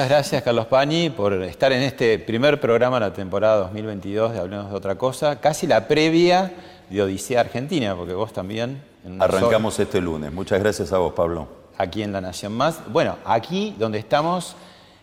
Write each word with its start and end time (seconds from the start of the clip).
Muchas 0.00 0.08
gracias, 0.08 0.42
Carlos 0.42 0.64
Pañi, 0.64 1.10
por 1.10 1.34
estar 1.42 1.70
en 1.72 1.82
este 1.82 2.18
primer 2.18 2.58
programa 2.58 2.98
de 2.98 3.00
la 3.00 3.12
temporada 3.12 3.56
2022 3.56 4.32
de 4.32 4.38
Hablemos 4.38 4.70
de 4.70 4.74
otra 4.74 4.94
cosa, 4.94 5.40
casi 5.40 5.66
la 5.66 5.88
previa 5.88 6.54
de 6.88 7.02
Odisea 7.02 7.40
Argentina, 7.40 7.94
porque 7.94 8.14
vos 8.14 8.32
también... 8.32 8.82
Arrancamos 9.18 9.78
este 9.78 10.00
lunes. 10.00 10.32
Muchas 10.32 10.58
gracias 10.58 10.94
a 10.94 10.96
vos, 10.96 11.12
Pablo. 11.12 11.48
Aquí 11.76 12.02
en 12.02 12.12
La 12.12 12.22
Nación 12.22 12.54
Más. 12.54 12.80
Bueno, 12.90 13.18
aquí 13.26 13.76
donde 13.78 13.98
estamos 13.98 14.56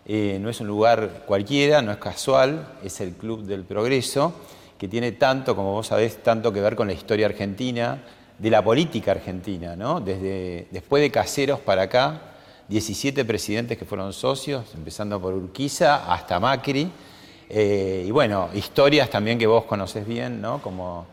eh, 0.04 0.36
no 0.40 0.50
es 0.50 0.60
un 0.60 0.66
lugar 0.66 1.22
cualquiera, 1.26 1.80
no 1.80 1.92
es 1.92 1.98
casual, 1.98 2.66
es 2.82 3.00
el 3.00 3.12
Club 3.12 3.44
del 3.44 3.62
Progreso, 3.62 4.32
que 4.78 4.88
tiene 4.88 5.12
tanto, 5.12 5.54
como 5.54 5.74
vos 5.74 5.86
sabés, 5.86 6.24
tanto 6.24 6.52
que 6.52 6.60
ver 6.60 6.74
con 6.74 6.88
la 6.88 6.92
historia 6.92 7.26
argentina, 7.26 8.02
de 8.36 8.50
la 8.50 8.64
política 8.64 9.12
argentina, 9.12 9.76
¿no? 9.76 10.00
Desde 10.00 10.66
después 10.72 11.00
de 11.00 11.12
Caseros 11.12 11.60
para 11.60 11.82
acá, 11.82 12.27
17 12.68 13.24
presidentes 13.24 13.78
que 13.78 13.86
fueron 13.86 14.12
socios, 14.12 14.64
empezando 14.74 15.20
por 15.20 15.32
Urquiza 15.32 16.12
hasta 16.12 16.38
Macri. 16.38 16.90
Eh, 17.48 18.04
y 18.06 18.10
bueno, 18.10 18.50
historias 18.54 19.08
también 19.08 19.38
que 19.38 19.46
vos 19.46 19.64
conocés 19.64 20.06
bien, 20.06 20.42
¿no? 20.42 20.60
como 20.60 21.06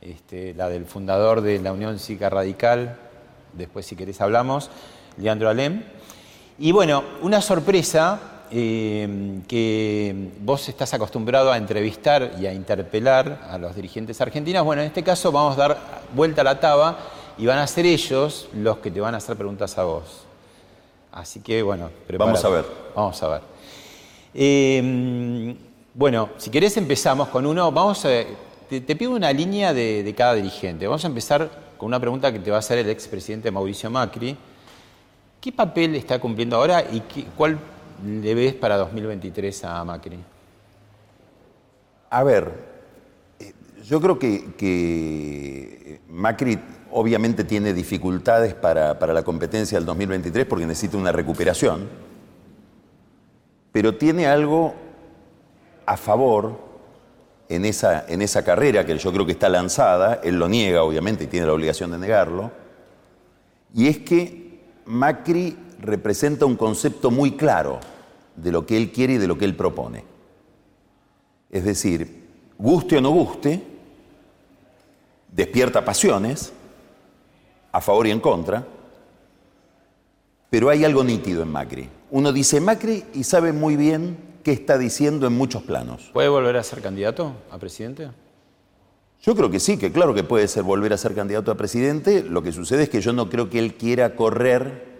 este, 0.00 0.54
la 0.54 0.70
del 0.70 0.86
fundador 0.86 1.42
de 1.42 1.60
la 1.60 1.72
Unión 1.72 1.98
Cívica 1.98 2.30
Radical, 2.30 2.96
después 3.52 3.84
si 3.84 3.96
querés 3.96 4.20
hablamos, 4.22 4.70
Leandro 5.18 5.50
Alem. 5.50 5.82
Y 6.58 6.72
bueno, 6.72 7.04
una 7.20 7.42
sorpresa 7.42 8.46
eh, 8.50 9.40
que 9.46 10.30
vos 10.40 10.68
estás 10.70 10.94
acostumbrado 10.94 11.52
a 11.52 11.58
entrevistar 11.58 12.32
y 12.40 12.46
a 12.46 12.54
interpelar 12.54 13.46
a 13.50 13.58
los 13.58 13.76
dirigentes 13.76 14.20
argentinos. 14.22 14.64
Bueno, 14.64 14.80
en 14.80 14.88
este 14.88 15.02
caso 15.02 15.30
vamos 15.32 15.58
a 15.58 15.68
dar 15.68 15.78
vuelta 16.14 16.40
a 16.40 16.44
la 16.44 16.60
taba 16.60 16.98
y 17.36 17.44
van 17.44 17.58
a 17.58 17.66
ser 17.66 17.84
ellos 17.84 18.48
los 18.54 18.78
que 18.78 18.90
te 18.90 19.00
van 19.00 19.14
a 19.14 19.18
hacer 19.18 19.36
preguntas 19.36 19.76
a 19.76 19.84
vos. 19.84 20.23
Así 21.14 21.38
que 21.40 21.62
bueno, 21.62 21.90
Vamos 22.18 22.44
a 22.44 22.48
ver. 22.48 22.64
Vamos 22.92 23.22
a 23.22 23.28
ver. 23.28 23.40
Em, 24.34 25.56
bueno, 25.94 26.30
si 26.38 26.50
querés 26.50 26.76
empezamos 26.76 27.28
con 27.28 27.46
uno. 27.46 27.70
Vamos 27.70 28.04
a, 28.04 28.08
te, 28.68 28.96
pido 28.96 29.12
una 29.12 29.32
línea 29.32 29.72
de, 29.72 30.12
cada 30.16 30.34
dirigente. 30.34 30.88
Vamos 30.88 31.04
a 31.04 31.06
empezar 31.06 31.48
con 31.78 31.86
una 31.86 32.00
pregunta 32.00 32.32
que 32.32 32.40
te 32.40 32.50
va 32.50 32.56
a 32.56 32.58
hacer 32.58 32.78
el 32.78 32.90
expresidente 32.90 33.48
Mauricio 33.52 33.88
Macri. 33.90 34.36
¿Qué 35.40 35.52
papel 35.52 35.94
está 35.94 36.18
cumpliendo 36.18 36.56
ahora 36.56 36.82
y 36.82 37.00
cuál 37.36 37.60
le 38.04 38.34
ves 38.34 38.54
para 38.54 38.76
2023 38.76 39.64
a 39.66 39.84
Macri? 39.84 40.18
A 42.10 42.24
ver, 42.24 42.52
eh, 43.38 43.52
yo 43.84 44.00
creo 44.00 44.18
que 44.18 46.00
Macri 46.08 46.58
obviamente 46.96 47.42
tiene 47.42 47.74
dificultades 47.74 48.54
para, 48.54 48.94
la 48.94 49.22
competencia 49.24 49.76
del 49.76 49.84
2023 49.84 50.46
porque 50.46 50.64
necesita 50.64 50.96
una 50.96 51.10
recuperación, 51.10 51.88
pero 53.72 53.96
tiene 53.96 54.28
algo 54.28 54.74
a 55.86 55.96
favor 55.96 56.56
en 57.48 57.64
esa, 57.64 58.06
en 58.08 58.22
esa 58.22 58.44
carrera 58.44 58.86
que 58.86 58.96
yo 58.96 59.12
creo 59.12 59.26
que 59.26 59.32
está 59.32 59.48
lanzada, 59.48 60.20
él 60.22 60.38
lo 60.38 60.48
niega 60.48 60.84
obviamente 60.84 61.24
y 61.24 61.26
tiene 61.26 61.46
la 61.46 61.52
obligación 61.52 61.90
de 61.90 61.98
negarlo, 61.98 62.52
y 63.74 63.88
es 63.88 63.98
que 63.98 64.62
Macri 64.84 65.58
representa 65.80 66.46
un 66.46 66.56
concepto 66.56 67.10
muy 67.10 67.32
claro 67.32 67.80
de 68.36 68.52
lo 68.52 68.64
que 68.66 68.76
él 68.76 68.92
quiere 68.92 69.14
y 69.14 69.18
de 69.18 69.26
lo 69.26 69.36
que 69.36 69.46
él 69.46 69.56
propone. 69.56 70.04
Es 71.50 71.64
decir, 71.64 72.24
guste 72.56 72.98
o 72.98 73.00
no 73.00 73.10
guste, 73.10 73.64
despierta 75.32 75.84
pasiones, 75.84 76.52
a 77.74 77.80
favor 77.80 78.06
y 78.06 78.12
en 78.12 78.20
contra, 78.20 78.64
pero 80.48 80.70
hay 80.70 80.84
algo 80.84 81.02
nítido 81.02 81.42
en 81.42 81.48
Macri. 81.48 81.88
Uno 82.12 82.32
dice 82.32 82.60
Macri 82.60 83.02
y 83.14 83.24
sabe 83.24 83.52
muy 83.52 83.74
bien 83.74 84.16
qué 84.44 84.52
está 84.52 84.78
diciendo 84.78 85.26
en 85.26 85.32
muchos 85.32 85.64
planos. 85.64 86.08
¿Puede 86.12 86.28
volver 86.28 86.56
a 86.56 86.62
ser 86.62 86.80
candidato 86.80 87.32
a 87.50 87.58
presidente? 87.58 88.10
Yo 89.22 89.34
creo 89.34 89.50
que 89.50 89.58
sí, 89.58 89.76
que 89.76 89.90
claro 89.90 90.14
que 90.14 90.22
puede 90.22 90.46
ser 90.46 90.62
volver 90.62 90.92
a 90.92 90.96
ser 90.96 91.16
candidato 91.16 91.50
a 91.50 91.56
presidente. 91.56 92.22
Lo 92.22 92.44
que 92.44 92.52
sucede 92.52 92.84
es 92.84 92.90
que 92.90 93.00
yo 93.00 93.12
no 93.12 93.28
creo 93.28 93.50
que 93.50 93.58
él 93.58 93.74
quiera 93.74 94.14
correr 94.14 94.94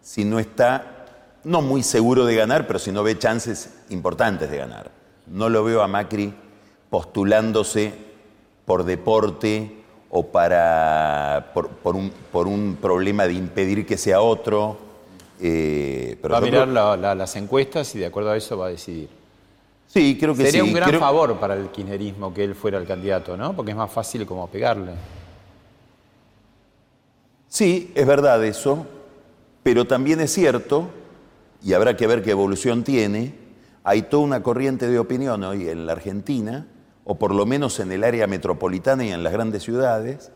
si 0.00 0.24
no 0.24 0.38
está, 0.38 1.04
no 1.44 1.60
muy 1.60 1.82
seguro 1.82 2.24
de 2.24 2.36
ganar, 2.36 2.66
pero 2.66 2.78
si 2.78 2.90
no 2.90 3.02
ve 3.02 3.18
chances 3.18 3.74
importantes 3.90 4.50
de 4.50 4.56
ganar. 4.56 4.92
No 5.26 5.50
lo 5.50 5.62
veo 5.62 5.82
a 5.82 5.88
Macri 5.88 6.32
postulándose 6.88 7.92
por 8.64 8.84
deporte 8.84 9.77
o 10.10 10.26
para, 10.26 11.50
por, 11.52 11.96
un, 11.96 12.10
por 12.32 12.46
un 12.46 12.78
problema 12.80 13.26
de 13.26 13.34
impedir 13.34 13.84
que 13.86 13.96
sea 13.96 14.20
otro. 14.20 14.78
Eh, 15.40 16.18
va 16.30 16.38
a 16.38 16.40
mirar 16.40 16.68
las 16.68 17.36
encuestas 17.36 17.94
y 17.94 17.98
de 17.98 18.06
acuerdo 18.06 18.30
a 18.30 18.36
eso 18.36 18.56
va 18.56 18.66
a 18.66 18.70
decidir. 18.70 19.08
Sí, 19.86 20.16
creo 20.18 20.34
que 20.34 20.44
Sería 20.44 20.62
sí. 20.62 20.68
Sería 20.68 20.84
un 20.84 20.90
gran 20.90 21.00
favor 21.00 21.38
para 21.38 21.54
el 21.54 21.68
kirchnerismo 21.68 22.34
que 22.34 22.44
él 22.44 22.54
fuera 22.54 22.78
el 22.78 22.86
candidato, 22.86 23.36
¿no? 23.36 23.54
Porque 23.54 23.70
es 23.70 23.76
más 23.76 23.90
fácil 23.90 24.26
como 24.26 24.46
pegarle. 24.48 24.92
Sí, 27.48 27.92
es 27.94 28.06
verdad 28.06 28.44
eso, 28.44 28.86
pero 29.62 29.86
también 29.86 30.20
es 30.20 30.32
cierto, 30.32 30.88
y 31.62 31.72
habrá 31.72 31.96
que 31.96 32.06
ver 32.06 32.22
qué 32.22 32.32
evolución 32.32 32.84
tiene, 32.84 33.34
hay 33.84 34.02
toda 34.02 34.22
una 34.22 34.42
corriente 34.42 34.86
de 34.86 34.98
opinión 34.98 35.42
hoy 35.44 35.68
en 35.68 35.86
la 35.86 35.92
Argentina 35.92 36.66
o 37.10 37.14
por 37.14 37.34
lo 37.34 37.46
menos 37.46 37.80
en 37.80 37.90
el 37.90 38.04
área 38.04 38.26
metropolitana 38.26 39.02
y 39.02 39.10
en 39.12 39.22
las 39.22 39.32
grandes 39.32 39.62
ciudades, 39.62 40.30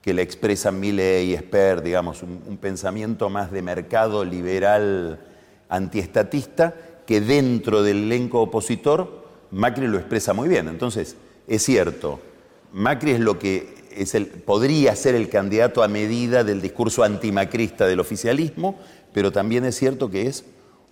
que 0.00 0.14
le 0.14 0.22
expresan 0.22 0.80
Milley 0.80 1.30
y 1.30 1.34
Esper, 1.34 1.82
digamos, 1.82 2.22
un, 2.22 2.56
pensamiento 2.56 3.28
más 3.28 3.52
de 3.52 3.60
mercado 3.60 4.24
liberal 4.24 5.20
antiestatista, 5.68 6.74
que 7.06 7.20
dentro 7.20 7.82
del 7.82 8.04
elenco 8.04 8.40
opositor 8.40 9.26
Macri 9.50 9.86
lo 9.86 9.98
expresa 9.98 10.32
muy 10.32 10.48
bien. 10.48 10.68
Entonces, 10.68 11.14
es 11.46 11.62
cierto, 11.62 12.20
Macri 12.72 13.10
es 13.10 13.20
lo 13.20 13.38
que 13.38 13.74
es 13.94 14.14
el, 14.14 14.26
podría 14.28 14.96
ser 14.96 15.14
el 15.14 15.28
candidato 15.28 15.82
a 15.82 15.88
medida 15.88 16.42
del 16.42 16.62
discurso 16.62 17.02
antimacrista 17.04 17.86
del 17.86 18.00
oficialismo, 18.00 18.78
pero 19.12 19.30
también 19.30 19.66
es 19.66 19.76
cierto 19.76 20.10
que 20.10 20.26
es 20.26 20.46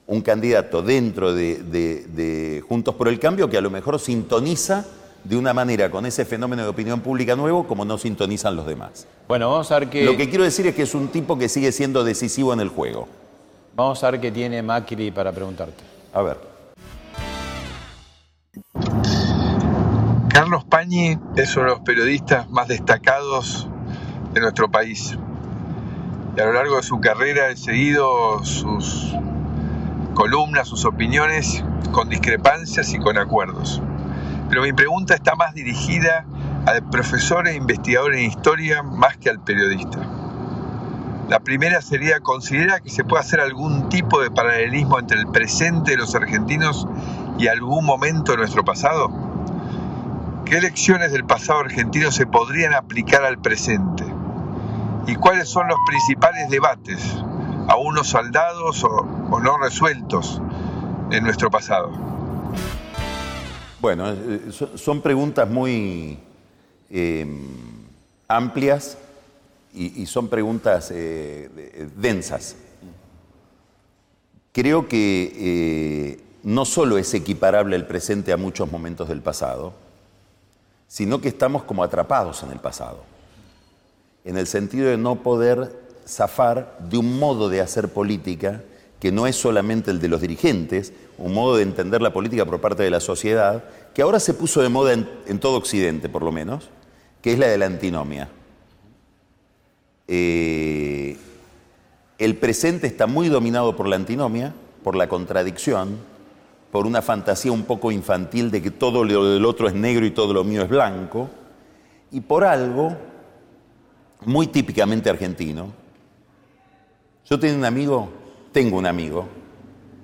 un 0.07 0.21
candidato 0.21 0.83
dentro 0.83 1.33
de 1.33 2.63
Juntos 2.69 2.95
por 2.97 3.09
el 3.09 3.19
Cambio 3.19 3.49
que 3.49 3.57
a 3.57 3.63
lo 3.63 3.71
mejor 3.71 3.99
sintoniza 3.99 4.85
de 5.25 5.37
una 5.37 5.55
manera 5.55 5.91
con 5.91 6.05
ese 6.07 6.25
fenómeno 6.25 6.63
de 6.63 6.69
opinión 6.69 7.01
pública 7.01 7.37
nuevo 7.37 7.67
como 7.67 7.85
no 7.85 7.99
sintonizan 7.99 8.57
los 8.57 8.67
demás. 8.67 9.07
Bueno, 9.29 9.51
vamos 9.51 9.71
a 9.71 9.79
ver 9.79 9.89
qué... 9.89 10.05
Lo 10.05 10.17
que 10.17 10.29
quiero 10.29 10.45
decir 10.45 10.67
es 10.67 10.75
que 10.75 10.83
es 10.83 10.95
un 10.95 11.09
tipo 11.09 11.39
que 11.39 11.49
sigue 11.49 11.73
siendo 11.73 12.05
decisivo 12.05 12.53
en 12.53 12.61
el 12.61 12.69
juego. 12.69 13.09
Vamos 13.75 14.03
a 14.03 14.11
ver 14.11 14.21
qué 14.21 14.31
tiene 14.31 14.63
Macri 14.63 15.11
para 15.11 15.33
preguntarte. 15.33 15.83
A 16.13 16.23
ver. 16.23 16.39
Carlos 20.29 20.65
Pañi 20.65 21.19
es 21.37 21.57
uno 21.57 21.67
de 21.67 21.71
los 21.73 21.81
periodistas 21.81 22.51
más 22.51 22.69
destacados 22.69 23.69
de 24.33 24.41
nuestro 24.41 24.71
país. 24.71 25.17
y 26.37 26.41
a 26.41 26.47
lo 26.47 26.55
largo 26.55 26.77
de 26.77 26.83
su 26.83 27.01
carrera 27.01 27.51
he 27.51 27.57
seguido 27.57 28.43
sus 28.45 29.15
columnas, 30.15 30.69
sus 30.69 30.85
opiniones 30.85 31.63
con 31.93 32.09
discrepancias 32.09 32.93
y 32.93 32.99
con 32.99 33.19
acuerdos. 33.19 33.83
Pero 34.53 34.65
mi 34.65 34.75
pregunta 34.75 35.15
está 35.15 35.35
más 35.35 35.55
dirigida 35.55 36.27
al 36.67 36.87
profesor 36.91 37.49
e 37.49 37.55
investigador 37.55 38.15
en 38.15 38.25
historia 38.25 38.83
más 38.83 39.17
que 39.17 39.31
al 39.31 39.41
periodista. 39.41 39.99
La 41.31 41.41
primera 41.41 41.81
sería, 41.81 42.21
¿considera 42.21 42.81
que 42.81 42.91
se 42.91 43.03
puede 43.03 43.23
hacer 43.23 43.41
algún 43.41 43.89
tipo 43.89 44.21
de 44.21 44.31
paralelismo 44.31 44.99
entre 44.99 45.19
el 45.19 45.27
presente 45.29 45.93
de 45.93 45.97
los 45.97 46.15
argentinos 46.15 46.87
y 47.39 47.49
algún 47.49 47.87
momento 47.87 48.33
de 48.33 48.39
nuestro 48.41 48.63
pasado? 48.63 49.11
¿Qué 50.45 50.61
lecciones 50.61 51.13
del 51.13 51.25
pasado 51.25 51.61
argentino 51.61 52.13
se 52.13 52.27
podrían 52.27 52.75
aplicar 52.75 53.25
al 53.25 53.39
presente? 53.39 54.05
¿Y 55.07 55.15
cuáles 55.15 55.49
son 55.49 55.67
los 55.67 55.79
principales 55.87 56.51
debates, 56.51 57.25
aún 57.69 57.95
no 57.95 58.05
saldados 58.05 58.85
o, 58.85 59.09
o 59.31 59.41
no 59.41 59.57
resueltos, 59.57 60.43
en 61.11 61.25
nuestro 61.25 61.51
pasado? 61.51 62.12
Bueno, 63.83 64.09
eh, 64.13 64.41
son, 64.77 65.01
preguntas 65.03 65.51
muy 65.51 66.17
eh, 66.89 67.27
amplias 68.29 68.97
y, 69.75 70.07
son 70.07 70.29
preguntas 70.29 70.93
eh, 70.93 71.51
de- 71.53 71.89
densas. 71.97 72.55
Creo 74.53 74.87
que 74.87 75.33
eh, 75.35 76.21
no 76.45 76.65
solo 76.65 76.97
es 76.97 77.13
equiparable 77.13 77.75
el 77.75 77.85
presente 77.85 78.33
a 78.33 78.37
muchos 78.37 78.71
momentos 78.71 79.09
del 79.09 79.21
pasado, 79.21 79.73
sino 80.87 81.21
que 81.21 81.27
estamos 81.27 81.65
como 81.65 81.83
atrapados 81.83 82.45
en 82.45 82.53
el 82.53 82.61
pasado, 82.61 83.03
en 84.25 84.39
el 84.39 84.47
sentido 84.47 84.91
de 84.91 84.97
no 84.97 85.25
poder 85.25 85.77
zafar 86.07 86.79
de 86.89 86.99
un 86.99 87.19
modo 87.19 87.49
de 87.49 87.61
hacer 87.61 87.89
política 87.89 88.63
que 89.03 89.11
no 89.11 89.27
es 89.27 89.35
solamente 89.35 89.91
el 89.91 89.99
de 89.99 90.07
los 90.07 90.21
dirigentes, 90.21 90.93
un 91.19 91.35
modo 91.35 91.57
de 91.57 91.65
entender 91.65 92.01
la 92.01 92.13
política 92.13 92.47
por 92.47 92.61
parte 92.61 92.85
de 92.85 92.91
la 92.91 93.01
sociedad, 93.01 93.65
que 93.93 94.01
ahora 94.01 94.21
se 94.21 94.33
puso 94.33 94.63
de 94.63 94.69
moda 94.69 94.93
en, 94.93 95.41
todo 95.41 95.57
Occidente, 95.57 96.09
por 96.09 96.23
lo 96.23 96.31
menos, 96.31 96.69
que 97.21 97.33
es 97.33 97.39
la 97.41 97.49
de 97.49 97.59
la 97.59 97.67
antinomia. 97.67 98.29
Eh, 100.07 101.17
el 102.17 102.37
presente 102.37 102.87
está 102.87 103.09
muy 103.09 103.29
dominado 103.29 103.75
por 103.75 103.89
la 103.89 103.97
antinomia, 103.97 104.55
por 104.85 104.95
la 104.95 105.09
contradicción, 105.09 105.99
por 106.71 106.87
una 106.87 107.03
fantasía 107.03 107.51
un 107.51 107.65
poco 107.65 107.91
infantil 107.91 108.53
de 108.53 108.63
que 108.63 108.71
todo 108.71 109.03
lo 109.03 109.33
del 109.33 109.45
otro 109.47 109.67
es 109.67 109.75
negro 109.75 110.07
y 110.07 110.13
todo 110.13 110.33
lo 110.33 110.45
mío 110.45 110.63
es 110.63 110.69
blanco, 110.69 111.29
y 112.13 112.21
por 112.21 112.45
algo 112.45 112.97
muy 114.25 114.47
típicamente 114.47 115.11
argentino. 115.11 115.73
Yo 117.29 117.41
tengo 117.41 117.59
un 117.59 117.65
amigo, 117.65 118.22
tengo 118.53 118.77
un 118.77 118.87
amigo 118.87 119.27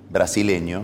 brasileño, 0.09 0.83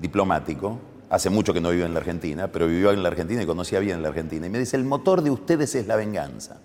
diplomático, 0.00 0.78
hace 1.08 1.30
mucho 1.30 1.54
que 1.54 1.60
no 1.60 1.70
vive 1.70 1.84
en 1.84 1.94
la 1.94 2.00
Argentina, 2.00 2.48
pero 2.48 2.66
vivió 2.66 2.90
en 2.90 3.02
la 3.02 3.08
Argentina 3.08 3.42
y 3.42 3.46
conocía 3.46 3.78
bien 3.78 4.02
la 4.02 4.08
Argentina, 4.08 4.46
y 4.46 4.50
me 4.50 4.58
dice, 4.58 4.76
el 4.76 4.84
motor 4.84 5.22
de 5.22 5.30
ustedes 5.30 5.74
es 5.76 5.86
la 5.86 5.96
venganza. 5.96 6.60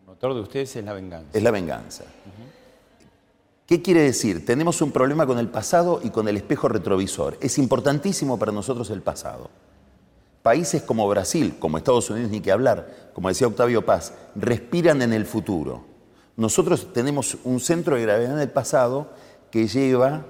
El 0.00 0.06
motor 0.06 0.34
de 0.34 0.40
ustedes 0.40 0.74
es 0.74 0.84
la 0.84 0.92
venganza. 0.92 1.28
Es 1.32 1.42
la 1.42 1.50
venganza. 1.50 2.04
¿Qué 3.66 3.80
quiere 3.80 4.02
decir? 4.02 4.44
Tenemos 4.44 4.82
un 4.82 4.90
problema 4.90 5.24
con 5.24 5.38
el 5.38 5.48
pasado 5.48 6.00
y 6.02 6.10
con 6.10 6.26
el 6.28 6.36
espejo 6.36 6.68
retrovisor. 6.68 7.38
Es 7.40 7.58
importantísimo 7.58 8.38
para 8.38 8.52
nosotros 8.52 8.90
el 8.90 9.02
pasado. 9.02 9.50
Países 10.42 10.82
como 10.82 11.08
Brasil, 11.08 11.54
como 11.60 11.78
Estados 11.78 12.10
Unidos, 12.10 12.30
ni 12.30 12.40
que 12.40 12.50
hablar, 12.50 13.12
como 13.14 13.28
decía 13.28 13.46
Octavio 13.46 13.86
Paz, 13.86 14.12
respiran 14.34 15.00
en 15.00 15.12
el 15.12 15.24
futuro. 15.24 15.91
Nosotros 16.36 16.92
tenemos 16.92 17.36
un 17.44 17.60
centro 17.60 17.96
de 17.96 18.02
gravedad 18.02 18.34
en 18.34 18.40
el 18.40 18.50
pasado 18.50 19.08
que 19.50 19.68
lleva, 19.68 20.24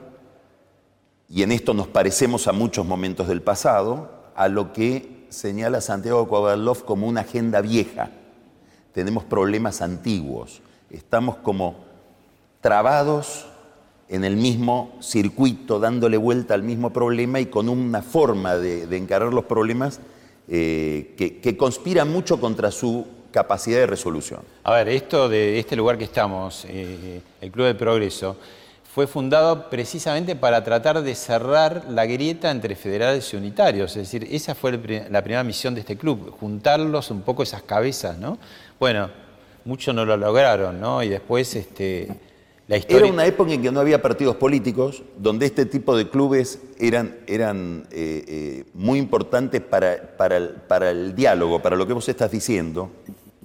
y 1.29 1.43
en 1.43 1.53
esto 1.53 1.75
nos 1.75 1.87
parecemos 1.87 2.49
a 2.49 2.53
muchos 2.53 2.85
momentos 2.85 3.29
del 3.29 3.41
pasado, 3.41 4.11
a 4.35 4.49
lo 4.49 4.73
que 4.73 5.27
señala 5.29 5.81
Santiago 5.81 6.29
Kovalov 6.29 6.85
como 6.85 7.07
una 7.07 7.21
agenda 7.23 7.61
vieja. 7.61 8.11
Tenemos 8.93 9.25
problemas 9.25 9.81
antiguos, 9.81 10.61
estamos 10.91 11.37
como 11.37 11.77
trabados 12.61 13.47
en 14.09 14.25
el 14.25 14.37
mismo 14.37 14.97
circuito, 15.01 15.79
dándole 15.79 16.17
vuelta 16.17 16.53
al 16.55 16.65
mismo 16.65 16.93
problema 16.93 17.41
y 17.41 17.47
con 17.47 17.69
una 17.69 18.03
forma 18.03 18.57
de, 18.57 18.95
encarar 18.97 19.33
los 19.33 19.45
problemas 19.45 20.01
eh, 20.49 21.15
que 21.17 21.57
conspira 21.57 22.05
mucho 22.05 22.41
contra 22.41 22.71
su 22.73 23.07
capacidad 23.33 23.79
de 23.79 23.87
resolución. 23.87 24.41
A 24.63 24.75
ver, 24.75 24.89
esto 24.89 25.29
de 25.29 25.59
este 25.59 25.75
lugar 25.75 25.99
que 25.99 26.05
estamos, 26.05 26.65
eh, 26.69 27.21
el 27.41 27.51
Club 27.51 27.67
del 27.67 27.77
Progreso, 27.77 28.37
fue 28.95 29.07
fundado 29.07 29.71
precisamente 29.71 30.37
para 30.37 30.63
tratar 30.63 31.01
de 31.01 31.15
cerrar 31.15 31.87
la 31.89 32.05
grieta 32.05 32.51
entre 32.51 32.77
federales 32.77 33.33
y 33.33 33.37
unitarios. 33.37 33.97
Es 33.97 34.13
decir, 34.13 34.29
esa 34.31 34.55
fue 34.55 34.73
la 35.11 35.23
primera 35.23 35.43
misión 35.43 35.75
de 35.75 35.81
este 35.81 35.97
club, 35.97 36.31
juntarlos 36.39 37.11
un 37.11 37.23
poco 37.23 37.43
esas 37.43 37.63
cabezas, 37.63 38.19
¿no? 38.19 38.39
Bueno, 38.79 39.09
muchos 39.65 39.95
no 39.95 40.05
lo 40.05 40.17
lograron, 40.19 40.79
¿no? 40.79 41.03
Y 41.03 41.09
después 41.09 41.57
este, 41.57 42.07
la 42.69 42.77
historia... 42.77 42.99
Era 42.99 43.13
una 43.15 43.25
época 43.25 43.53
en 43.53 43.63
que 43.63 43.73
no 43.73 43.81
había 43.81 44.03
partidos 44.03 44.37
políticos, 44.37 45.03
donde 45.17 45.47
este 45.47 45.65
tipo 45.65 45.97
de 45.97 46.11
clubes 46.11 46.61
eran, 46.79 47.17
eran 47.27 47.87
eh, 47.91 48.25
eh, 48.29 48.65
muy 48.75 48.99
importantes 48.99 49.63
para, 49.63 50.17
para 50.19 50.37
el, 50.37 50.49
para 50.51 50.91
el 50.91 51.15
diálogo, 51.15 51.61
para 51.63 51.77
lo 51.77 51.87
que 51.87 51.95
vos 51.95 52.07
estás 52.09 52.31
diciendo. 52.31 52.91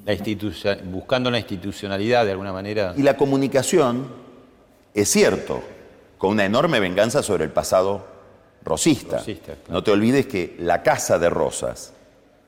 La 0.08 0.78
buscando 0.86 1.30
la 1.30 1.38
institucionalidad 1.40 2.26
de 2.26 2.32
alguna 2.32 2.54
manera. 2.54 2.94
Y 2.98 3.02
la 3.04 3.18
comunicación, 3.18 4.08
es 4.94 5.10
cierto, 5.10 5.62
con 6.18 6.32
una 6.32 6.46
enorme 6.46 6.80
venganza 6.80 7.22
sobre 7.22 7.44
el 7.46 7.52
pasado 7.52 8.06
rosista. 8.64 9.18
Rosista, 9.18 9.54
claro. 9.54 9.74
No 9.74 9.84
te 9.84 9.92
olvides 9.92 10.26
que 10.28 10.56
la 10.60 10.82
Casa 10.84 11.20
de 11.20 11.30
Rosas 11.30 11.94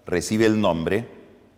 recibe 0.05 0.45
el 0.45 0.59
nombre, 0.59 1.07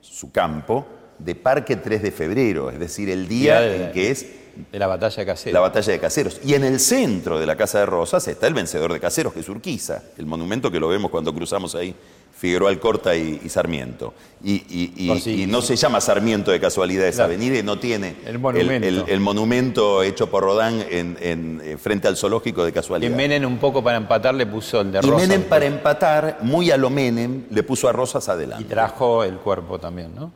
su 0.02 0.32
campo, 0.32 0.86
de 1.20 1.36
Parque 1.36 1.76
3 1.76 2.02
de 2.02 2.12
Febrero, 2.12 2.70
es 2.72 2.80
decir, 2.80 3.10
el 3.10 3.28
día 3.28 3.62
Día 3.62 3.70
de- 3.70 3.86
en 3.86 3.92
que 3.92 4.10
es 4.12 4.26
de 4.72 4.80
la 4.80 4.88
batalla 4.88 5.16
de 5.16 5.26
Caseros. 5.26 5.54
la 5.54 5.60
batalla 5.60 5.92
de 5.94 6.00
Caseros. 6.00 6.40
Y 6.44 6.54
en 6.54 6.64
el 6.64 6.80
centro 6.80 7.40
de 7.40 7.46
la 7.46 7.56
Casa 7.56 7.80
de 7.80 7.86
Rosas 7.86 8.28
está 8.28 8.48
el 8.48 8.54
vencedor 8.54 8.92
de 8.94 9.00
Caseros, 9.00 9.34
que 9.34 9.40
es 9.42 9.50
Urquiza, 9.50 10.02
el 10.18 10.26
monumento 10.26 10.72
que 10.72 10.80
lo 10.80 10.88
vemos 10.88 11.12
cuando 11.12 11.34
cruzamos 11.34 11.76
ahí 11.76 11.96
Figueroa 12.38 12.72
Alcorta 12.72 13.16
y, 13.16 13.40
y 13.44 13.50
Sarmiento. 13.50 14.16
Y, 14.44 14.54
y- 14.54 14.94
y- 14.96 15.44
y 15.44 15.46
no 15.46 15.62
se 15.62 15.76
llama 15.76 16.02
Sarmiento 16.02 16.50
de 16.50 16.60
casualidad 16.60 17.06
esa 17.08 17.18
Claro. 17.28 17.34
avenida 17.34 17.60
y 17.60 17.64
no 17.64 17.78
tiene 17.78 18.16
El 18.26 18.40
monumento. 18.40 18.88
el- 18.88 19.04
el 19.08 19.20
monumento 19.20 20.02
hecho 20.02 20.28
por 20.32 20.42
Rodán 20.44 20.84
en, 20.90 21.18
en- 21.22 21.62
eh, 21.64 21.78
frente 21.78 22.08
al 22.08 22.18
zoológico 22.18 22.64
de 22.64 22.70
Y 22.70 22.74
casualidad. 22.74 23.16
Menem 23.16 23.46
un 23.46 23.60
poco 23.60 23.84
para 23.84 23.98
empatar 23.98 24.34
le 24.34 24.48
puso 24.48 24.82
el 24.82 24.92
de 24.92 25.00
Y 25.00 25.02
Rosas. 25.02 25.28
Menem 25.28 25.44
para 25.48 25.66
empatar, 25.66 26.40
muy 26.42 26.72
a 26.72 26.78
lo 26.78 26.90
Menem, 26.90 27.44
le 27.52 27.62
puso 27.62 27.88
a 27.88 27.92
Rosas 27.92 28.28
Y 28.28 28.32
adelante. 28.32 28.66
trajo 28.66 29.24
el 29.24 29.36
cuerpo 29.36 29.78
también, 29.78 30.16
¿no? 30.16 30.32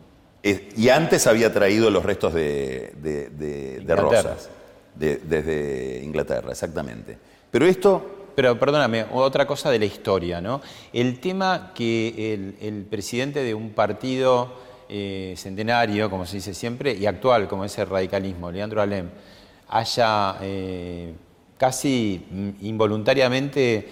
Eh, 0.47 0.69
y 0.77 0.89
antes 0.89 1.25
había 1.25 1.51
traído 1.51 1.89
los 1.89 2.05
restos 2.05 2.33
de, 2.35 2.93
de- 3.01 3.29
de- 3.31 3.79
de 3.79 3.81
Inglaterra. 3.81 4.01
Rosas, 4.31 4.49
de- 4.93 5.17
desde 5.17 6.01
Inglaterra, 6.03 6.51
exactamente. 6.51 7.17
Pero 7.49 7.65
esto 7.65 8.11
Pero 8.35 8.59
perdóname, 8.59 9.05
otra 9.13 9.47
cosa 9.47 9.71
de 9.71 9.79
la 9.79 9.85
historia, 9.85 10.41
¿no? 10.41 10.61
El 10.93 11.19
tema 11.19 11.71
que 11.73 12.33
el, 12.33 12.55
el 12.61 12.83
presidente 12.83 13.41
de 13.43 13.53
un 13.55 13.71
partido 13.71 14.53
eh, 14.89 15.33
centenario, 15.37 16.09
como 16.09 16.25
se 16.25 16.35
dice 16.35 16.53
siempre, 16.53 16.93
y 16.93 17.05
actual, 17.05 17.47
como 17.47 17.65
es 17.65 17.75
el 17.79 17.87
radicalismo, 17.87 18.51
Leandro 18.51 18.81
Alem, 18.81 19.07
haya 19.69 20.35
eh, 20.41 21.13
casi 21.57 22.25
involuntariamente 22.61 23.87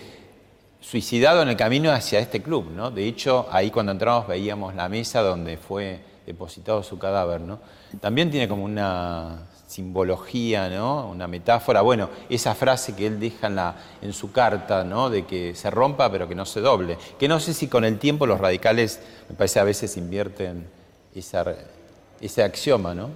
suicidado 0.82 1.42
en 1.42 1.48
el 1.50 1.56
camino 1.56 1.92
hacia 1.92 2.20
este 2.20 2.42
club, 2.42 2.70
¿no? 2.76 2.92
De 2.92 3.08
hecho, 3.08 3.48
ahí 3.50 3.72
cuando 3.72 3.92
entramos 3.94 4.28
veíamos 4.28 4.76
la 4.76 4.90
mesa 4.90 5.22
donde 5.22 5.58
fue 5.58 6.00
depositado 6.26 6.84
su 6.84 6.98
cadáver, 6.98 7.42
¿no? 7.42 7.60
También 8.00 8.32
tiene 8.32 8.48
como 8.48 8.64
una 8.64 9.48
simbología, 9.68 10.70
¿no? 10.70 11.10
Una 11.10 11.28
metáfora. 11.28 11.82
Bueno, 11.82 12.10
esa 12.30 12.54
frase 12.56 12.96
que 12.96 13.08
él 13.08 13.20
deja 13.20 13.76
en, 14.02 14.14
su 14.14 14.32
carta, 14.32 14.84
¿no? 14.84 15.10
De 15.10 15.26
que 15.26 15.56
se 15.56 15.70
rompa 15.72 16.12
pero 16.12 16.28
que 16.28 16.36
no 16.36 16.46
se 16.46 16.62
doble. 16.62 16.98
Que 17.20 17.28
no 17.28 17.40
sé 17.40 17.54
si 17.54 17.68
con 17.68 17.84
el 17.84 17.98
tiempo 18.00 18.26
los 18.26 18.40
radicales, 18.40 19.00
me 19.30 19.36
parece, 19.36 19.60
a 19.60 19.64
veces 19.64 19.98
invierten 19.98 20.68
ese 21.14 22.44
axioma, 22.44 22.94
¿no? 22.94 23.10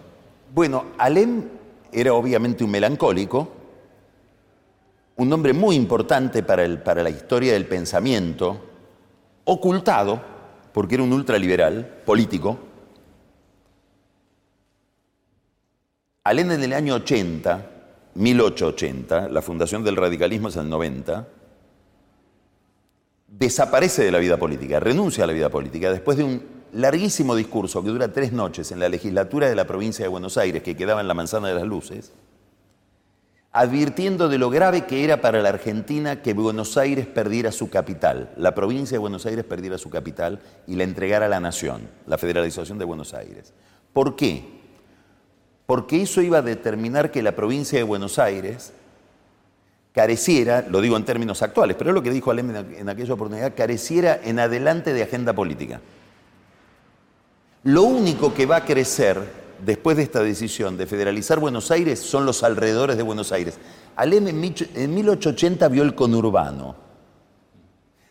Bueno, 0.53 0.85
Alem 0.97 1.45
era 1.91 2.13
obviamente 2.13 2.63
un 2.63 2.71
melancólico, 2.71 3.49
un 5.17 5.33
hombre 5.33 5.53
muy 5.53 5.75
importante 5.75 6.43
para, 6.43 6.63
el- 6.63 6.79
para 6.81 7.03
la 7.03 7.09
historia 7.09 7.53
del 7.53 7.65
pensamiento, 7.65 8.57
ocultado, 9.45 10.21
porque 10.73 10.95
era 10.95 11.03
un 11.03 11.13
ultraliberal 11.13 11.85
político. 12.05 12.57
Alem 16.27 16.51
en 16.51 16.61
el 16.61 16.73
año 16.73 16.95
80, 16.95 17.65
1880, 18.15 19.29
la 19.29 19.41
fundación 19.41 19.81
del 19.85 19.95
radicalismo 19.95 20.49
es 20.49 20.57
el 20.57 20.67
90, 20.67 21.25
desaparece 23.29 24.03
de 24.03 24.11
la 24.11 24.17
vida 24.17 24.35
política, 24.35 24.81
renuncia 24.81 25.23
a 25.23 25.27
la 25.27 25.31
vida 25.31 25.47
política 25.47 25.89
después 25.89 26.17
de 26.17 26.25
un 26.25 26.43
larguísimo 26.73 27.33
discurso 27.33 27.81
que 27.81 27.91
dura 27.91 28.11
tres 28.11 28.33
noches 28.33 28.73
en 28.73 28.81
la 28.81 28.89
legislatura 28.89 29.47
de 29.47 29.55
la 29.55 29.65
provincia 29.65 30.03
de 30.03 30.09
Buenos 30.09 30.37
Aires, 30.37 30.63
que 30.63 30.75
quedaba 30.75 30.99
en 30.99 31.07
la 31.07 31.13
Manzana 31.13 31.47
de 31.47 31.53
las 31.53 31.63
Luces, 31.63 32.11
advirtiendo 33.53 34.27
de 34.27 34.37
lo 34.37 34.49
grave 34.49 34.85
que 34.85 35.05
era 35.05 35.21
para 35.21 35.41
la 35.41 35.47
Argentina 35.47 36.21
que 36.21 36.33
Buenos 36.33 36.75
Aires 36.75 37.07
perdiera 37.07 37.53
su 37.53 37.69
capital, 37.69 38.33
la 38.35 38.53
provincia 38.53 38.95
de 38.95 38.99
Buenos 38.99 39.25
Aires 39.25 39.45
perdiera 39.45 39.77
su 39.77 39.89
capital 39.89 40.41
y 40.67 40.75
la 40.75 40.83
entregara 40.83 41.27
a 41.27 41.29
la 41.29 41.39
nación, 41.39 41.89
la 42.05 42.17
federalización 42.17 42.77
de 42.77 42.83
Buenos 42.83 43.13
Aires. 43.13 43.53
¿Por 43.93 44.17
qué? 44.17 44.56
Porque 45.67 46.01
eso 46.01 46.21
iba 46.21 46.39
a 46.39 46.41
determinar 46.41 47.11
que 47.11 47.21
la 47.21 47.35
provincia 47.35 47.77
de 47.77 47.83
Buenos 47.83 48.17
Aires 48.17 48.73
careciera, 49.93 50.65
lo 50.69 50.79
digo 50.79 50.95
en 50.95 51.05
términos 51.05 51.41
actuales, 51.41 51.75
pero 51.77 51.89
es 51.89 51.93
lo 51.93 52.01
que 52.01 52.11
dijo 52.11 52.31
Alem 52.31 52.55
en 52.55 52.87
aquella 52.87 53.13
oportunidad, 53.13 53.53
careciera 53.55 54.19
en 54.23 54.39
adelante 54.39 54.93
de 54.93 55.03
agenda 55.03 55.33
política. 55.33 55.81
Lo 57.63 57.83
único 57.83 58.33
que 58.33 58.45
va 58.45 58.57
a 58.57 58.65
crecer 58.65 59.19
después 59.65 59.97
de 59.97 60.03
esta 60.03 60.21
decisión 60.21 60.77
de 60.77 60.85
federalizar 60.85 61.39
Buenos 61.39 61.71
Aires 61.71 61.99
son 61.99 62.25
los 62.25 62.43
alrededores 62.43 62.95
de 62.95 63.03
Buenos 63.03 63.31
Aires. 63.31 63.57
Alem 63.95 64.27
en 64.27 64.39
1880 64.93 65.67
vio 65.67 65.83
el 65.83 65.95
conurbano. 65.95 66.75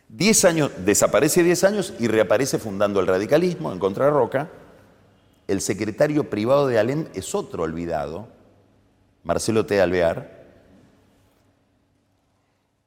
Diez 0.08 0.44
años, 0.44 0.72
desaparece 0.84 1.42
10 1.42 1.64
años 1.64 1.94
y 1.98 2.08
reaparece 2.08 2.58
fundando 2.58 3.00
el 3.00 3.06
radicalismo 3.06 3.72
en 3.72 3.78
Contrarroca. 3.78 4.50
El 5.48 5.60
secretario 5.60 6.28
privado 6.28 6.66
de 6.66 6.78
Alem 6.78 7.06
es 7.14 7.34
otro 7.34 7.62
olvidado, 7.62 8.28
Marcelo 9.22 9.64
T. 9.66 9.80
Alvear, 9.80 10.36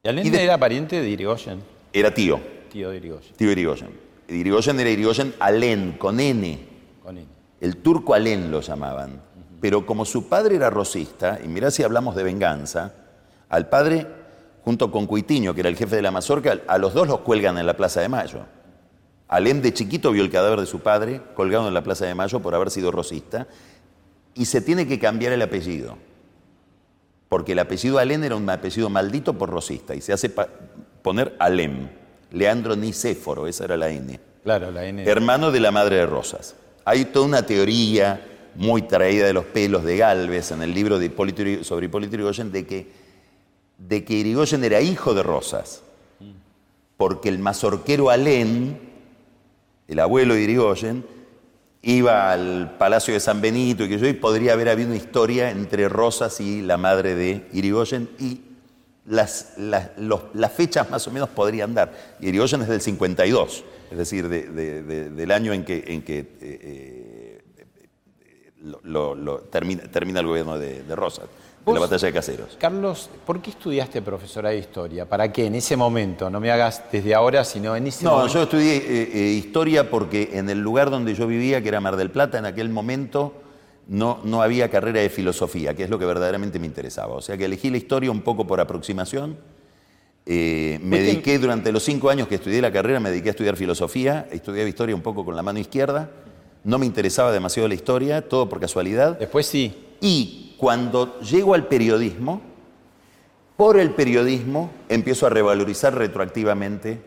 ¿Y 0.02 0.08
Alem 0.08 0.34
era 0.34 0.56
pariente 0.56 1.02
de 1.02 1.08
Irigoyen? 1.10 1.62
Era 1.92 2.12
tío. 2.12 2.40
Tío 2.70 2.90
de 2.90 2.96
Irigoyen. 2.96 3.34
Tío 3.34 3.48
de 3.48 3.52
Irigoyen. 3.52 3.90
Irigoyen 4.28 4.80
era 4.80 4.90
Irigoyen 4.90 5.34
Alén, 5.38 5.96
con 5.98 6.18
N. 6.20 6.58
Con 7.02 7.18
N. 7.18 7.26
El 7.60 7.76
turco 7.78 8.14
Alén 8.14 8.50
lo 8.50 8.60
llamaban. 8.60 9.20
Pero 9.60 9.84
como 9.84 10.06
su 10.06 10.28
padre 10.28 10.56
era 10.56 10.70
rosista, 10.70 11.38
y 11.44 11.48
mirá 11.48 11.70
si 11.70 11.82
hablamos 11.82 12.16
de 12.16 12.22
venganza, 12.22 12.94
al 13.50 13.68
padre, 13.68 14.06
junto 14.64 14.90
con 14.90 15.06
Cuitiño, 15.06 15.52
que 15.52 15.60
era 15.60 15.68
el 15.68 15.76
jefe 15.76 15.96
de 15.96 16.02
la 16.02 16.10
mazorca, 16.10 16.60
a 16.66 16.78
los 16.78 16.94
dos 16.94 17.06
los 17.06 17.20
cuelgan 17.20 17.58
en 17.58 17.66
la 17.66 17.76
Plaza 17.76 18.00
de 18.00 18.08
Mayo. 18.08 18.46
Alén 19.30 19.62
de 19.62 19.72
chiquito 19.72 20.12
vio 20.12 20.22
el 20.22 20.30
cadáver 20.30 20.60
de 20.60 20.66
su 20.66 20.80
padre 20.80 21.22
colgado 21.34 21.68
en 21.68 21.74
la 21.74 21.82
Plaza 21.82 22.04
de 22.04 22.14
Mayo 22.14 22.40
por 22.40 22.54
haber 22.54 22.70
sido 22.70 22.90
rosista, 22.90 23.46
y 24.34 24.44
se 24.44 24.60
tiene 24.60 24.86
que 24.86 24.98
cambiar 24.98 25.32
el 25.32 25.40
apellido 25.42 25.96
porque 27.30 27.52
el 27.52 27.60
apellido 27.60 27.98
Alén 27.98 28.24
era 28.24 28.34
un 28.34 28.50
apellido 28.50 28.90
maldito 28.90 29.38
por 29.38 29.50
rosista 29.50 29.94
y 29.94 30.00
se 30.00 30.12
hace 30.12 30.30
poner 31.00 31.36
Alem, 31.38 31.88
Leandro 32.32 32.74
Nicéforo, 32.74 33.46
esa 33.46 33.66
era 33.66 33.76
la 33.76 33.88
N. 33.88 34.18
Claro, 34.42 34.72
la 34.72 34.84
N. 34.84 35.04
Hermano 35.04 35.52
de 35.52 35.60
la 35.60 35.70
madre 35.70 35.96
de 35.96 36.06
Rosas. 36.06 36.56
Hay 36.84 37.04
toda 37.04 37.26
una 37.26 37.46
teoría 37.46 38.26
muy 38.56 38.82
traída 38.82 39.26
de 39.26 39.32
los 39.32 39.44
pelos 39.44 39.84
de 39.84 39.96
Galvez 39.96 40.50
en 40.50 40.60
el 40.62 40.74
libro 40.74 40.98
de 40.98 41.08
sobre 41.62 41.86
Hipólito 41.86 42.16
Yrigoyen 42.16 42.50
de 42.50 42.66
que, 42.66 42.90
de 43.78 44.04
que 44.04 44.14
Irigoyen 44.14 44.64
era 44.64 44.80
hijo 44.80 45.14
de 45.14 45.22
Rosas, 45.22 45.82
porque 46.96 47.28
el 47.28 47.38
mazorquero 47.38 48.10
Alén, 48.10 48.89
el 49.90 49.98
abuelo 49.98 50.34
de 50.34 50.42
Irigoyen, 50.42 51.04
iba 51.82 52.32
al 52.32 52.76
Palacio 52.78 53.12
de 53.12 53.20
San 53.20 53.40
Benito 53.40 53.84
y 53.84 53.88
que 53.88 53.98
yo 53.98 54.20
podría 54.20 54.52
haber 54.52 54.68
habido 54.68 54.88
una 54.88 54.96
historia 54.96 55.50
entre 55.50 55.88
Rosas 55.88 56.40
y 56.40 56.62
la 56.62 56.76
madre 56.76 57.16
de 57.16 57.48
Irigoyen 57.52 58.08
y 58.20 58.40
las, 59.06 59.54
las, 59.56 60.52
fechas 60.52 60.88
más 60.90 61.08
o 61.08 61.10
menos 61.10 61.28
podrían 61.30 61.74
dar. 61.74 61.92
Irigoyen 62.20 62.62
es 62.62 62.68
del 62.68 62.80
52, 62.80 63.64
es 63.90 63.98
decir, 63.98 64.28
del 64.28 65.30
año 65.32 65.52
en 65.52 65.64
que, 65.64 65.82
en 65.88 66.02
que 66.02 66.18
eh, 66.18 66.28
eh, 66.40 67.42
lo, 68.84 69.40
termina, 69.50 69.82
termina, 69.90 70.20
el 70.20 70.26
gobierno 70.26 70.56
de, 70.56 70.84
Rosas 70.94 71.24
la 71.66 71.80
batalla 71.80 72.06
de 72.06 72.12
Caseros. 72.12 72.56
Carlos, 72.58 73.10
¿por 73.26 73.40
qué 73.40 73.50
estudiaste 73.50 74.02
profesora 74.02 74.50
de 74.50 74.58
historia? 74.58 75.08
¿Para 75.08 75.32
qué? 75.32 75.46
En 75.46 75.54
ese 75.54 75.76
momento, 75.76 76.30
no 76.30 76.40
me 76.40 76.50
hagas 76.50 76.82
desde 76.90 77.14
ahora, 77.14 77.44
sino 77.44 77.76
en 77.76 77.86
ese 77.86 78.04
momento. 78.04 78.26
No, 78.26 78.32
yo 78.32 78.42
estudié 78.42 78.76
eh, 78.76 79.10
eh, 79.12 79.18
historia 79.32 79.90
porque 79.90 80.30
en 80.32 80.48
el 80.50 80.60
lugar 80.60 80.90
donde 80.90 81.14
yo 81.14 81.26
vivía, 81.26 81.62
que 81.62 81.68
era 81.68 81.80
Mar 81.80 81.96
del 81.96 82.10
Plata, 82.10 82.38
en 82.38 82.46
aquel 82.46 82.70
momento 82.70 83.34
no, 83.88 84.20
no 84.24 84.42
había 84.42 84.70
carrera 84.70 85.00
de 85.00 85.10
filosofía, 85.10 85.74
que 85.74 85.84
es 85.84 85.90
lo 85.90 85.98
que 85.98 86.06
verdaderamente 86.06 86.58
me 86.58 86.66
interesaba. 86.66 87.14
O 87.14 87.20
sea 87.20 87.36
que 87.36 87.44
elegí 87.44 87.70
la 87.70 87.76
historia 87.76 88.10
un 88.10 88.22
poco 88.22 88.46
por 88.46 88.60
aproximación. 88.60 89.36
Eh, 90.26 90.78
me 90.82 91.00
dediqué 91.00 91.38
durante 91.38 91.72
los 91.72 91.82
cinco 91.82 92.10
años 92.10 92.28
que 92.28 92.36
estudié 92.36 92.60
la 92.60 92.70
carrera, 92.70 93.00
me 93.00 93.10
dediqué 93.10 93.30
a 93.30 93.32
estudiar 93.32 93.56
filosofía, 93.56 94.28
estudiaba 94.30 94.68
historia 94.68 94.94
un 94.94 95.02
poco 95.02 95.24
con 95.24 95.34
la 95.34 95.42
mano 95.42 95.58
izquierda. 95.58 96.10
No 96.62 96.78
me 96.78 96.86
interesaba 96.86 97.32
demasiado 97.32 97.68
la 97.68 97.74
historia, 97.74 98.28
todo 98.28 98.48
por 98.48 98.60
casualidad. 98.60 99.18
Después 99.18 99.46
sí. 99.46 99.74
Y 100.00 100.49
cuando 100.60 101.18
llego 101.20 101.54
al 101.54 101.68
periodismo, 101.68 102.42
por 103.56 103.80
el 103.80 103.92
periodismo 103.92 104.70
empiezo 104.90 105.26
a 105.26 105.30
revalorizar 105.30 105.94
retroactivamente 105.94 107.00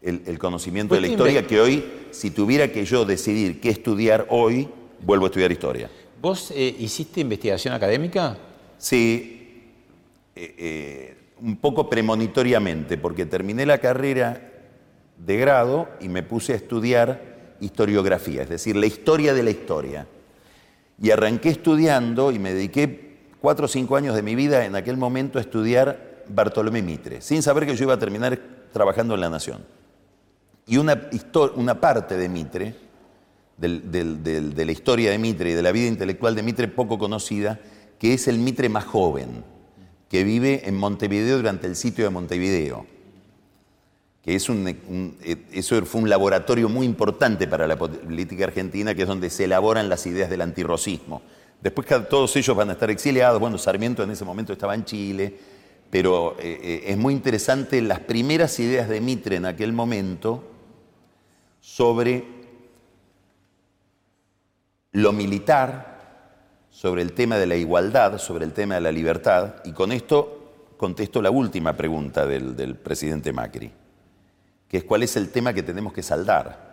el, 0.00 0.38
conocimiento 0.38 0.94
de 0.94 1.02
la 1.02 1.08
historia, 1.08 1.46
que 1.46 1.60
hoy, 1.60 1.84
si 2.12 2.30
tuviera 2.30 2.72
que 2.72 2.86
yo 2.86 3.04
decidir 3.04 3.60
qué 3.60 3.68
estudiar 3.68 4.26
hoy, 4.30 4.70
vuelvo 5.04 5.26
a 5.26 5.28
estudiar 5.28 5.52
historia. 5.52 5.90
¿Vos 6.22 6.50
eh, 6.54 6.76
hiciste 6.78 7.20
investigación 7.20 7.74
académica? 7.74 8.38
Sí, 8.78 9.74
eh, 10.34 10.54
eh, 10.56 11.16
un 11.42 11.56
poco 11.56 11.90
premonitoriamente, 11.90 12.96
porque 12.96 13.26
terminé 13.26 13.66
la 13.66 13.78
carrera 13.78 14.50
de 15.18 15.36
grado 15.36 15.90
y 16.00 16.08
me 16.08 16.22
puse 16.22 16.54
a 16.54 16.56
estudiar 16.56 17.56
historiografía, 17.60 18.44
es 18.44 18.48
decir, 18.48 18.76
la 18.76 18.86
historia 18.86 19.34
de 19.34 19.42
la 19.42 19.50
historia. 19.50 20.06
Y 21.00 21.10
arranqué 21.10 21.50
estudiando 21.50 22.32
y 22.32 22.38
me 22.38 22.52
dediqué 22.52 23.16
cuatro 23.40 23.66
o 23.66 23.68
cinco 23.68 23.96
años 23.96 24.14
de 24.14 24.22
mi 24.22 24.34
vida 24.34 24.64
en 24.64 24.74
aquel 24.74 24.96
momento 24.96 25.38
a 25.38 25.40
estudiar 25.40 26.24
Bartolomé 26.28 26.82
Mitre, 26.82 27.20
sin 27.20 27.42
saber 27.42 27.66
que 27.66 27.76
yo 27.76 27.84
iba 27.84 27.94
a 27.94 27.98
terminar 27.98 28.38
trabajando 28.72 29.14
en 29.14 29.20
La 29.20 29.30
Nación. 29.30 29.64
Y 30.66 30.76
una, 30.76 31.08
una 31.56 31.80
parte 31.80 32.16
de 32.16 32.28
Mitre, 32.28 32.74
de 33.56 34.64
la 34.66 34.72
historia 34.72 35.10
de 35.10 35.18
Mitre 35.18 35.50
y 35.50 35.54
de 35.54 35.62
la 35.62 35.72
vida 35.72 35.88
intelectual 35.88 36.34
de 36.34 36.42
Mitre 36.42 36.68
poco 36.68 36.98
conocida, 36.98 37.60
que 37.98 38.14
es 38.14 38.28
el 38.28 38.38
Mitre 38.38 38.68
más 38.68 38.84
joven, 38.84 39.44
que 40.08 40.24
vive 40.24 40.68
en 40.68 40.76
Montevideo 40.76 41.36
durante 41.36 41.66
el 41.66 41.76
sitio 41.76 42.04
de 42.04 42.10
Montevideo 42.10 42.97
es 44.34 44.48
un, 44.48 44.68
eh, 45.22 45.36
eso 45.52 45.84
fue 45.86 46.02
un 46.02 46.10
laboratorio 46.10 46.68
muy 46.68 46.84
importante 46.84 47.46
para 47.46 47.66
la 47.66 47.76
política 47.76 48.44
argentina, 48.44 48.94
que 48.94 49.02
es 49.02 49.08
donde 49.08 49.30
se 49.30 49.44
elaboran 49.44 49.88
las 49.88 50.06
ideas 50.06 50.28
del 50.28 50.42
antirrocismo. 50.42 51.22
Después 51.62 51.86
todos 52.08 52.36
ellos 52.36 52.54
van 52.54 52.68
a 52.70 52.72
estar 52.74 52.90
exiliados, 52.90 53.40
bueno, 53.40 53.56
Sarmiento 53.58 54.02
en 54.02 54.10
ese 54.10 54.24
momento 54.24 54.52
estaba 54.52 54.74
en 54.74 54.84
Chile, 54.84 55.34
pero 55.90 56.36
eh, 56.38 56.60
eh, 56.62 56.84
es 56.88 56.98
muy 56.98 57.14
interesante 57.14 57.80
las 57.80 58.00
primeras 58.00 58.58
ideas 58.60 58.88
de 58.88 59.00
Mitre 59.00 59.36
en 59.36 59.46
aquel 59.46 59.72
momento 59.72 60.44
sobre 61.60 62.24
lo 64.92 65.12
militar, 65.12 66.66
sobre 66.70 67.00
el 67.00 67.12
tema 67.12 67.38
de 67.38 67.46
la 67.46 67.56
igualdad, 67.56 68.18
sobre 68.18 68.44
el 68.44 68.52
tema 68.52 68.74
de 68.74 68.82
la 68.82 68.92
libertad, 68.92 69.56
y 69.64 69.72
con 69.72 69.90
esto 69.90 70.74
contesto 70.76 71.22
la 71.22 71.30
última 71.30 71.76
pregunta 71.76 72.26
del 72.26 72.76
presidente 72.76 73.32
Macri 73.32 73.72
que 74.68 74.78
es 74.78 74.84
cuál 74.84 75.02
es 75.02 75.16
el 75.16 75.30
tema 75.30 75.54
que 75.54 75.62
tenemos 75.62 75.92
que 75.92 76.02
saldar. 76.02 76.68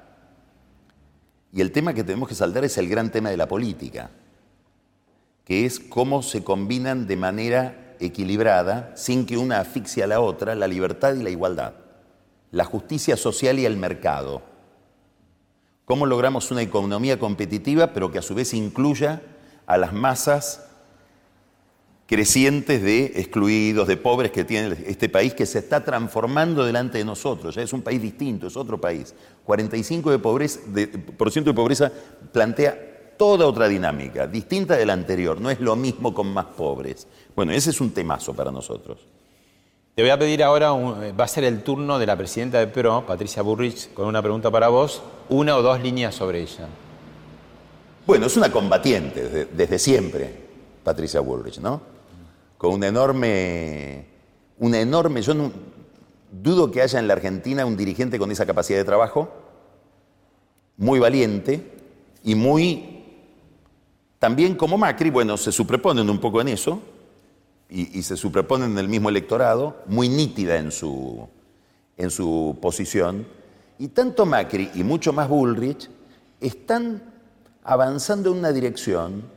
Y 1.52 1.62
el 1.62 1.72
tema 1.72 1.94
que 1.94 2.04
tenemos 2.04 2.28
que 2.28 2.36
saldar 2.36 2.66
es 2.66 2.78
el 2.78 2.90
gran 2.90 3.12
tema 3.12 3.30
de 3.30 3.38
la 3.38 3.48
política, 3.48 4.10
que 5.46 5.66
es 5.66 5.80
cómo 5.80 6.22
se 6.22 6.44
combinan 6.44 7.08
de 7.08 7.16
manera 7.16 7.96
equilibrada, 8.00 8.92
sin 8.96 9.26
que 9.26 9.38
una 9.38 9.60
asfixie 9.60 10.04
a 10.04 10.08
la 10.08 10.20
otra, 10.20 10.56
la 10.56 10.68
libertad 10.68 11.16
y 11.16 11.24
la 11.24 11.30
igualdad, 11.30 11.74
la 12.52 12.66
justicia 12.66 13.16
social 13.16 13.58
y 13.60 13.66
el 13.66 13.78
mercado. 13.78 14.42
Cómo 15.86 16.06
logramos 16.06 16.52
una 16.52 16.62
economía 16.62 17.20
competitiva, 17.20 17.94
pero 17.94 18.12
que 18.12 18.20
a 18.20 18.24
su 18.24 18.36
vez 18.36 18.54
incluya 18.54 19.22
a 19.66 19.78
las 19.78 19.94
masas 19.94 20.65
crecientes 22.08 22.82
de 22.84 23.06
excluidos, 23.16 23.88
de 23.88 23.98
pobres 23.98 24.32
que 24.32 24.44
tiene 24.44 24.78
este 24.86 25.10
país 25.10 25.34
que 25.34 25.46
se 25.46 25.60
está 25.60 25.84
transformando 25.84 26.64
delante 26.64 27.00
de 27.00 27.06
nosotros. 27.06 27.56
Ya 27.56 27.64
es 27.64 27.74
un 27.74 27.82
país 27.82 28.02
distinto, 28.02 28.48
es 28.48 28.56
otro 28.56 28.80
país. 28.80 29.16
45% 29.46 30.12
de 30.12 30.20
pobreza, 30.20 30.60
de, 30.68 30.88
por 30.88 31.32
ciento 31.32 31.50
de 31.50 31.56
pobreza 31.56 31.92
plantea 32.32 33.14
toda 33.18 33.48
otra 33.48 33.68
dinámica, 33.68 34.28
distinta 34.28 34.76
de 34.76 34.86
la 34.86 34.94
anterior. 34.94 35.42
No 35.42 35.50
es 35.50 35.60
lo 35.60 35.76
mismo 35.76 36.14
con 36.14 36.32
más 36.32 36.46
pobres. 36.46 37.08
Bueno, 37.36 37.52
ese 37.54 37.72
es 37.72 37.82
un 37.82 37.92
temazo 37.92 38.34
para 38.34 38.52
nosotros. 38.52 39.00
Te 39.96 40.02
voy 40.02 40.12
a 40.12 40.20
pedir 40.20 40.44
ahora, 40.44 40.74
va 40.74 41.24
a 41.24 41.28
ser 41.28 41.46
el 41.46 41.64
turno 41.64 41.98
de 41.98 42.06
la 42.06 42.18
presidenta 42.18 42.60
de 42.60 42.68
PRO, 42.68 43.06
Patricia 43.08 43.42
Burrich, 43.42 43.94
con 43.94 44.08
una 44.08 44.22
pregunta 44.22 44.52
para 44.52 44.68
vos, 44.68 45.02
una 45.30 45.56
o 45.56 45.62
dos 45.62 45.82
líneas 45.82 46.14
sobre 46.14 46.42
ella. 46.42 46.68
Bueno, 48.06 48.26
es 48.28 48.36
una 48.36 48.52
combatiente 48.52 49.24
desde, 49.24 49.46
desde 49.46 49.80
siempre, 49.80 50.46
Patricia 50.84 51.22
Bullrich, 51.22 51.60
¿no? 51.60 51.95
Con 52.58 52.74
una 52.74 52.88
enorme, 52.88 54.06
una 54.60 54.80
enorme, 54.80 55.22
yo 55.22 55.34
dudo 56.32 56.72
que 56.72 56.82
haya 56.82 57.00
en 57.00 57.08
la 57.08 57.14
Argentina 57.14 57.66
un 57.66 57.78
dirigente 57.78 58.20
con 58.20 58.32
esa 58.32 58.46
capacidad 58.46 58.80
de 58.80 58.86
trabajo 58.86 59.30
muy 60.78 61.00
valiente 61.00 61.72
y 62.24 62.36
muy, 62.36 63.04
también 64.20 64.56
como 64.56 64.78
Macri, 64.78 65.10
bueno, 65.10 65.38
se 65.38 65.52
superponen 65.52 66.10
un 66.10 66.20
poco 66.20 66.42
en 66.42 66.50
eso, 66.50 66.82
y, 67.70 67.98
y 67.98 68.04
se 68.04 68.18
superponen 68.18 68.72
en 68.72 68.78
el 68.78 68.88
mismo 68.88 69.10
electorado, 69.10 69.78
muy 69.88 70.10
nítida 70.10 70.58
en 70.58 70.72
su, 70.72 71.28
en 71.98 72.10
su 72.10 72.58
posición, 72.62 73.28
y 73.78 73.90
tanto 73.90 74.26
Macri 74.26 74.72
y 74.74 74.84
mucho 74.84 75.14
más 75.14 75.30
Bullrich 75.30 75.90
están 76.40 77.02
avanzando 77.64 78.32
en 78.32 78.38
una 78.40 78.52
dirección 78.52 79.35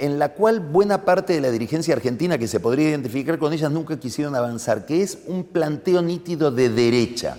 en 0.00 0.18
la 0.18 0.30
cual 0.30 0.60
buena 0.60 1.04
parte 1.04 1.34
de 1.34 1.42
la 1.42 1.50
dirigencia 1.50 1.94
argentina 1.94 2.38
que 2.38 2.48
se 2.48 2.58
podría 2.58 2.88
identificar 2.88 3.38
con 3.38 3.52
ellas 3.52 3.70
nunca 3.70 4.00
quisieron 4.00 4.34
avanzar, 4.34 4.86
que 4.86 5.02
es 5.02 5.18
un 5.26 5.44
planteo 5.44 6.00
nítido 6.00 6.50
de 6.50 6.70
derecha. 6.70 7.36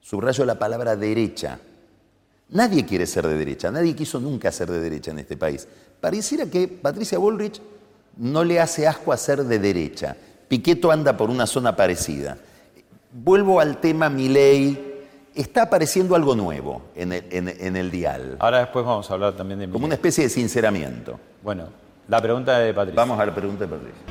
Subrayo 0.00 0.44
la 0.44 0.58
palabra 0.58 0.96
derecha. 0.96 1.60
Nadie 2.48 2.84
quiere 2.84 3.06
ser 3.06 3.28
de 3.28 3.38
derecha, 3.38 3.70
nadie 3.70 3.94
quiso 3.94 4.18
nunca 4.18 4.50
ser 4.50 4.68
de 4.72 4.80
derecha 4.80 5.12
en 5.12 5.20
este 5.20 5.36
país. 5.36 5.68
Pareciera 6.00 6.46
que 6.46 6.66
Patricia 6.66 7.16
Bullrich 7.16 7.62
no 8.16 8.42
le 8.42 8.58
hace 8.58 8.88
asco 8.88 9.12
a 9.12 9.16
ser 9.16 9.44
de 9.44 9.60
derecha. 9.60 10.16
Piqueto 10.48 10.90
anda 10.90 11.16
por 11.16 11.30
una 11.30 11.46
zona 11.46 11.76
parecida. 11.76 12.38
Vuelvo 13.12 13.60
al 13.60 13.80
tema 13.80 14.10
Milei. 14.10 14.89
Está 15.40 15.62
apareciendo 15.62 16.14
algo 16.14 16.34
nuevo 16.36 16.82
en 16.94 17.12
el, 17.14 17.24
en- 17.30 17.48
en 17.48 17.74
el 17.76 17.90
dial, 17.90 18.36
Ahora 18.40 18.58
después 18.58 18.84
vamos 18.84 19.10
a 19.10 19.14
hablar 19.14 19.32
también 19.36 19.58
de 19.60 19.70
como 19.70 19.86
una 19.86 19.94
especie 19.94 20.24
de 20.24 20.28
sinceramiento. 20.28 21.18
Bueno, 21.42 21.68
la 22.08 22.20
pregunta 22.20 22.58
de 22.58 22.74
Patricia. 22.74 22.96
Vamos 23.00 23.18
a 23.18 23.24
la 23.24 23.34
pregunta 23.34 23.64
de 23.64 23.70
Patricia. 23.74 24.02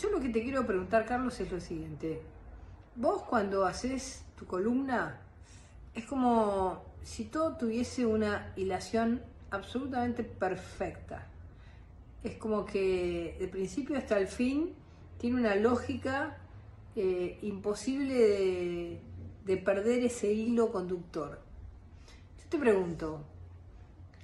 Yo 0.00 0.10
lo 0.10 0.18
que 0.20 0.30
te 0.30 0.42
quiero 0.42 0.66
preguntar, 0.66 1.04
Carlos, 1.06 1.38
es 1.38 1.52
lo 1.52 1.60
siguiente. 1.60 2.22
Vos 2.96 3.22
cuando 3.22 3.64
haces 3.66 4.24
tu 4.36 4.46
columna, 4.46 5.16
es 5.94 6.04
como 6.04 6.82
si 7.04 7.26
todo 7.26 7.56
tuviese 7.56 8.04
una 8.04 8.52
hilación 8.56 9.22
absolutamente 9.52 10.24
perfecta. 10.24 11.28
Es 12.24 12.34
como 12.36 12.64
que 12.66 13.36
de 13.38 13.46
principio 13.46 13.96
hasta 13.96 14.18
el 14.18 14.26
fin 14.26 14.74
tiene 15.18 15.36
una 15.38 15.54
lógica 15.54 16.36
imposible 16.96 18.14
de, 18.14 19.00
de 19.44 19.56
perder 19.56 20.04
ese 20.04 20.32
hilo 20.32 20.70
conductor. 20.72 21.40
Yo 22.38 22.48
te 22.48 22.58
pregunto, 22.58 23.24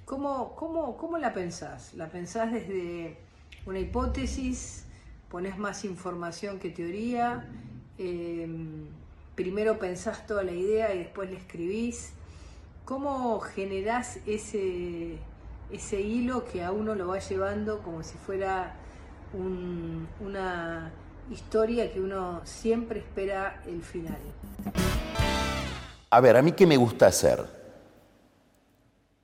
¿Cómo, 0.05 0.55
cómo, 0.55 0.97
¿Cómo 0.97 1.17
la 1.19 1.33
pensás? 1.33 1.93
¿La 1.93 2.09
pensás 2.09 2.51
desde 2.51 3.17
una 3.67 3.79
hipótesis? 3.79 4.85
¿Pones 5.29 5.57
más 5.59 5.85
información 5.85 6.57
que 6.57 6.71
teoría? 6.71 7.47
Eh, 7.99 8.47
¿Primero 9.35 9.77
pensás 9.77 10.25
toda 10.25 10.43
la 10.43 10.51
idea 10.51 10.95
y 10.95 10.97
después 10.99 11.29
la 11.29 11.37
escribís? 11.37 12.13
¿Cómo 12.85 13.39
generás 13.39 14.17
ese, 14.25 15.19
ese 15.71 16.01
hilo 16.01 16.43
que 16.45 16.63
a 16.63 16.71
uno 16.71 16.95
lo 16.95 17.07
va 17.09 17.19
llevando 17.19 17.83
como 17.83 18.01
si 18.01 18.17
fuera 18.17 18.75
un- 19.33 20.07
una 20.19 20.91
historia 21.31 21.91
que 21.91 21.99
uno 21.99 22.41
siempre 22.43 22.99
espera 22.99 23.61
el 23.67 23.81
final? 23.81 24.17
A 26.09 26.19
ver, 26.19 26.37
a 26.37 26.41
mí 26.41 26.53
qué 26.53 26.65
me 26.65 26.77
gusta 26.77 27.07
hacer? 27.07 27.45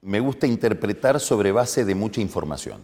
Me 0.02 0.20
gusta 0.20 0.46
interpretar 0.46 1.20
sobre 1.20 1.52
base 1.52 1.84
de 1.84 1.96
mucha 1.96 2.22
información. 2.22 2.82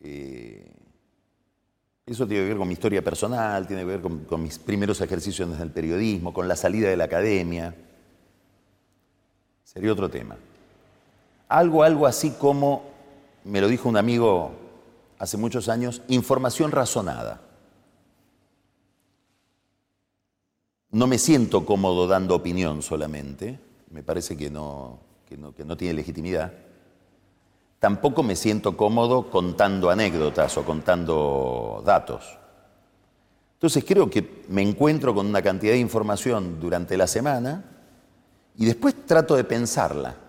Eh, 0.00 0.70
eso 2.04 2.26
tiene 2.26 2.44
que 2.44 2.48
ver 2.50 2.58
con 2.58 2.68
mi 2.68 2.74
historia 2.74 3.02
personal, 3.02 3.66
tiene 3.66 3.82
que 3.82 3.88
ver 3.88 4.00
con, 4.00 4.24
con 4.24 4.42
mis 4.42 4.58
primeros 4.58 5.00
ejercicios 5.00 5.48
en 5.48 5.60
el 5.60 5.70
periodismo, 5.70 6.32
con 6.32 6.48
la 6.48 6.56
salida 6.56 6.88
de 6.88 6.96
la 6.96 7.04
academia. 7.04 7.74
Sería 9.64 9.92
otro 9.92 10.10
tema. 10.10 10.36
Algo, 11.48 11.82
algo 11.82 12.06
así 12.06 12.30
como, 12.32 12.82
me 13.44 13.60
lo 13.60 13.68
dijo 13.68 13.88
un 13.88 13.96
amigo 13.96 14.67
hace 15.18 15.36
muchos 15.36 15.68
años, 15.68 16.02
información 16.08 16.70
razonada. 16.70 17.40
No 20.90 21.06
me 21.06 21.18
siento 21.18 21.66
cómodo 21.66 22.06
dando 22.06 22.34
opinión 22.34 22.82
solamente, 22.82 23.58
me 23.90 24.02
parece 24.02 24.36
que 24.36 24.50
no, 24.50 25.00
que 25.28 25.36
no, 25.36 25.54
que 25.54 25.64
no 25.64 25.76
tiene 25.76 25.94
legitimidad. 25.94 26.52
Tampoco 27.78 28.22
me 28.22 28.36
siento 28.36 28.76
cómodo 28.76 29.30
contando 29.30 29.90
anécdotas 29.90 30.56
o 30.56 30.64
contando 30.64 31.82
datos. 31.84 32.38
Entonces 33.54 33.84
creo 33.84 34.08
que 34.08 34.44
me 34.48 34.62
encuentro 34.62 35.14
con 35.14 35.26
una 35.26 35.42
cantidad 35.42 35.72
de 35.72 35.78
información 35.78 36.60
durante 36.60 36.96
la 36.96 37.06
semana 37.06 37.64
y 38.56 38.64
después 38.64 38.94
trato 39.06 39.36
de 39.36 39.44
pensarla. 39.44 40.27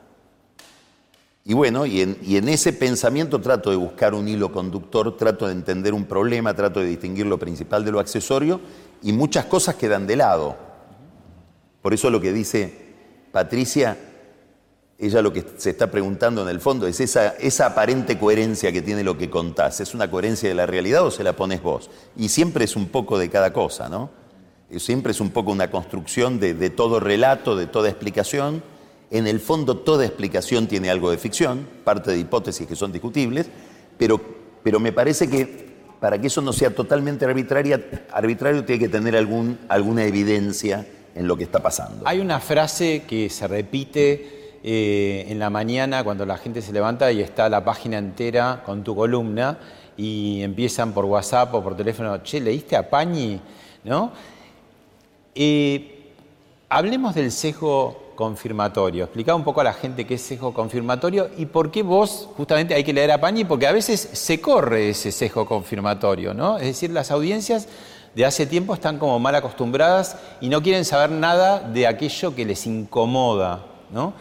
Y 1.50 1.56
bueno, 1.56 1.88
y 1.88 2.02
en, 2.02 2.16
y 2.22 2.38
ese 2.38 2.74
pensamiento 2.74 3.42
trato 3.42 3.72
de 3.72 3.76
buscar 3.76 4.14
un 4.14 4.28
hilo 4.28 4.52
conductor, 4.52 5.18
trato 5.18 5.48
de 5.48 5.54
entender 5.54 5.96
un 5.96 6.06
problema, 6.06 6.54
trato 6.54 6.80
de 6.80 6.86
distinguir 6.86 7.26
lo 7.26 7.40
principal 7.40 7.84
de 7.84 7.92
lo 7.92 8.00
accesorio 8.00 8.62
y 9.02 9.14
muchas 9.14 9.46
cosas 9.46 9.74
quedan 9.74 10.06
de 10.06 10.16
lado. 10.16 10.56
Por 11.82 11.96
eso 11.96 12.12
lo 12.12 12.22
que 12.22 12.34
dice 12.34 12.72
Patricia, 13.32 13.98
ella 15.00 15.24
lo 15.24 15.34
que 15.34 15.44
se 15.58 15.72
está 15.72 15.90
preguntando 15.90 16.44
en 16.44 16.50
el 16.50 16.62
fondo 16.62 16.86
es 16.86 17.00
esa, 17.00 17.66
aparente 17.66 18.20
coherencia 18.20 18.72
que 18.72 18.84
tiene 18.84 19.04
lo 19.04 19.18
que 19.18 19.32
contás. 19.32 19.80
¿Es 19.80 19.96
una 19.96 20.12
coherencia 20.12 20.50
de 20.50 20.54
la 20.54 20.68
realidad 20.68 21.04
o 21.04 21.10
se 21.10 21.24
la 21.24 21.34
pones 21.34 21.64
vos? 21.64 21.90
Y 22.16 22.30
siempre 22.30 22.66
es 22.66 22.76
un 22.76 22.90
poco 22.90 23.18
de 23.18 23.32
cada 23.32 23.54
cosa, 23.54 23.90
¿no? 23.90 24.12
Eh, 24.70 24.80
Siempre 24.80 25.14
es 25.14 25.20
un 25.20 25.32
poco 25.32 25.52
una 25.52 25.72
construcción 25.72 26.40
de 26.40 26.70
todo 26.70 27.00
relato, 27.00 27.56
de 27.56 27.66
toda 27.66 27.90
explicación. 27.90 28.62
En 29.12 29.28
el 29.28 29.40
fondo 29.40 29.78
toda 29.78 30.06
explicación 30.06 30.68
tiene 30.68 30.90
algo 30.90 31.10
de 31.10 31.18
ficción, 31.18 31.68
parte 31.84 32.12
de 32.12 32.20
hipótesis 32.20 32.68
que 32.68 32.76
son 32.76 32.92
discutibles, 32.92 33.50
pero, 33.98 34.22
pero 34.64 34.80
me 34.80 34.92
parece 34.92 35.30
que 35.30 35.70
para 36.00 36.20
que 36.20 36.28
eso 36.28 36.42
no 36.42 36.54
sea 36.54 36.74
totalmente 36.74 37.26
arbitraria, 37.26 37.84
arbitrario 38.12 38.64
tiene 38.64 38.80
que 38.80 38.90
tener 38.90 39.16
algún, 39.16 39.60
alguna 39.68 40.06
evidencia 40.06 40.86
en 41.16 41.28
lo 41.28 41.36
que 41.36 41.44
está 41.44 41.62
pasando. 41.62 42.08
Hay 42.08 42.20
una 42.20 42.40
frase 42.40 43.04
que 43.08 43.30
se 43.30 43.48
repite 43.48 44.58
eh, 44.64 45.26
en 45.28 45.40
la 45.40 45.50
mañana 45.50 46.04
cuando 46.04 46.26
la 46.26 46.38
gente 46.38 46.62
se 46.62 46.72
levanta 46.72 47.12
y 47.12 47.22
está 47.22 47.50
la 47.50 47.64
página 47.64 47.98
entera 47.98 48.64
con 48.66 48.84
tu 48.84 48.96
columna 48.96 49.58
y 49.98 50.42
empiezan 50.44 50.94
por 50.94 51.06
WhatsApp 51.06 51.54
o 51.54 51.64
por 51.64 51.76
teléfono, 51.76 52.18
che, 52.24 52.40
¿leíste 52.40 52.76
a 52.76 52.90
Pañi? 52.90 53.42
¿No? 53.84 54.12
Eh, 55.36 56.12
hablemos 56.70 57.16
del 57.16 57.32
sesgo 57.32 58.09
confirmatorio. 58.20 59.06
Explica 59.06 59.34
un 59.34 59.46
poco 59.46 59.62
a 59.62 59.64
la 59.64 59.72
gente 59.72 60.06
qué 60.06 60.16
es 60.16 60.22
sesgo 60.22 60.54
confirmatorio 60.54 61.30
y 61.38 61.46
por 61.46 61.72
qué 61.72 61.84
vos 61.84 62.28
justamente 62.36 62.74
hay 62.74 62.84
que 62.84 62.92
leer 62.92 63.12
a 63.14 63.22
Pañi, 63.22 63.46
porque 63.46 63.66
a 63.66 63.72
veces 63.72 64.10
se 64.12 64.42
corre 64.42 64.90
ese 64.90 65.14
sesgo 65.14 65.46
confirmatorio, 65.46 66.34
¿no? 66.34 66.58
Es 66.58 66.66
decir, 66.66 66.90
las 66.90 67.12
audiencias 67.12 67.70
de 68.14 68.26
hace 68.26 68.46
tiempo 68.46 68.74
están 68.74 69.00
como 69.00 69.18
mal 69.20 69.36
acostumbradas 69.36 70.18
y 70.42 70.50
no 70.50 70.62
quieren 70.62 70.84
saber 70.84 71.12
nada 71.12 71.62
de 71.62 71.88
aquello 71.88 72.36
que 72.36 72.44
les 72.44 72.68
incomoda, 72.68 73.66
¿no? 73.90 74.12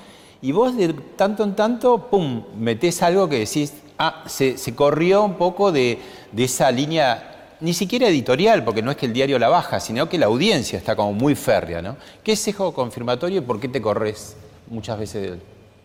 Y 0.40 0.52
vos 0.52 0.76
de 0.76 0.92
tanto 1.16 1.42
en 1.42 1.56
tanto, 1.56 2.06
pum, 2.08 2.44
metés 2.56 3.02
algo 3.02 3.28
que 3.28 3.40
decís, 3.40 3.74
ah, 3.98 4.22
se, 4.26 4.54
corrió 4.76 5.24
un 5.24 5.34
poco 5.34 5.72
de 5.72 5.98
esa 6.36 6.70
línea 6.70 7.27
ni 7.60 7.74
siquiera 7.74 8.08
editorial, 8.08 8.64
porque 8.64 8.82
no 8.82 8.90
es 8.90 8.96
que 8.96 9.06
el 9.06 9.12
diario 9.12 9.38
la 9.38 9.48
baja, 9.48 9.80
sino 9.80 10.08
que 10.08 10.18
la 10.18 10.26
audiencia 10.26 10.78
está 10.78 10.94
como 10.94 11.12
muy 11.12 11.34
férrea, 11.34 11.82
¿no? 11.82 11.96
¿Qué 12.22 12.32
es 12.32 12.40
sesgo 12.40 12.72
confirmatorio 12.72 13.38
y 13.38 13.40
por 13.42 13.60
qué 13.60 13.68
te 13.68 13.80
corres 13.82 14.36
muchas 14.68 14.98
veces 14.98 15.22
de 15.22 15.28
él? 15.28 15.40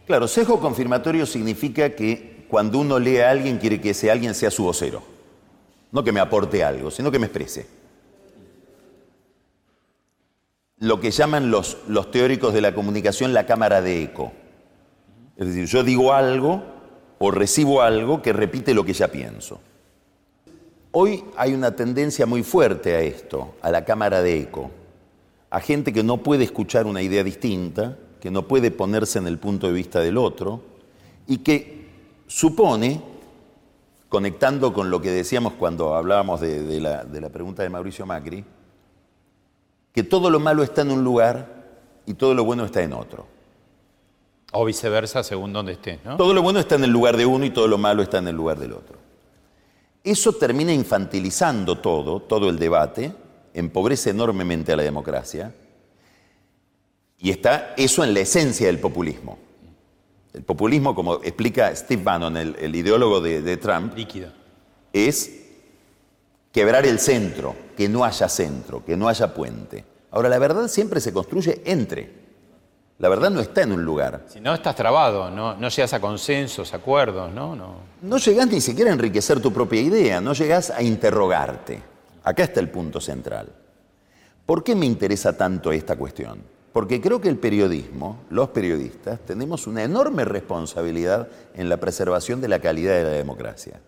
Claro, 0.06 0.28
sesgo 0.28 0.60
confirmatorio 0.60 1.26
significa 1.26 1.90
que 1.92 2.46
cuando 2.50 2.80
uno 2.80 3.00
lee 3.00 3.18
a 3.18 3.32
alguien 3.32 3.58
quiere 3.58 3.82
que 3.82 3.92
ese 3.92 4.12
alguien 4.12 4.36
sea 4.36 4.52
su 4.52 4.64
vocero. 4.64 5.02
No 5.92 6.04
que 6.04 6.12
me 6.12 6.20
aporte 6.20 6.64
algo, 6.64 6.92
sino 6.92 7.12
que 7.12 7.20
me 7.20 7.28
exprese. 7.28 7.68
Lo 10.80 11.00
que 11.00 11.12
llaman 11.12 11.50
los, 11.50 11.78
los 11.88 12.12
teóricos 12.12 12.54
de 12.54 12.62
la 12.62 12.76
comunicación 12.76 13.34
la 13.34 13.46
cámara 13.46 13.82
de 13.82 14.04
eco. 14.04 14.34
Es 15.38 15.48
decir, 15.48 15.66
yo 15.66 15.84
digo 15.84 16.14
algo 16.14 16.64
o 17.20 17.32
recibo 17.32 17.82
algo 17.82 18.22
que 18.22 18.34
repite 18.34 18.74
lo 18.74 18.84
que 18.84 18.94
ya 18.94 19.08
pienso. 19.08 19.62
Hoy 20.96 21.24
hay 21.38 21.56
una 21.56 21.76
tendencia 21.76 22.28
muy 22.28 22.44
fuerte 22.44 22.96
a 22.96 23.02
esto, 23.02 23.56
a 23.64 23.72
la 23.72 23.84
cámara 23.84 24.22
de 24.22 24.42
eco, 24.42 24.70
a 25.50 25.60
gente 25.60 25.92
que 25.92 26.04
no 26.04 26.18
puede 26.18 26.44
escuchar 26.44 26.86
una 26.86 27.02
idea 27.02 27.24
distinta, 27.24 27.98
que 28.22 28.30
no 28.30 28.48
puede 28.48 28.70
ponerse 28.70 29.18
en 29.18 29.26
el 29.26 29.40
punto 29.40 29.66
de 29.66 29.74
vista 29.74 30.02
del 30.02 30.20
otro 30.20 30.62
y 31.26 31.40
que 31.40 31.88
supone, 32.28 33.02
conectando 34.08 34.72
con 34.72 34.92
lo 34.92 35.02
que 35.02 35.10
decíamos 35.10 35.54
cuando 35.54 35.96
hablábamos 35.96 36.42
de, 36.42 36.62
de 36.62 36.80
la, 36.80 37.04
de 37.04 37.22
la 37.22 37.30
pregunta 37.30 37.64
de 37.64 37.72
Mauricio 37.72 38.06
Macri, 38.06 38.46
que 39.92 40.04
todo 40.04 40.30
lo 40.30 40.40
malo 40.40 40.62
está 40.62 40.84
en 40.84 40.92
un 40.92 41.04
lugar 41.04 41.64
y 42.06 42.14
todo 42.14 42.36
lo 42.36 42.44
bueno 42.44 42.66
está 42.66 42.84
en 42.84 42.94
otro. 42.94 43.26
O 44.52 44.64
viceversa, 44.64 45.24
según 45.24 45.54
donde 45.54 45.72
estés, 45.72 46.06
¿no? 46.06 46.18
Todo 46.18 46.36
lo 46.36 46.44
bueno 46.44 46.60
está 46.60 46.76
en 46.76 46.84
el 46.84 46.92
lugar 46.92 47.18
de 47.18 47.26
uno 47.26 47.46
y 47.46 47.50
todo 47.50 47.68
lo 47.68 47.80
malo 47.80 48.04
está 48.04 48.20
en 48.20 48.28
el 48.28 48.36
lugar 48.36 48.60
del 48.60 48.74
otro. 48.74 49.03
Eso 50.04 50.34
termina 50.34 50.74
infantilizando 50.74 51.78
todo, 51.80 52.22
todo 52.22 52.50
el 52.50 52.60
debate, 52.60 53.14
empobrece 53.54 54.10
enormemente 54.10 54.74
a 54.74 54.76
la 54.76 54.84
democracia. 54.84 55.54
Y 57.20 57.30
está 57.30 57.74
eso 57.78 58.04
en 58.04 58.14
la 58.14 58.20
esencia 58.20 58.68
del 58.68 58.80
populismo. 58.80 59.38
El 60.34 60.44
populismo, 60.44 60.94
como 60.94 61.16
explica 61.24 61.74
Steve 61.76 62.04
Bannon, 62.04 62.36
el, 62.36 62.76
ideólogo 62.76 63.22
de, 63.22 63.42
de 63.42 63.56
Trump, 63.58 63.96
Líquido. 63.96 64.32
es 64.92 65.32
quebrar 66.52 66.86
el 66.86 67.00
centro, 67.00 67.56
que 67.78 67.88
no 67.88 68.04
haya 68.04 68.28
centro, 68.28 68.84
que 68.84 68.98
no 68.98 69.08
haya 69.08 69.34
puente. 69.34 69.86
Ahora, 70.12 70.28
la 70.28 70.40
verdad 70.40 70.68
siempre 70.68 71.00
se 71.00 71.14
construye 71.14 71.62
entre. 71.66 72.23
La 73.04 73.10
verdad 73.10 73.32
no 73.32 73.42
está 73.42 73.64
en 73.64 73.74
un 73.74 73.84
lugar. 73.84 74.22
Si 74.30 74.40
no, 74.40 74.54
estás 74.54 74.78
trabado, 74.78 75.30
no, 75.30 75.56
no 75.58 75.68
llegas 75.68 75.92
a 75.92 76.00
consensos, 76.00 76.74
acuerdos, 76.74 77.34
¿no? 77.34 77.54
No. 77.54 77.76
No 78.02 78.18
llegás 78.18 78.48
ni 78.48 78.62
siquiera 78.62 78.92
a 78.92 78.94
enriquecer 78.94 79.42
tu 79.42 79.52
propia 79.52 79.82
idea, 79.82 80.22
no 80.22 80.32
llegás 80.32 80.70
a 80.70 80.82
interrogarte. 80.82 81.84
Acá 82.24 82.44
está 82.44 82.62
el 82.62 82.70
punto 82.70 83.02
central. 83.02 83.50
¿Por 84.46 84.64
qué 84.64 84.74
me 84.74 84.86
interesa 84.86 85.36
tanto 85.36 85.74
esta 85.74 85.98
cuestión? 85.98 86.44
Porque 86.72 87.02
creo 87.02 87.20
que 87.20 87.28
el 87.28 87.36
periodismo, 87.36 88.22
los 88.30 88.48
periodistas, 88.52 89.20
tenemos 89.20 89.68
una 89.68 89.84
enorme 89.84 90.24
responsabilidad 90.24 91.28
en 91.56 91.68
la 91.68 91.76
preservación 91.76 92.40
de 92.40 92.48
la 92.48 92.60
calidad 92.60 92.96
de 92.96 93.04
la 93.04 93.10
democracia. 93.10 93.82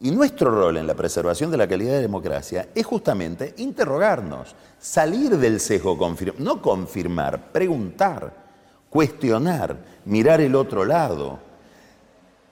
Y 0.00 0.10
nuestro 0.12 0.50
rol 0.50 0.78
en 0.78 0.86
la 0.86 0.94
preservación 0.94 1.50
de 1.50 1.58
la 1.58 1.68
calidad 1.68 1.90
de 1.90 1.96
la 1.96 2.02
democracia 2.02 2.70
es 2.74 2.86
justamente 2.86 3.52
interrogarnos, 3.58 4.56
salir 4.78 5.36
del 5.36 5.60
sesgo, 5.60 5.98
no 6.38 6.62
confirmar, 6.62 7.52
preguntar, 7.52 8.45
cuestionar, 8.96 9.76
mirar 10.06 10.40
el 10.40 10.54
otro 10.54 10.86
lado, 10.86 11.38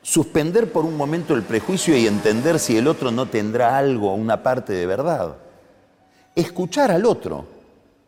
suspender 0.02 0.70
por 0.70 0.85
un 0.85 0.94
momento 0.94 1.35
el 1.35 1.42
prejuicio 1.42 1.96
y 1.96 2.07
entender 2.07 2.59
si 2.59 2.76
el 2.76 2.87
otro 2.87 3.11
no 3.11 3.24
tendrá 3.24 3.78
algo, 3.78 4.12
una 4.12 4.42
parte 4.42 4.74
de 4.74 4.85
verdad. 4.85 5.37
Escuchar 6.35 6.90
al 6.90 7.07
otro. 7.07 7.46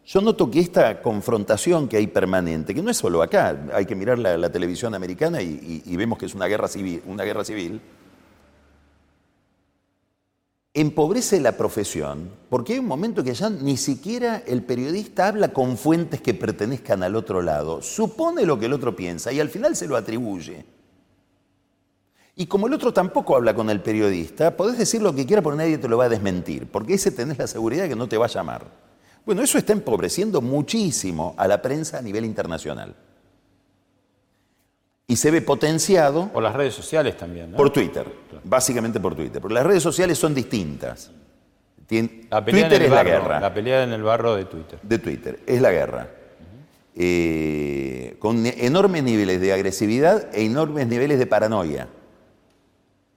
Yo 0.04 0.20
noto 0.20 0.50
que 0.50 0.60
esta 0.60 1.00
confrontación 1.00 1.88
que 1.88 1.96
hay 1.96 2.08
permanente, 2.08 2.74
que 2.74 2.82
no 2.82 2.90
es 2.90 2.98
solo 2.98 3.22
acá, 3.22 3.56
hay 3.72 3.86
que 3.86 3.94
mirar 3.94 4.18
la, 4.18 4.52
televisión 4.52 4.94
americana 4.94 5.40
y, 5.40 5.82
y, 5.86 5.96
vemos 5.96 6.18
que 6.18 6.26
es 6.26 6.34
una 6.34 6.44
guerra 6.44 6.68
civil, 6.68 7.02
una 7.06 7.24
guerra 7.24 7.42
civil 7.42 7.80
empobrece 10.76 11.40
la 11.40 11.56
profesión, 11.56 12.30
porque 12.50 12.74
hay 12.74 12.80
un 12.80 12.86
momento 12.86 13.24
que 13.24 13.32
ya 13.32 13.48
ni 13.48 13.78
siquiera 13.78 14.42
el 14.46 14.62
periodista 14.62 15.28
habla 15.28 15.48
con 15.48 15.78
fuentes 15.78 16.20
que 16.20 16.34
pertenezcan 16.34 17.02
al 17.02 17.16
otro 17.16 17.40
lado, 17.40 17.80
supone 17.80 18.44
lo 18.44 18.58
que 18.58 18.66
el 18.66 18.74
otro 18.74 18.94
piensa 18.94 19.32
y 19.32 19.40
al 19.40 19.48
final 19.48 19.74
se 19.74 19.88
lo 19.88 19.96
atribuye. 19.96 20.66
Y 22.34 22.44
como 22.44 22.66
el 22.66 22.74
otro 22.74 22.92
tampoco 22.92 23.34
habla 23.34 23.54
con 23.54 23.70
el 23.70 23.80
periodista, 23.80 24.54
podés 24.54 24.76
decir 24.76 25.00
lo 25.00 25.14
que 25.14 25.24
quiera, 25.24 25.40
pero 25.40 25.56
nadie 25.56 25.78
te 25.78 25.88
lo 25.88 25.96
va 25.96 26.04
a 26.04 26.10
desmentir, 26.10 26.66
porque 26.70 26.92
ese 26.92 27.10
tenés 27.10 27.38
la 27.38 27.46
seguridad 27.46 27.84
de 27.84 27.88
que 27.88 27.96
no 27.96 28.06
te 28.06 28.18
va 28.18 28.26
a 28.26 28.28
llamar. 28.28 28.66
Bueno, 29.24 29.40
eso 29.42 29.56
está 29.56 29.72
empobreciendo 29.72 30.42
muchísimo 30.42 31.34
a 31.38 31.48
la 31.48 31.62
prensa 31.62 31.96
a 31.96 32.02
nivel 32.02 32.26
internacional 32.26 32.94
y 35.06 35.16
se 35.16 35.30
ve 35.30 35.40
potenciado. 35.40 36.28
Por 36.28 36.42
las 36.42 36.54
redes 36.54 36.74
sociales 36.74 37.16
también. 37.16 37.52
¿no? 37.52 37.56
Por 37.56 37.70
Twitter, 37.70 38.06
básicamente 38.44 39.00
por 39.00 39.14
Twitter. 39.14 39.40
Porque 39.40 39.54
las 39.54 39.66
redes 39.66 39.82
sociales 39.82 40.18
son 40.18 40.34
distintas. 40.34 41.10
la 42.30 42.44
Twitter 42.44 42.82
es 42.82 42.90
la 42.90 43.04
guerra. 43.04 43.40
La 43.40 43.54
pelea 43.54 43.84
en 43.84 43.92
el 43.92 44.02
barro 44.02 44.34
de 44.34 44.44
Twitter. 44.46 44.78
De 44.82 44.98
Twitter, 44.98 45.40
es 45.46 45.60
la 45.60 45.70
guerra. 45.70 46.08
Eh, 46.94 48.16
con 48.18 48.46
enormes 48.46 49.02
niveles 49.02 49.40
de 49.40 49.52
agresividad 49.52 50.34
e 50.34 50.44
enormes 50.44 50.86
niveles 50.86 51.18
de 51.18 51.26
paranoia. 51.26 51.88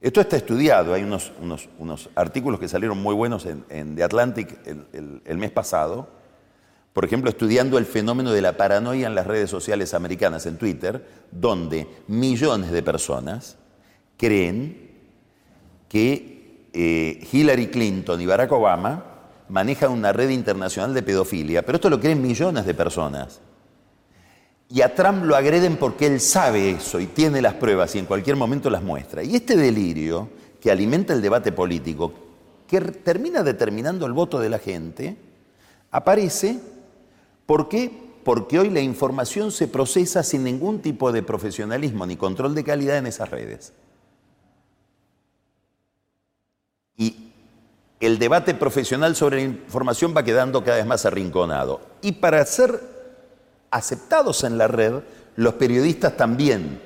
Esto 0.02 0.22
está 0.22 0.38
estudiado, 0.38 0.94
hay 0.94 1.04
unos, 1.04 1.34
unos, 1.78 2.10
artículos 2.16 2.60
que 2.60 2.70
salieron 2.70 3.02
muy 3.02 3.14
buenos 3.14 3.46
en, 3.46 3.96
The 3.96 4.04
Atlantic 4.04 4.58
el 5.26 5.38
mes 5.38 5.52
pasado, 5.52 6.08
por 6.94 7.06
ejemplo, 7.06 7.30
estudiando 7.30 7.78
el 7.78 7.86
fenómeno 7.86 8.32
de 8.32 8.42
la 8.42 8.58
paranoia 8.58 9.08
en 9.08 9.16
las 9.16 9.28
redes 9.28 9.50
sociales 9.50 9.94
americanas, 9.94 10.46
en 10.46 10.58
Twitter, 10.58 11.06
donde 11.32 11.88
millones 12.08 12.72
de 12.72 12.84
personas 12.84 13.58
creen 14.18 14.90
que 15.88 16.68
eh, 16.74 17.28
Hillary 17.32 17.68
Clinton 17.68 18.20
y 18.20 18.26
Barack 18.26 18.52
Obama 18.52 19.06
manejan 19.50 19.92
una 19.92 20.14
red 20.14 20.30
internacional 20.30 20.94
de 20.94 21.04
pedofilia, 21.04 21.66
pero 21.66 21.78
esto 21.78 21.90
lo 21.90 22.00
creen 22.00 22.22
millones 22.22 22.66
de 22.66 22.74
personas. 22.74 23.42
Y 24.72 24.82
a 24.82 24.94
Trump 24.94 25.24
lo 25.24 25.36
agreden 25.36 25.78
porque 25.78 26.06
él 26.06 26.20
sabe 26.20 26.70
eso 26.70 27.00
y 27.00 27.08
tiene 27.08 27.42
las 27.42 27.56
pruebas 27.56 27.96
y 27.96 28.00
en 28.00 28.06
cualquier 28.06 28.36
momento 28.36 28.70
las 28.70 28.84
muestra. 28.84 29.24
Y 29.24 29.36
este 29.36 29.56
delirio 29.56 30.30
que 30.62 30.70
alimenta 30.70 31.14
el 31.14 31.22
debate 31.22 31.52
político, 31.52 32.14
que 32.68 32.80
termina 32.80 33.42
determinando 33.42 34.06
el 34.06 34.14
voto 34.14 34.40
de 34.40 34.50
la 34.50 34.60
gente, 34.60 35.18
aparece 35.90 36.60
¿Por 37.50 37.68
qué? 37.68 37.92
Porque 38.24 38.60
hoy 38.60 38.70
la 38.70 38.80
información 38.80 39.52
se 39.52 39.68
procesa 39.68 40.22
sin 40.22 40.44
ningún 40.44 40.84
tipo 40.84 41.12
de 41.12 41.24
profesionalismo 41.24 42.06
ni 42.06 42.16
control 42.16 42.54
de 42.54 42.64
calidad 42.64 42.98
en 43.00 43.08
esas 43.08 43.32
redes. 43.32 43.74
Y 46.96 47.32
el 48.00 48.20
debate 48.20 48.54
profesional 48.54 49.16
sobre 49.16 49.38
la 49.38 49.42
información 49.46 50.14
va 50.16 50.22
quedando 50.22 50.64
cada 50.64 50.78
vez 50.78 50.86
más 50.86 51.08
arrinconado. 51.08 51.82
Y 52.04 52.12
para 52.12 52.46
ser 52.46 52.80
aceptados 53.72 54.44
en 54.44 54.60
la 54.60 54.68
red, 54.68 55.00
los 55.36 55.56
periodistas 55.56 56.16
también 56.16 56.80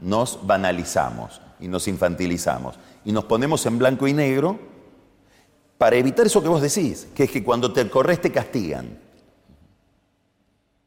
nos 0.00 0.44
banalizamos 0.44 1.40
y 1.60 1.68
nos 1.68 1.86
infantilizamos 1.86 2.74
y 3.04 3.12
nos 3.12 3.26
ponemos 3.26 3.64
en 3.64 3.78
blanco 3.78 4.08
y 4.08 4.12
negro 4.12 4.58
para 5.78 5.94
evitar 5.94 6.26
eso 6.26 6.42
que 6.42 6.48
vos 6.48 6.62
decís, 6.62 7.06
que 7.14 7.22
es 7.22 7.30
que 7.30 7.44
cuando 7.44 7.72
te 7.72 7.88
corres 7.88 8.20
te 8.20 8.32
castigan. 8.32 9.08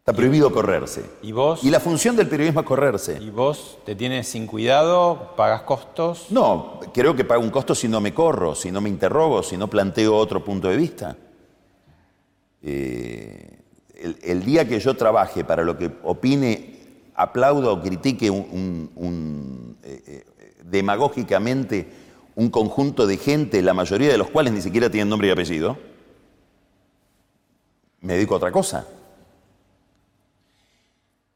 Está 0.04 0.12
prohibido 0.12 0.52
correrse. 0.52 1.06
¿Y 1.22 1.32
vos? 1.32 1.64
Y 1.64 1.70
la 1.70 1.80
función 1.80 2.18
del 2.18 2.28
periodismo 2.28 2.60
es 2.60 2.66
correrse. 2.66 3.18
¿Y 3.22 3.30
vos 3.30 3.78
te 3.86 3.96
tienes 3.96 4.28
sin 4.28 4.48
cuidado? 4.48 5.32
¿Pagas 5.38 5.62
costos? 5.62 6.26
No, 6.30 6.82
creo 6.94 7.16
que 7.16 7.24
pago 7.24 7.42
un 7.42 7.50
costo 7.50 7.74
si 7.74 7.88
no 7.88 8.02
me 8.02 8.14
corro, 8.14 8.54
si 8.54 8.70
no 8.70 8.82
me 8.82 8.90
interrogo, 8.90 9.42
si 9.44 9.56
no 9.56 9.70
planteo 9.70 10.14
otro 10.18 10.44
punto 10.44 10.68
de 10.68 10.76
vista. 10.76 11.16
Eh, 12.62 13.60
el, 14.24 14.44
día 14.44 14.68
que 14.68 14.78
yo 14.82 14.94
trabaje 14.98 15.46
para 15.46 15.64
lo 15.64 15.78
que 15.78 15.90
opine, 16.04 16.80
aplauda 17.16 17.72
o 17.72 17.82
critique 17.82 18.30
un, 18.30 19.78
eh, 19.84 20.04
eh, 20.06 20.26
demagógicamente 20.66 21.88
un 22.36 22.50
conjunto 22.50 23.08
de 23.08 23.16
gente, 23.16 23.62
la 23.62 23.74
mayoría 23.74 24.10
de 24.10 24.18
los 24.18 24.30
cuales 24.30 24.52
ni 24.52 24.62
siquiera 24.62 24.90
tienen 24.90 25.08
nombre 25.08 25.30
y 25.30 25.32
apellido, 25.32 25.78
me 28.02 28.16
dedico 28.16 28.34
a 28.34 28.38
otra 28.38 28.52
cosa. 28.52 28.86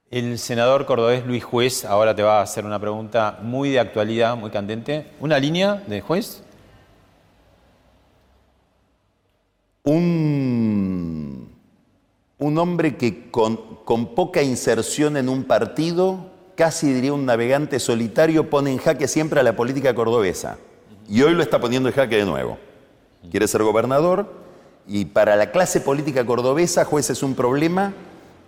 El 0.09 0.39
senador 0.39 0.85
cordobés 0.85 1.25
Luis 1.25 1.43
Juez 1.43 1.83
ahora 1.83 2.15
te 2.15 2.23
va 2.23 2.39
a 2.39 2.41
hacer 2.41 2.63
una 2.65 2.79
pregunta 2.79 3.39
muy 3.41 3.71
de 3.71 3.79
actualidad, 3.81 4.37
muy 4.37 4.49
candente. 4.49 5.11
¿Una 5.19 5.37
línea 5.37 5.83
de 5.85 5.99
juez? 5.99 6.43
Un, 9.83 11.53
un 12.37 12.57
hombre 12.57 12.95
que 12.95 13.29
con, 13.29 13.57
con 13.83 14.15
poca 14.15 14.41
inserción 14.41 15.17
en 15.17 15.27
un 15.27 15.43
partido, 15.43 16.31
casi 16.55 16.93
diría 16.93 17.11
un 17.11 17.25
navegante 17.25 17.77
solitario, 17.77 18.49
pone 18.49 18.71
en 18.71 18.77
jaque 18.77 19.09
siempre 19.09 19.41
a 19.41 19.43
la 19.43 19.57
política 19.57 19.93
cordobesa. 19.93 20.57
Y 21.09 21.21
hoy 21.21 21.33
lo 21.33 21.43
está 21.43 21.59
poniendo 21.59 21.89
en 21.89 21.95
jaque 21.95 22.15
de 22.15 22.25
nuevo. 22.25 22.57
Quiere 23.29 23.45
ser 23.45 23.61
gobernador 23.61 24.33
y 24.87 25.03
para 25.03 25.35
la 25.35 25.51
clase 25.51 25.81
política 25.81 26.25
cordobesa, 26.25 26.85
juez 26.85 27.09
es 27.09 27.23
un 27.23 27.35
problema 27.35 27.93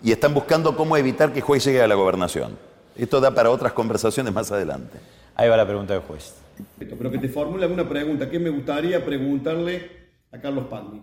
y 0.04 0.12
están 0.12 0.34
buscando 0.34 0.76
cómo 0.76 0.96
evitar 0.98 1.34
que 1.34 1.42
juez 1.42 1.66
llegue 1.66 1.82
a 1.82 1.88
la 1.88 1.96
gobernación. 1.96 2.58
Esto 2.96 3.20
da 3.22 3.34
para 3.34 3.50
otras 3.50 3.74
conversaciones 3.74 4.34
más 4.34 4.52
adelante. 4.52 4.98
Ahí 5.36 5.50
va 5.50 5.58
la 5.58 5.66
pregunta 5.66 5.94
del 5.94 6.04
juez. 6.04 6.36
Pero 6.78 7.12
que 7.12 7.18
te 7.18 7.30
formule 7.30 7.64
alguna 7.64 7.88
pregunta, 7.88 8.30
¿qué 8.30 8.40
me 8.40 8.50
gustaría 8.50 9.04
preguntarle 9.04 9.90
a 10.32 10.40
Carlos 10.40 10.66
Pandi? 10.66 11.02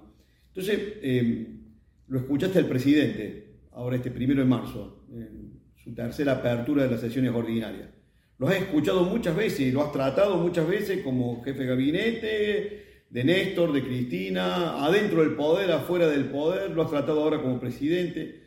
Entonces, 0.48 0.78
eh, 1.02 1.56
lo 2.08 2.18
escuchaste 2.18 2.58
al 2.58 2.66
presidente, 2.66 3.60
ahora 3.72 3.96
este 3.96 4.10
primero 4.10 4.40
de 4.40 4.46
marzo, 4.46 5.04
en 5.10 5.60
su 5.82 5.94
tercera 5.94 6.32
apertura 6.32 6.84
de 6.84 6.90
las 6.90 7.00
sesiones 7.00 7.34
ordinarias. 7.34 7.88
Lo 8.38 8.48
has 8.48 8.56
escuchado 8.56 9.04
muchas 9.04 9.34
veces 9.34 9.60
y 9.60 9.72
lo 9.72 9.82
has 9.82 9.92
tratado 9.92 10.36
muchas 10.36 10.68
veces 10.68 11.02
como 11.02 11.42
jefe 11.42 11.60
de 11.60 11.66
gabinete, 11.66 12.86
de 13.08 13.24
Néstor, 13.24 13.72
de 13.72 13.82
Cristina, 13.82 14.84
adentro 14.84 15.22
del 15.22 15.36
poder, 15.36 15.72
afuera 15.72 16.06
del 16.08 16.26
poder, 16.26 16.70
lo 16.70 16.82
has 16.82 16.90
tratado 16.90 17.22
ahora 17.22 17.40
como 17.40 17.58
presidente. 17.58 18.45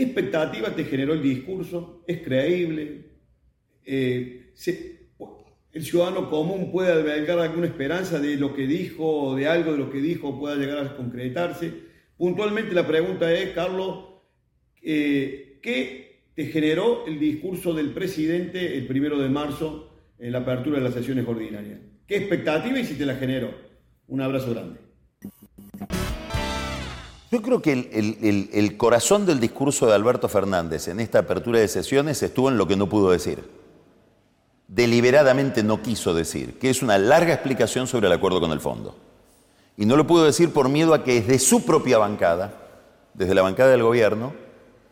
¿Qué 0.00 0.06
expectativa 0.06 0.74
te 0.74 0.84
generó 0.84 1.12
el 1.12 1.22
discurso? 1.22 2.02
¿Es 2.06 2.22
creíble? 2.22 3.04
Eh, 3.84 4.54
¿El 5.72 5.84
ciudadano 5.84 6.30
común 6.30 6.72
puede 6.72 6.90
albergar 6.90 7.38
alguna 7.38 7.66
esperanza 7.66 8.18
de 8.18 8.36
lo 8.36 8.54
que 8.54 8.66
dijo, 8.66 9.36
de 9.36 9.46
algo 9.46 9.72
de 9.72 9.76
lo 9.76 9.90
que 9.90 10.00
dijo 10.00 10.40
pueda 10.40 10.56
llegar 10.56 10.78
a 10.78 10.96
concretarse? 10.96 11.70
Puntualmente 12.16 12.74
la 12.74 12.86
pregunta 12.86 13.30
es, 13.30 13.50
Carlos, 13.50 14.06
eh, 14.82 15.58
¿qué 15.60 16.22
te 16.34 16.46
generó 16.46 17.04
el 17.06 17.20
discurso 17.20 17.74
del 17.74 17.90
presidente 17.90 18.78
el 18.78 18.86
primero 18.86 19.18
de 19.18 19.28
marzo 19.28 19.92
en 20.18 20.32
la 20.32 20.38
apertura 20.38 20.78
de 20.78 20.84
las 20.84 20.94
sesiones 20.94 21.28
ordinarias? 21.28 21.78
¿Qué 22.06 22.16
expectativa 22.16 22.80
y 22.80 22.86
si 22.86 22.94
te 22.94 23.04
la 23.04 23.16
generó? 23.16 23.52
Un 24.06 24.22
abrazo 24.22 24.54
grande. 24.54 24.80
Yo 27.30 27.42
creo 27.42 27.62
que 27.62 27.72
el, 27.72 28.76
corazón 28.76 29.24
del 29.24 29.38
discurso 29.38 29.86
de 29.86 29.94
Alberto 29.94 30.28
Fernández 30.28 30.88
en 30.88 30.98
esta 30.98 31.20
apertura 31.20 31.60
de 31.60 31.68
sesiones 31.68 32.20
estuvo 32.24 32.48
en 32.48 32.58
lo 32.58 32.66
que 32.66 32.74
no 32.74 32.88
pudo 32.88 33.12
decir. 33.12 33.48
Deliberadamente 34.66 35.62
no 35.62 35.80
quiso 35.80 36.12
decir, 36.12 36.58
que 36.58 36.70
es 36.70 36.82
una 36.82 36.98
larga 36.98 37.32
explicación 37.32 37.86
sobre 37.86 38.08
el 38.08 38.12
acuerdo 38.12 38.40
con 38.40 38.50
el 38.50 38.60
fondo. 38.60 38.96
Y 39.76 39.86
no 39.86 39.96
lo 39.96 40.08
pudo 40.08 40.24
decir 40.24 40.52
por 40.52 40.68
miedo 40.68 40.92
a 40.92 41.04
que 41.04 41.20
desde 41.20 41.38
su 41.38 41.64
propia 41.64 41.98
bancada, 41.98 42.52
desde 43.14 43.34
la 43.34 43.42
bancada 43.42 43.70
del 43.70 43.84
gobierno, 43.84 44.32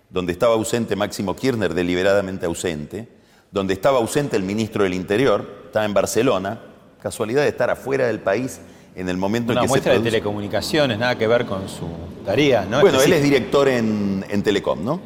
donde 0.08 0.32
estaba 0.32 0.54
ausente 0.54 0.94
Máximo 0.94 1.34
Kirchner, 1.34 1.74
deliberadamente 1.74 2.46
ausente, 2.46 3.08
donde 3.50 3.74
estaba 3.74 3.98
ausente 3.98 4.36
el 4.36 4.44
ministro 4.44 4.84
del 4.84 4.94
Interior, 4.94 5.64
estaba 5.66 5.84
en 5.84 5.94
Barcelona, 5.94 6.60
casualidad 7.02 7.42
de 7.42 7.48
estar 7.48 7.68
afuera 7.68 8.06
del 8.06 8.20
país 8.20 8.60
en 9.00 9.08
el 9.08 9.16
momento 9.16 9.52
Una 9.52 9.60
en 9.60 9.66
que 9.66 9.68
muestra 9.68 9.92
se 9.92 9.98
de 9.98 10.02
produce- 10.04 10.10
telecomunicaciones, 10.10 10.98
nada 10.98 11.16
que 11.16 11.26
ver 11.26 11.46
con 11.46 11.68
su 11.68 11.86
tarea, 12.24 12.64
¿no? 12.68 12.80
bueno, 12.80 13.00
él 13.00 13.12
es 13.12 13.22
director 13.22 13.68
en, 13.68 14.24
en 14.28 14.42
Telecom, 14.42 14.84
¿no? 14.84 15.00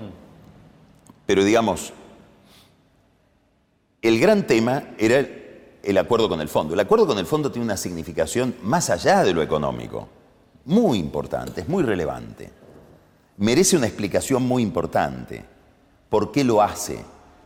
Pero 1.26 1.44
digamos, 1.44 1.92
el 4.00 4.18
gran 4.18 4.46
tema 4.46 4.83
era 4.98 5.18
el, 5.18 5.42
el 5.83 5.98
acuerdo 5.98 6.28
con 6.28 6.40
el 6.40 6.48
fondo. 6.48 6.74
El 6.74 6.81
acuerdo 6.81 7.07
con 7.07 7.18
el 7.18 7.26
fondo 7.26 7.50
tiene 7.52 7.64
una 7.66 7.76
significación 7.76 8.55
más 8.62 8.90
allá 8.90 9.22
de 9.24 9.33
lo 9.35 9.42
económico, 9.42 10.09
muy 10.64 10.98
importante, 10.98 11.61
es 11.61 11.68
muy 11.68 11.83
relevante. 11.83 12.50
Merece 13.37 13.76
una 13.76 13.87
explicación 13.87 14.42
muy 14.42 14.62
importante. 14.62 15.44
¿Por 16.09 16.33
qué 16.33 16.44
lo 16.44 16.62
hace? 16.62 16.98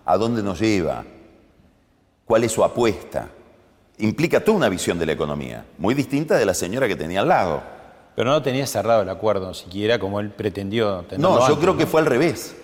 ¿A 0.04 0.16
dónde 0.16 0.42
nos 0.42 0.60
lleva? 0.60 1.04
¿Cuál 2.24 2.44
es 2.44 2.52
su 2.52 2.62
apuesta? 2.64 3.28
Implica 3.98 4.40
toda 4.44 4.56
una 4.58 4.68
visión 4.68 4.98
de 4.98 5.06
la 5.06 5.12
economía, 5.12 5.64
muy 5.78 5.94
distinta 5.94 6.36
de 6.36 6.44
la 6.44 6.52
señora 6.54 6.86
que 6.86 6.96
tenía 6.96 7.20
al 7.20 7.28
lado. 7.28 7.62
Pero 8.14 8.30
no 8.30 8.42
tenía 8.42 8.66
cerrado 8.66 9.02
el 9.02 9.08
acuerdo 9.08 9.54
siquiera 9.54 9.98
como 9.98 10.20
él 10.20 10.30
pretendió 10.30 11.02
tenerlo 11.08 11.30
No, 11.30 11.38
yo 11.40 11.44
antes, 11.46 11.58
creo 11.60 11.76
que 11.76 11.86
fue 11.86 12.00
al 12.00 12.06
revés. 12.06 12.54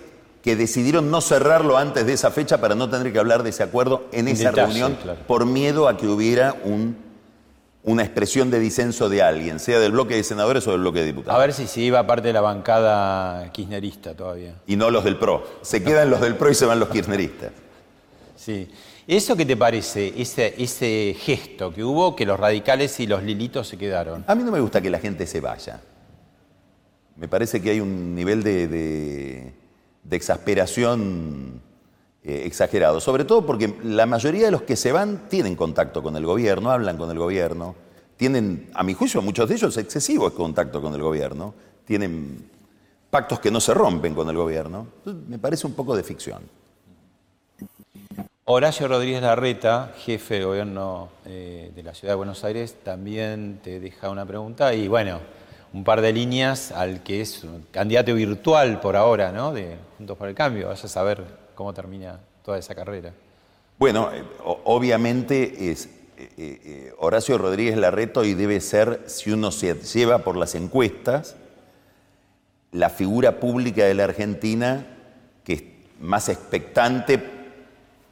Que 0.43 0.55
decidieron 0.55 1.09
no 1.09 1.21
cerrarlo 1.21 1.77
antes 1.77 2.05
de 2.05 2.13
esa 2.13 2.29
fecha 2.31 2.59
para 2.59 2.75
no 2.75 2.89
tener 2.89 3.13
que 3.13 3.19
hablar 3.19 3.43
de 3.43 3.49
ese 3.51 3.63
acuerdo 3.63 4.05
en 4.11 4.27
esa 4.27 4.49
detalle, 4.49 4.67
reunión 4.67 4.97
claro. 5.01 5.19
por 5.25 5.45
miedo 5.45 5.87
a 5.87 5.95
que 5.97 6.07
hubiera 6.07 6.55
un- 6.65 6.97
una 7.83 8.03
expresión 8.03 8.49
de 8.51 8.59
disenso 8.59 9.09
de 9.09 9.21
alguien, 9.21 9.59
sea 9.59 9.79
del 9.79 9.91
bloque 9.93 10.15
de 10.15 10.23
senadores 10.23 10.67
o 10.67 10.71
del 10.71 10.81
bloque 10.81 10.99
de 10.99 11.05
diputados. 11.07 11.35
A 11.35 11.39
ver 11.41 11.53
si 11.53 11.67
se 11.67 11.81
iba 11.81 12.05
parte 12.05 12.27
de 12.27 12.33
la 12.33 12.41
bancada 12.41 13.51
kirchnerista 13.51 14.13
todavía. 14.15 14.55
Y 14.67 14.75
no 14.75 14.89
los 14.91 15.03
del 15.03 15.17
PRO. 15.17 15.43
Se 15.61 15.83
quedan 15.83 16.09
los 16.09 16.19
del 16.21 16.35
PRO 16.35 16.49
y 16.51 16.55
se 16.55 16.65
van 16.65 16.79
los 16.79 16.89
kirchneristas. 16.89 17.51
Sí. 18.35 18.69
¿Eso 19.07 19.35
qué 19.35 19.45
te 19.45 19.57
parece? 19.57 20.13
Ese, 20.21 20.55
ese 20.57 21.15
gesto 21.19 21.73
que 21.73 21.83
hubo, 21.83 22.15
que 22.15 22.25
los 22.25 22.39
radicales 22.39 22.99
y 22.99 23.07
los 23.07 23.21
lilitos 23.23 23.67
se 23.67 23.77
quedaron. 23.77 24.23
A 24.27 24.35
mí 24.35 24.43
no 24.43 24.51
me 24.51 24.59
gusta 24.61 24.81
que 24.81 24.89
la 24.89 24.99
gente 24.99 25.27
se 25.27 25.41
vaya. 25.41 25.81
Me 27.17 27.27
parece 27.27 27.61
que 27.61 27.71
hay 27.71 27.79
un 27.79 28.15
nivel 28.15 28.41
de, 28.43 28.67
de- 28.67 29.53
exasperación 30.15 31.61
eh, 32.23 32.43
exagerado, 32.45 32.99
sobre 33.01 33.25
todo 33.25 33.45
porque 33.45 33.75
la 33.83 34.05
mayoría 34.05 34.45
de 34.45 34.51
los 34.51 34.61
que 34.63 34.75
se 34.75 34.91
van 34.91 35.27
tienen 35.29 35.55
contacto 35.55 36.01
con 36.01 36.15
el 36.15 36.25
gobierno, 36.25 36.71
hablan 36.71 36.97
con 36.97 37.11
el 37.11 37.19
gobierno, 37.19 37.75
tienen, 38.15 38.69
a 38.73 38.83
mi 38.83 38.93
juicio, 38.93 39.21
muchos 39.21 39.49
de 39.49 39.55
ellos 39.55 39.75
excesivos 39.77 40.31
contacto 40.33 40.81
con 40.81 40.93
el 40.93 41.01
gobierno, 41.01 41.53
tienen 41.85 42.49
pactos 43.09 43.39
que 43.39 43.51
no 43.51 43.59
se 43.59 43.73
rompen 43.73 44.15
con 44.15 44.29
el 44.29 44.37
gobierno. 44.37 44.87
Me 45.27 45.37
parece 45.37 45.67
un 45.67 45.73
poco 45.73 45.95
de 45.95 46.03
ficción. 46.03 46.41
Horacio 48.45 48.89
Rodríguez 48.89 49.21
Larreta, 49.21 49.93
jefe 49.99 50.39
de 50.39 50.43
gobierno 50.43 51.07
eh, 51.25 51.71
de 51.73 51.81
la 51.81 51.93
ciudad 51.93 52.11
de 52.11 52.17
Buenos 52.17 52.43
Aires, 52.43 52.75
también 52.83 53.61
te 53.63 53.79
deja 53.79 54.09
una 54.09 54.25
pregunta 54.25 54.73
y 54.73 54.89
bueno, 54.89 55.21
un 55.71 55.85
par 55.85 56.01
de 56.01 56.11
líneas 56.11 56.73
al 56.73 57.03
que 57.03 57.21
es 57.21 57.45
candidato 57.71 58.13
virtual 58.13 58.81
por 58.81 58.97
ahora, 58.97 59.31
¿no? 59.31 59.53
De 59.53 59.77
Juntos 59.97 60.17
por 60.17 60.27
el 60.27 60.35
Cambio. 60.35 60.67
Vas 60.67 60.83
a 60.83 60.89
saber 60.89 61.23
cómo 61.55 61.73
termina 61.73 62.19
toda 62.43 62.57
esa 62.57 62.75
carrera. 62.75 63.13
Bueno, 63.79 64.11
eh, 64.13 64.25
obviamente 64.65 65.71
es 65.71 65.87
eh, 66.17 66.93
Horacio 66.99 67.37
Rodríguez 67.37 67.77
Larreto 67.77 68.25
y 68.25 68.33
debe 68.33 68.59
ser, 68.59 69.03
si 69.05 69.31
uno 69.31 69.51
se 69.51 69.73
lleva 69.75 70.17
por 70.17 70.35
las 70.35 70.53
encuestas, 70.55 71.37
la 72.73 72.89
figura 72.89 73.39
pública 73.39 73.85
de 73.85 73.93
la 73.93 74.03
Argentina 74.03 74.85
que 75.45 75.53
es 75.53 75.63
más 76.01 76.27
expectante 76.27 77.42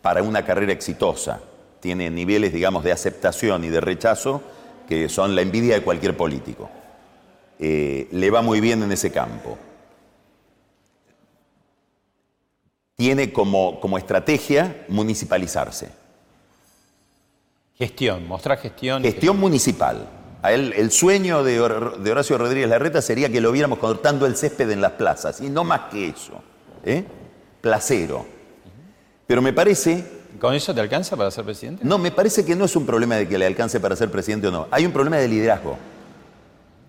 para 0.02 0.24
una 0.24 0.46
carrera 0.46 0.72
exitosa. 0.74 1.42
Tiene 1.80 2.10
niveles, 2.10 2.54
digamos, 2.54 2.84
de 2.84 2.92
aceptación 2.92 3.64
y 3.64 3.70
de 3.70 3.82
rechazo 3.82 4.42
que 4.88 5.10
son 5.10 5.36
la 5.36 5.42
envidia 5.42 5.76
de 5.76 5.84
cualquier 5.84 6.18
político. 6.18 6.70
Eh, 7.60 8.08
le 8.12 8.30
va 8.30 8.42
muy 8.42 8.60
bien 8.60 8.84
en 8.84 8.92
ese 8.92 9.12
campo. 9.12 9.58
Tiene 12.96 13.34
como, 13.34 13.80
como 13.80 13.98
estrategia 13.98 14.86
municipalizarse. 14.90 15.90
Gestión, 17.76 18.28
mostrar 18.28 18.60
gestión. 18.60 19.02
Gestión 19.02 19.40
municipal. 19.40 20.08
A 20.44 20.52
él, 20.52 20.74
el 20.76 20.92
sueño 20.92 21.44
de, 21.44 21.60
Hor- 21.62 21.98
de 21.98 22.12
Horacio 22.12 22.38
Rodríguez 22.38 22.70
Larreta 22.70 23.02
sería 23.02 23.30
que 23.30 23.42
lo 23.42 23.52
viéramos 23.52 23.80
cortando 23.80 24.26
el 24.26 24.36
césped 24.36 24.70
en 24.70 24.82
las 24.82 24.94
plazas, 24.94 25.42
y 25.42 25.50
no 25.50 25.64
más 25.64 25.92
que 25.92 26.10
eso. 26.10 26.44
¿eh? 26.84 27.04
Placero. 27.62 28.26
Pero 29.32 29.42
me 29.42 29.54
parece, 29.54 30.04
¿Con 30.42 30.54
eso 30.54 30.76
te 30.76 30.82
alcanza 30.82 31.16
para 31.16 31.32
ser 31.32 31.46
presidente? 31.46 31.86
no, 31.86 31.98
me 31.98 32.12
parece 32.12 32.44
que 32.44 32.54
no 32.54 32.66
es 32.66 32.76
un 32.76 32.86
problema 32.86 33.16
de 33.16 33.30
que 33.30 33.38
le 33.38 33.46
alcance 33.46 33.80
para 33.80 33.96
ser 33.96 34.12
presidente 34.12 34.50
o 34.50 34.52
no. 34.52 34.68
Hay 34.72 34.86
un 34.86 34.92
problema 34.92 35.16
de 35.16 35.30
liderazgo, 35.30 35.78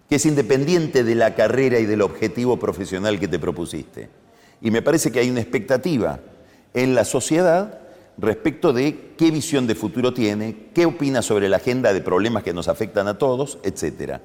que 0.09 0.17
es 0.17 0.27
independiente 0.27 1.05
de 1.05 1.15
la 1.15 1.37
carrera 1.37 1.79
y 1.79 1.87
del 1.87 2.03
objetivo 2.03 2.59
profesional 2.59 3.21
que 3.21 3.29
te 3.29 3.39
propusiste. 3.39 4.09
Y 4.61 4.73
me 4.73 4.83
parece 4.83 5.13
que 5.13 5.21
hay 5.21 5.31
una 5.31 5.41
expectativa 5.41 6.19
en 6.75 6.97
la 6.97 7.05
sociedad 7.05 7.79
respecto 8.19 8.73
de 8.73 9.13
qué 9.17 9.31
visión 9.31 9.69
de 9.69 9.77
futuro 9.77 10.13
tiene, 10.13 10.67
qué 10.75 10.85
opina 10.85 11.23
sobre 11.23 11.49
la 11.49 11.59
agenda 11.59 11.93
de 11.93 12.01
problemas 12.01 12.43
que 12.43 12.53
nos 12.53 12.67
afectan 12.67 13.07
a 13.07 13.19
todos, 13.19 13.61
etc. 13.63 14.19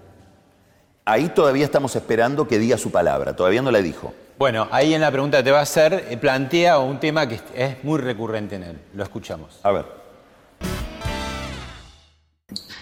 Ahí 1.09 1.29
todavía 1.29 1.63
estamos 1.63 1.95
esperando 1.95 2.49
que 2.49 2.59
diga 2.59 2.77
su 2.77 2.91
palabra, 2.91 3.33
todavía 3.33 3.61
no 3.61 3.71
la 3.71 3.81
dijo. 3.81 4.13
Bueno, 4.37 4.67
ahí 4.71 4.93
en 4.93 4.99
la 4.99 5.09
pregunta 5.09 5.37
que 5.37 5.43
te 5.45 5.51
va 5.51 5.59
a 5.59 5.61
hacer, 5.61 6.05
eh, 6.09 6.17
plantea 6.17 6.79
un 6.79 6.99
tema 6.99 7.29
que 7.29 7.39
es 7.55 7.81
muy 7.85 7.97
recurrente 7.97 8.57
en 8.57 8.63
él. 8.63 8.77
Lo 8.93 9.03
escuchamos. 9.03 9.57
A 9.63 9.71
ver. 9.71 9.85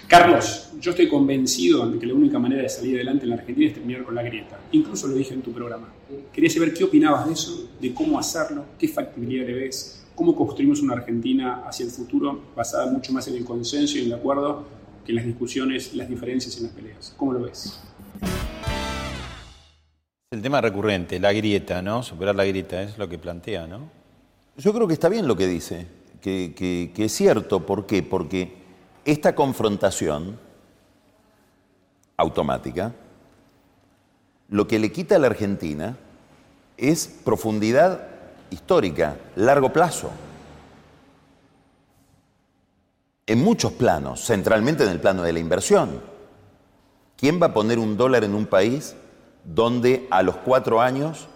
Carlos, 0.08 0.72
yo 0.80 0.90
estoy 0.90 1.08
convencido 1.08 1.88
de 1.88 2.00
que 2.00 2.08
la 2.08 2.16
única 2.16 2.40
manera 2.40 2.64
de 2.64 2.70
salir 2.70 2.96
adelante 2.96 3.26
en 3.26 3.30
la 3.30 3.36
Argentina 3.36 3.68
es 3.68 3.76
terminar 3.76 4.04
con 4.04 4.16
la 4.16 4.24
grieta. 4.24 4.58
Incluso 4.72 5.08
lo 5.08 5.14
dije 5.14 5.36
en 5.36 5.44
tu 5.44 5.54
programa. 5.54 5.94
Quería 6.34 6.50
saber 6.50 6.74
qué 6.74 6.84
opinabas 6.84 7.28
de 7.28 7.34
eso, 7.34 7.70
de 7.80 7.94
cómo 7.94 8.18
hacerlo, 8.18 8.66
qué 8.80 8.88
factibilidad 8.88 9.46
le 9.46 9.54
ves, 9.54 10.04
cómo 10.16 10.36
construimos 10.36 10.82
una 10.82 10.96
Argentina 10.96 11.62
hacia 11.68 11.86
el 11.86 11.92
futuro 11.92 12.42
basada 12.56 12.92
mucho 12.92 13.14
más 13.14 13.28
en 13.28 13.36
el 13.36 13.46
consenso 13.46 14.00
y 14.00 14.02
en 14.02 14.08
el 14.08 14.14
acuerdo 14.14 14.66
que 15.06 15.12
en 15.12 15.18
las 15.18 15.26
discusiones, 15.26 15.94
las 15.94 16.10
diferencias 16.10 16.56
y 16.56 16.58
en 16.58 16.64
las 16.64 16.74
peleas. 16.74 17.14
¿Cómo 17.16 17.32
lo 17.32 17.44
ves? 17.44 17.80
El 20.36 20.42
tema 20.42 20.60
recurrente, 20.60 21.18
la 21.18 21.32
grieta, 21.32 21.82
¿no? 21.82 22.04
Superar 22.04 22.36
la 22.36 22.44
grieta, 22.44 22.82
es 22.82 22.98
lo 22.98 23.08
que 23.08 23.18
plantea, 23.18 23.68
¿no? 23.68 23.90
Yo 24.58 24.74
creo 24.74 24.86
que 24.86 24.94
está 24.94 25.08
bien 25.08 25.30
lo 25.30 25.38
que 25.38 25.48
dice, 25.48 25.88
que, 26.22 26.54
que- 26.94 27.06
es 27.06 27.14
cierto. 27.14 27.66
¿Por 27.66 27.86
qué? 27.86 28.04
Porque 28.04 28.54
esta 29.06 29.34
confrontación 29.34 30.38
automática, 32.18 32.92
lo 34.50 34.68
que 34.68 34.78
le 34.78 34.92
quita 34.92 35.16
a 35.16 35.20
la 35.20 35.28
Argentina 35.28 35.96
es 36.76 37.08
profundidad 37.24 38.06
histórica, 38.50 39.16
largo 39.38 39.72
plazo. 39.72 40.12
En 43.26 43.42
muchos 43.42 43.72
planos, 43.72 44.20
centralmente 44.26 44.84
en 44.84 44.90
el 44.90 45.00
plano 45.00 45.24
de 45.24 45.32
la 45.32 45.40
inversión. 45.40 46.02
¿Quién 47.16 47.42
va 47.42 47.46
a 47.48 47.54
poner 47.54 47.80
un 47.80 47.96
dólar 47.96 48.26
en 48.26 48.36
un 48.36 48.46
país 48.48 48.98
donde 49.46 50.08
a 50.10 50.24
los 50.24 50.36
cuatro 50.38 50.82
años 50.82 51.28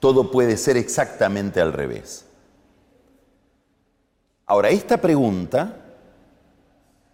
todo 0.00 0.30
puede 0.30 0.56
ser 0.56 0.76
exactamente 0.76 1.60
al 1.60 1.72
revés? 1.72 2.26
Ahora, 4.46 4.68
esta 4.68 4.98
pregunta 4.98 5.76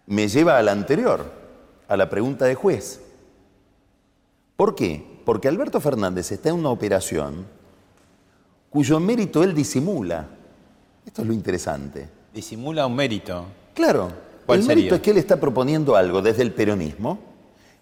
me 0.05 0.27
lleva 0.27 0.57
a 0.57 0.61
la 0.61 0.73
anterior, 0.73 1.31
a 1.87 1.95
la 1.95 2.09
pregunta 2.09 2.45
de 2.45 2.55
juez. 2.55 3.01
¿Por 4.57 4.75
qué? 4.75 5.21
Porque 5.25 5.47
Alberto 5.47 5.79
Fernández 5.79 6.31
está 6.31 6.49
en 6.49 6.55
una 6.55 6.69
operación 6.69 7.45
cuyo 8.69 8.99
mérito 8.99 9.43
él 9.43 9.53
disimula. 9.53 10.27
Esto 11.05 11.21
es 11.21 11.27
lo 11.27 11.33
interesante. 11.33 12.09
Disimula 12.33 12.85
un 12.85 12.95
mérito. 12.95 13.45
Claro, 13.73 14.11
¿Cuál 14.45 14.59
el 14.59 14.65
mérito 14.65 14.95
es 14.95 15.01
que 15.01 15.11
él 15.11 15.17
está 15.17 15.39
proponiendo 15.39 15.95
algo 15.95 16.21
desde 16.21 16.41
el 16.41 16.53
peronismo 16.53 17.19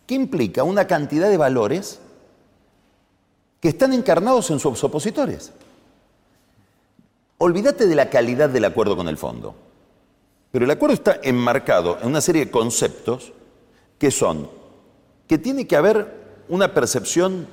que 0.05 0.15
implica 0.15 0.63
una 0.63 0.87
cantidad 0.87 1.29
de 1.29 1.37
valores 1.37 1.99
que 3.59 3.69
están 3.69 3.93
encarnados 3.93 4.49
en 4.51 4.59
sus 4.59 4.83
opositores. 4.83 5.51
Olvídate 7.37 7.87
de 7.87 7.95
la 7.95 8.09
calidad 8.09 8.49
del 8.49 8.65
acuerdo 8.65 8.95
con 8.97 9.07
el 9.07 9.17
fondo. 9.17 9.55
Pero 10.51 10.65
el 10.65 10.71
acuerdo 10.71 10.93
está 10.93 11.19
enmarcado 11.23 11.97
en 12.01 12.07
una 12.07 12.21
serie 12.21 12.45
de 12.45 12.51
conceptos 12.51 13.31
que 13.97 14.11
son 14.11 14.49
que 15.27 15.37
tiene 15.37 15.67
que 15.67 15.75
haber 15.75 16.11
una 16.49 16.73
percepción 16.73 17.47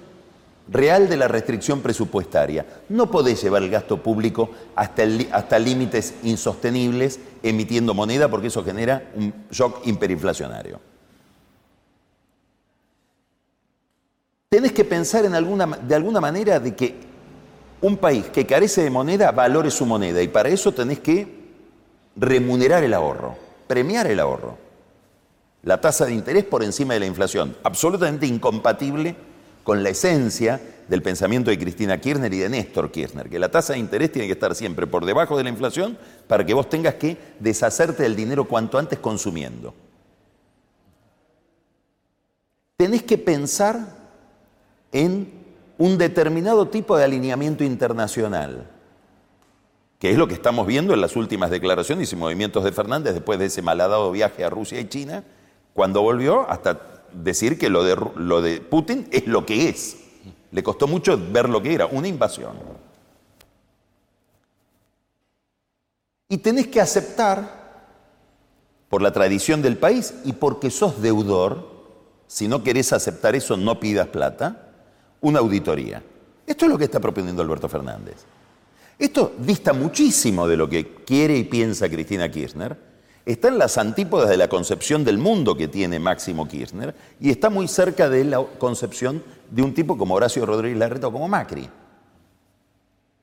real 0.68 1.08
de 1.08 1.18
la 1.18 1.28
restricción 1.28 1.82
presupuestaria. 1.82 2.64
No 2.88 3.10
podés 3.10 3.42
llevar 3.42 3.62
el 3.62 3.70
gasto 3.70 4.02
público 4.02 4.50
hasta, 4.74 5.04
hasta 5.32 5.58
límites 5.58 6.14
insostenibles 6.22 7.20
emitiendo 7.42 7.94
moneda 7.94 8.28
porque 8.28 8.48
eso 8.48 8.64
genera 8.64 9.10
un 9.14 9.32
shock 9.50 9.86
hiperinflacionario. 9.86 10.80
Tenés 14.48 14.72
que 14.72 14.84
pensar 14.84 15.28
de 15.28 15.94
alguna 15.94 16.20
manera 16.20 16.60
de 16.60 16.74
que 16.74 16.94
un 17.80 17.96
país 17.96 18.26
que 18.26 18.46
carece 18.46 18.82
de 18.82 18.90
moneda 18.90 19.32
valore 19.32 19.70
su 19.70 19.84
moneda 19.84 20.22
y 20.22 20.28
para 20.28 20.48
eso 20.48 20.72
tenés 20.72 21.00
que 21.00 21.26
remunerar 22.14 22.84
el 22.84 22.94
ahorro, 22.94 23.36
premiar 23.66 24.06
el 24.06 24.20
ahorro. 24.20 24.56
La 25.62 25.80
tasa 25.80 26.06
de 26.06 26.14
interés 26.14 26.44
por 26.44 26.62
encima 26.62 26.94
de 26.94 27.00
la 27.00 27.06
inflación, 27.06 27.56
absolutamente 27.64 28.26
incompatible 28.26 29.16
con 29.64 29.82
la 29.82 29.88
esencia 29.88 30.60
del 30.88 31.02
pensamiento 31.02 31.50
de 31.50 31.58
Cristina 31.58 32.00
Kirchner 32.00 32.32
y 32.32 32.38
de 32.38 32.48
Néstor 32.48 32.92
Kirchner, 32.92 33.28
que 33.28 33.40
la 33.40 33.50
tasa 33.50 33.72
de 33.72 33.80
interés 33.80 34.12
tiene 34.12 34.28
que 34.28 34.34
estar 34.34 34.54
siempre 34.54 34.86
por 34.86 35.04
debajo 35.04 35.36
de 35.36 35.42
la 35.42 35.50
inflación 35.50 35.98
para 36.28 36.46
que 36.46 36.54
vos 36.54 36.68
tengas 36.68 36.94
que 36.94 37.18
deshacerte 37.40 38.04
del 38.04 38.14
dinero 38.14 38.44
cuanto 38.44 38.78
antes 38.78 39.00
consumiendo. 39.00 39.74
Tenés 42.76 43.02
que 43.02 43.18
pensar 43.18 44.05
en 45.04 45.32
un 45.78 45.98
determinado 45.98 46.68
tipo 46.68 46.96
de 46.96 47.04
alineamiento 47.04 47.64
internacional, 47.64 48.70
que 49.98 50.10
es 50.10 50.16
lo 50.16 50.28
que 50.28 50.34
estamos 50.34 50.66
viendo 50.66 50.94
en 50.94 51.00
las 51.00 51.16
últimas 51.16 51.50
declaraciones 51.50 52.12
y 52.12 52.16
movimientos 52.16 52.64
de 52.64 52.72
Fernández 52.72 53.14
después 53.14 53.38
de 53.38 53.46
ese 53.46 53.62
malhadado 53.62 54.10
viaje 54.10 54.44
a 54.44 54.50
Rusia 54.50 54.80
y 54.80 54.88
China, 54.88 55.24
cuando 55.74 56.02
volvió 56.02 56.48
hasta 56.50 56.80
decir 57.12 57.58
que 57.58 57.68
lo 57.68 57.84
de, 57.84 57.96
lo 58.16 58.42
de 58.42 58.60
Putin 58.60 59.08
es 59.10 59.26
lo 59.26 59.44
que 59.44 59.68
es. 59.68 59.98
Le 60.50 60.62
costó 60.62 60.86
mucho 60.86 61.18
ver 61.30 61.48
lo 61.48 61.62
que 61.62 61.74
era, 61.74 61.86
una 61.86 62.08
invasión. 62.08 62.56
Y 66.28 66.38
tenés 66.38 66.68
que 66.68 66.80
aceptar, 66.80 67.66
por 68.88 69.02
la 69.02 69.12
tradición 69.12 69.62
del 69.62 69.76
país 69.76 70.14
y 70.24 70.32
porque 70.32 70.70
sos 70.70 71.02
deudor, 71.02 71.76
si 72.26 72.48
no 72.48 72.62
querés 72.62 72.92
aceptar 72.92 73.34
eso, 73.34 73.56
no 73.56 73.80
pidas 73.80 74.08
plata, 74.08 74.65
una 75.20 75.40
auditoría. 75.40 76.02
Esto 76.46 76.64
es 76.66 76.70
lo 76.70 76.78
que 76.78 76.84
está 76.84 77.00
proponiendo 77.00 77.42
Alberto 77.42 77.68
Fernández. 77.68 78.24
Esto 78.98 79.34
dista 79.38 79.72
muchísimo 79.72 80.48
de 80.48 80.56
lo 80.56 80.68
que 80.68 80.94
quiere 81.04 81.36
y 81.36 81.44
piensa 81.44 81.88
Cristina 81.88 82.30
Kirchner, 82.30 82.76
está 83.26 83.48
en 83.48 83.58
las 83.58 83.76
antípodas 83.76 84.30
de 84.30 84.36
la 84.36 84.48
concepción 84.48 85.04
del 85.04 85.18
mundo 85.18 85.56
que 85.56 85.68
tiene 85.68 85.98
Máximo 85.98 86.48
Kirchner 86.48 86.94
y 87.20 87.30
está 87.30 87.50
muy 87.50 87.68
cerca 87.68 88.08
de 88.08 88.24
la 88.24 88.42
concepción 88.58 89.22
de 89.50 89.62
un 89.62 89.74
tipo 89.74 89.98
como 89.98 90.14
Horacio 90.14 90.46
Rodríguez 90.46 90.78
Larreta 90.78 91.08
o 91.08 91.12
como 91.12 91.28
Macri. 91.28 91.68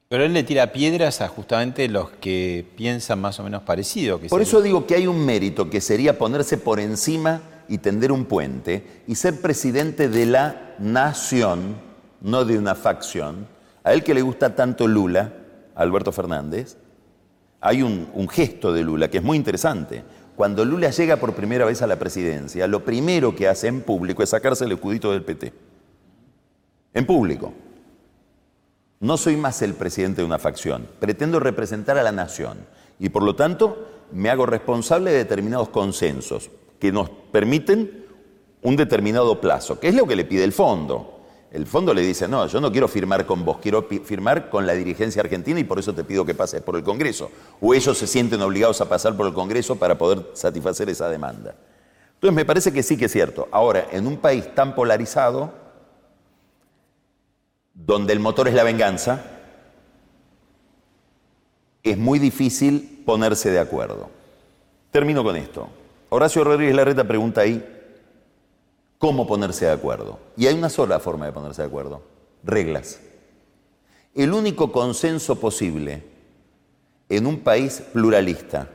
Pero 0.09 0.25
él 0.25 0.33
le 0.33 0.43
tira 0.43 0.71
piedras 0.71 1.21
a 1.21 1.27
justamente 1.27 1.87
los 1.87 2.11
que 2.11 2.67
piensan 2.75 3.19
más 3.19 3.39
o 3.39 3.43
menos 3.43 3.63
parecido. 3.63 4.19
por 4.19 4.43
eso 4.43 4.61
digo 4.61 4.85
que 4.85 4.93
hay 4.93 5.07
un 5.07 5.25
mérito 5.25 5.71
que 5.71 5.81
sería 5.81 6.19
ponerse 6.19 6.59
por 6.59 6.79
encima 6.79 7.41
y 7.67 7.77
tender 7.77 8.11
un 8.11 8.25
puente 8.25 9.03
y 9.07 9.15
ser 9.15 9.41
presidente 9.41 10.09
de 10.09 10.25
la 10.25 10.75
nación, 10.79 11.75
no 12.21 12.45
de 12.45 12.57
una 12.57 12.75
facción. 12.75 13.47
A 13.83 13.93
él 13.93 14.03
que 14.03 14.13
le 14.13 14.21
gusta 14.21 14.55
tanto 14.55 14.87
Lula, 14.87 15.33
Alberto 15.75 16.11
Fernández, 16.11 16.77
hay 17.61 17.81
un, 17.81 18.27
gesto 18.29 18.73
de 18.73 18.83
Lula 18.83 19.09
que 19.09 19.19
es 19.19 19.23
muy 19.23 19.37
interesante. 19.37 20.03
Cuando 20.35 20.65
Lula 20.65 20.89
llega 20.89 21.17
por 21.17 21.33
primera 21.33 21.65
vez 21.65 21.81
a 21.81 21.87
la 21.87 21.97
presidencia, 21.97 22.67
lo 22.67 22.83
primero 22.83 23.35
que 23.35 23.47
hace 23.47 23.67
en 23.67 23.81
público 23.81 24.23
es 24.23 24.29
sacarse 24.29 24.65
el 24.65 24.73
escudito 24.73 25.11
del 25.11 25.23
PT. 25.23 25.53
En 26.93 27.05
público. 27.05 27.53
No 28.99 29.17
soy 29.17 29.35
más 29.35 29.61
el 29.61 29.73
presidente 29.73 30.21
de 30.21 30.25
una 30.25 30.39
facción, 30.39 30.87
pretendo 30.99 31.39
representar 31.39 31.97
a 31.97 32.03
la 32.03 32.11
nación 32.11 32.57
y 32.99 33.09
por 33.09 33.23
lo 33.23 33.35
tanto 33.35 33.89
me 34.13 34.29
hago 34.29 34.45
responsable 34.45 35.11
de 35.11 35.17
determinados 35.17 35.69
consensos 35.69 36.49
que 36.83 36.91
nos 36.91 37.09
permiten 37.09 38.03
un 38.61 38.75
determinado 38.75 39.39
plazo, 39.39 39.79
que 39.79 39.87
es 39.87 39.95
lo 39.95 40.05
que 40.05 40.17
le 40.17 40.25
pide 40.25 40.43
el 40.43 40.51
fondo. 40.51 41.21
El 41.49 41.65
fondo 41.65 41.93
le 41.93 42.01
dice, 42.01 42.27
no, 42.27 42.45
yo 42.45 42.59
no 42.59 42.73
quiero 42.73 42.89
firmar 42.89 43.25
con 43.25 43.45
vos, 43.45 43.59
quiero 43.61 43.87
firmar 44.03 44.49
con 44.49 44.67
la 44.67 44.73
dirigencia 44.73 45.21
argentina 45.21 45.61
y 45.61 45.63
por 45.63 45.79
eso 45.79 45.93
te 45.93 46.03
pido 46.03 46.25
que 46.25 46.35
pases 46.35 46.61
por 46.61 46.75
el 46.75 46.83
Congreso. 46.83 47.31
O 47.61 47.73
ellos 47.73 47.97
se 47.97 48.05
sienten 48.05 48.41
obligados 48.41 48.81
a 48.81 48.89
pasar 48.89 49.15
por 49.15 49.27
el 49.27 49.33
Congreso 49.33 49.77
para 49.77 49.97
poder 49.97 50.31
satisfacer 50.33 50.89
esa 50.89 51.07
demanda. 51.07 51.55
Entonces 52.15 52.35
me 52.35 52.43
parece 52.43 52.73
que 52.73 52.83
sí 52.83 52.97
que 52.97 53.05
es 53.05 53.13
cierto. 53.13 53.47
Ahora, 53.49 53.87
en 53.89 54.05
un 54.05 54.17
país 54.17 54.53
tan 54.53 54.75
polarizado, 54.75 55.53
donde 57.73 58.11
el 58.11 58.19
motor 58.19 58.49
es 58.49 58.55
la 58.55 58.63
venganza, 58.63 59.23
es 61.81 61.97
muy 61.97 62.19
difícil 62.19 63.03
ponerse 63.05 63.51
de 63.51 63.59
acuerdo. 63.59 64.09
Termino 64.91 65.23
con 65.23 65.37
esto. 65.37 65.69
Horacio 66.15 66.43
Rodríguez 66.43 66.75
Larreta 66.75 67.03
pregunta 67.05 67.41
ahí, 67.41 67.65
cómo 68.99 69.25
ponerse 69.25 69.65
de 69.65 69.71
acuerdo. 69.71 70.19
Y 70.37 70.45
hay 70.45 70.53
una 70.53 70.69
sola 70.69 70.99
forma 70.99 71.25
de 71.25 71.31
ponerse 71.31 71.63
de 71.63 71.67
acuerdo, 71.67 72.03
reglas. 72.43 72.99
El 74.13 74.31
único 74.31 74.71
consenso 74.71 75.39
posible 75.39 76.03
en 77.09 77.25
un 77.25 77.39
país 77.39 77.81
pluralista, 77.93 78.69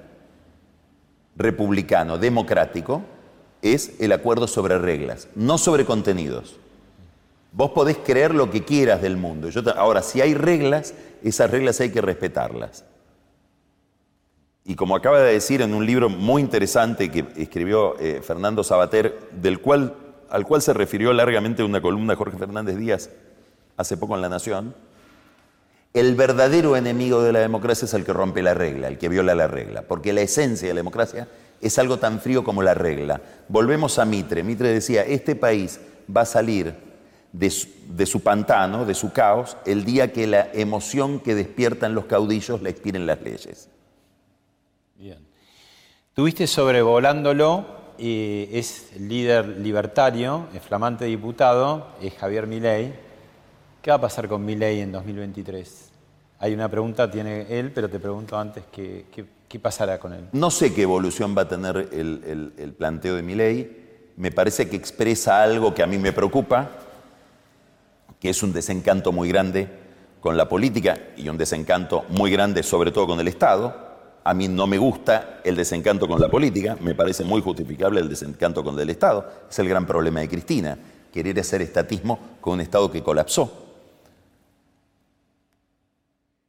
republicano, 1.37 2.18
democrático, 2.18 3.03
es 3.62 3.92
el 4.01 4.11
acuerdo 4.11 4.48
sobre 4.48 4.77
reglas, 4.77 5.29
no 5.37 5.59
sobre 5.59 5.85
contenidos. 5.85 6.57
Vos 7.53 7.70
podés 7.70 7.98
creer 7.98 8.35
lo 8.35 8.51
que 8.51 8.64
quieras 8.64 9.01
del 9.01 9.16
mundo. 9.16 9.48
ahora, 9.77 10.03
si 10.03 10.20
hay 10.20 10.35
reglas, 10.35 10.92
esas 11.22 11.53
reglas 11.53 11.81
hay 11.81 11.90
que 11.92 12.01
respetarlas. 12.01 12.85
Y 14.68 14.76
como 14.76 14.94
acaba 14.94 15.18
de 15.18 15.33
decir 15.33 15.62
en 15.62 15.72
un 15.72 15.87
libro 15.87 16.11
muy 16.11 16.42
interesante 16.42 17.11
que 17.11 17.24
escribió 17.37 17.98
eh, 17.98 18.20
Fernando 18.22 18.62
Sabater, 18.62 19.18
del 19.33 19.61
cual 19.61 19.94
al 20.28 20.44
cual 20.44 20.61
se 20.61 20.74
refirió 20.74 21.14
largamente 21.14 21.62
una 21.62 21.81
columna 21.81 22.14
Jorge 22.14 22.37
Fernández 22.37 22.76
Díaz 22.76 23.09
hace 23.78 23.96
poco 23.96 24.14
en 24.14 24.20
La 24.20 24.28
Nación, 24.28 24.74
el 25.94 26.14
verdadero 26.16 26.76
enemigo 26.76 27.22
de 27.22 27.33
la 27.33 27.38
democracia 27.38 27.87
es 27.87 27.94
el 27.94 28.04
que 28.04 28.12
rompe 28.12 28.42
la 28.42 28.52
regla, 28.52 28.88
el 28.88 28.98
que 28.98 29.09
viola 29.09 29.35
la 29.35 29.46
regla, 29.46 29.85
porque 29.88 30.12
la 30.12 30.20
esencia 30.20 30.68
de 30.68 30.74
la 30.74 30.81
democracia 30.81 31.28
es 31.62 31.78
algo 31.78 31.98
tan 31.98 32.20
frío 32.20 32.44
como 32.44 32.62
la 32.62 32.74
regla. 32.74 33.22
Volvemos 33.48 33.98
a 33.98 34.04
Mitre. 34.04 34.42
Mitre 34.42 34.68
decía, 34.68 35.02
este 35.02 35.35
país 35.35 35.81
va 36.14 36.20
a 36.20 36.26
salir 36.26 36.74
de 37.33 37.48
su, 37.48 37.68
de 37.88 38.04
su 38.04 38.20
pantano, 38.20 38.85
de 38.85 38.94
su 38.94 39.14
caos, 39.14 39.57
el 39.64 39.87
día 39.87 40.12
que 40.12 40.26
la 40.26 40.50
emoción 40.52 41.20
que 41.20 41.35
despiertan 41.35 41.94
los 41.94 42.04
caudillos 42.04 42.61
le 42.61 42.68
expiren 42.68 43.07
las 43.07 43.22
leyes. 43.22 43.70
Bien. 44.98 45.24
Tuviste 46.12 46.48
sobrevolándolo 46.48 47.64
es 47.98 48.90
líder 48.98 49.46
libertario, 49.46 50.48
es 50.52 50.61
flamante 50.61 51.04
diputado, 51.04 51.87
es 52.02 52.14
Javier 52.14 52.48
Milei. 52.48 52.92
¿Qué 53.80 53.92
va 53.92 53.96
a 53.96 54.00
pasar 54.00 54.26
con 54.26 54.44
Milei 54.44 54.80
en 54.80 54.90
2023? 54.90 55.90
Hay 56.40 56.52
una 56.52 56.68
pregunta, 56.68 57.08
tiene 57.08 57.46
él, 57.48 57.70
pero 57.72 57.88
te 57.88 58.00
pregunto 58.00 58.37
antes, 58.37 58.64
¿qué, 58.72 59.06
qué, 59.48 59.58
pasará 59.61 60.00
con 60.00 60.14
él? 60.14 60.28
No 60.32 60.50
sé 60.50 60.74
qué 60.74 60.82
evolución 60.82 61.32
va 61.37 61.42
a 61.42 61.48
tener 61.48 61.90
el, 61.92 62.52
el 62.58 62.72
planteo 62.72 63.14
de 63.14 63.22
Milei. 63.22 63.76
Me 64.16 64.32
parece 64.32 64.68
que 64.68 64.74
expresa 64.74 65.44
algo 65.44 65.74
que 65.74 65.84
a 65.84 65.87
mí 65.87 65.98
me 65.98 66.12
preocupa, 66.12 66.70
que 68.18 68.30
es 68.30 68.42
un 68.42 68.52
desencanto 68.52 69.12
muy 69.12 69.28
grande 69.28 69.68
con 70.18 70.37
la 70.37 70.48
política 70.48 70.98
y 71.16 71.28
un 71.28 71.38
desencanto 71.38 72.04
muy 72.08 72.32
grande 72.32 72.64
sobre 72.64 72.90
todo 72.90 73.06
con 73.06 73.20
el 73.20 73.28
Estado 73.28 73.88
a 74.29 74.35
mí 74.35 74.47
no 74.47 74.67
me 74.67 74.77
gusta 74.77 75.41
el 75.43 75.57
desencanto 75.57 76.07
con 76.07 76.21
la 76.21 76.29
política, 76.29 76.77
me 76.83 76.95
parece 76.95 77.25
muy 77.25 77.41
justificable 77.41 77.99
el 78.01 78.11
desencanto 78.11 78.62
con 78.62 78.79
el 78.79 78.91
Estado. 78.91 79.27
Es 79.49 79.59
el 79.59 79.71
gran 79.71 79.87
problema 79.87 80.21
de 80.21 80.29
Cristina, 80.29 80.77
querer 81.11 81.41
hacer 81.41 81.62
estatismo 81.62 82.19
con 82.38 82.53
un 82.53 82.61
Estado 82.61 82.91
que 82.91 83.03
colapsó. 83.03 83.51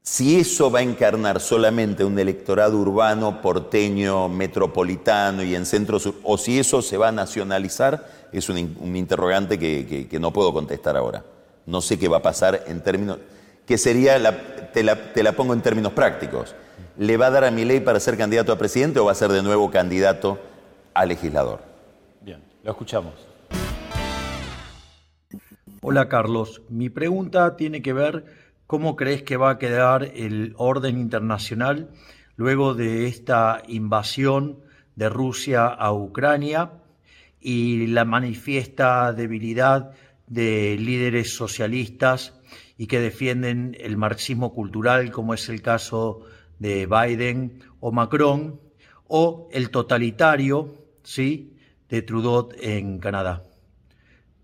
Si 0.02 0.38
eso 0.38 0.70
va 0.70 0.80
a 0.80 0.82
encarnar 0.82 1.40
solamente 1.40 2.04
un 2.04 2.20
electorado 2.20 2.78
urbano, 2.78 3.42
porteño, 3.42 4.28
metropolitano 4.28 5.42
y 5.42 5.56
en 5.56 5.66
centro 5.66 6.00
sur, 6.00 6.16
o 6.24 6.38
si 6.38 6.60
eso 6.60 6.82
se 6.82 6.98
va 6.98 7.08
a 7.08 7.14
nacionalizar, 7.14 8.28
es 8.34 8.50
un, 8.50 8.58
interrogante 8.94 9.58
que, 9.58 10.20
no 10.20 10.34
puedo 10.34 10.52
contestar 10.52 10.98
ahora. 10.98 11.24
No 11.66 11.80
sé 11.80 11.98
qué 11.98 12.10
va 12.10 12.18
a 12.18 12.22
pasar 12.22 12.62
en 12.68 12.82
términos, 12.84 13.20
que 13.66 13.78
sería, 13.78 14.20
te 14.74 14.84
la 15.24 15.32
pongo 15.32 15.54
en 15.54 15.62
términos 15.62 15.94
prácticos 15.94 16.54
le 17.00 17.16
va 17.16 17.28
a 17.28 17.32
dar 17.32 17.45
a 17.45 17.52
mi 17.52 17.64
ley 17.64 17.80
para 17.80 18.02
ser 18.02 18.18
candidato 18.18 18.52
a 18.52 18.58
presidente 18.58 19.00
o 19.00 19.06
va 19.06 19.14
a 19.14 19.16
ser 19.16 19.32
de 19.32 19.41
nuevo 19.41 19.72
candidato 19.72 20.38
a 20.93 21.06
legislador? 21.06 21.62
Bien, 22.20 22.43
lo 22.62 22.72
escuchamos. 22.72 23.14
Hola 25.82 26.10
Carlos, 26.10 26.62
mi 26.68 26.89
pregunta 26.89 27.56
tiene 27.56 27.82
que 27.82 27.93
ver 27.93 28.26
cómo 28.68 28.97
crees 28.97 29.24
que 29.24 29.38
va 29.38 29.52
a 29.52 29.58
quedar 29.58 30.12
el 30.14 30.54
orden 30.58 31.00
internacional 31.00 31.89
luego 32.36 32.74
de 32.74 33.08
esta 33.08 33.64
invasión 33.70 34.60
de 34.97 35.08
Rusia 35.08 35.68
a 35.68 35.93
Ucrania 35.93 36.72
y 37.39 37.88
la 37.88 38.04
manifiesta 38.04 39.14
debilidad 39.14 39.91
de 40.28 40.76
líderes 40.78 41.34
socialistas 41.34 42.34
y 42.78 42.88
que 42.88 43.00
defienden 43.00 43.78
el 43.80 43.95
marxismo 43.95 44.54
cultural, 44.54 45.12
como 45.12 45.34
es 45.34 45.47
el 45.47 45.62
caso 45.62 46.26
de 46.60 46.86
Biden 46.86 47.64
o 47.80 47.91
Macron, 47.91 48.60
o 49.07 49.49
el 49.51 49.72
totalitario, 49.72 50.76
¿sí?, 51.03 51.55
de 51.89 52.03
Trudeau 52.03 52.49
en 52.62 52.99
Canadá. 52.99 53.43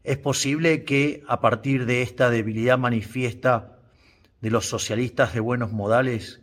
Es 0.03 0.17
posible 0.17 0.83
que 0.83 1.23
a 1.27 1.39
partir 1.41 1.85
de 1.85 2.01
esta 2.01 2.29
debilidad 2.29 2.77
manifiesta 2.77 3.79
de 4.41 4.49
los 4.49 4.67
socialistas 4.67 5.33
de 5.33 5.39
buenos 5.39 5.71
modales, 5.71 6.41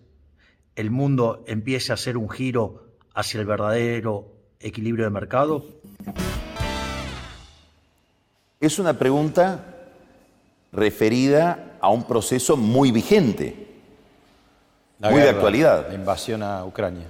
el 0.76 0.90
mundo 0.90 1.44
empiece 1.46 1.92
a 1.92 1.94
hacer 1.94 2.16
un 2.16 2.30
giro 2.30 2.92
hacia 3.14 3.40
el 3.40 3.46
verdadero 3.46 4.32
equilibrio 4.60 5.04
de 5.04 5.10
mercado? 5.10 5.64
Es 8.60 8.78
una 8.78 8.98
pregunta 8.98 9.90
referida 10.72 11.78
a 11.80 11.90
un 11.90 12.04
proceso 12.04 12.56
muy 12.56 12.92
vigente, 12.92 13.71
muy 15.10 15.20
de 15.20 15.30
actualidad. 15.30 15.88
La 15.88 15.94
invasión 15.94 16.42
a 16.42 16.64
Ucrania. 16.64 17.06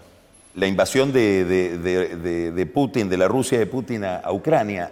La 0.55 0.67
invasión 0.67 1.13
de, 1.13 2.71
Putin, 2.73 3.09
de 3.09 3.17
la 3.17 3.29
Rusia 3.29 3.59
de 3.59 3.67
Putin 3.67 4.05
a, 4.05 4.19
a 4.19 4.33
Ucrania. 4.33 4.91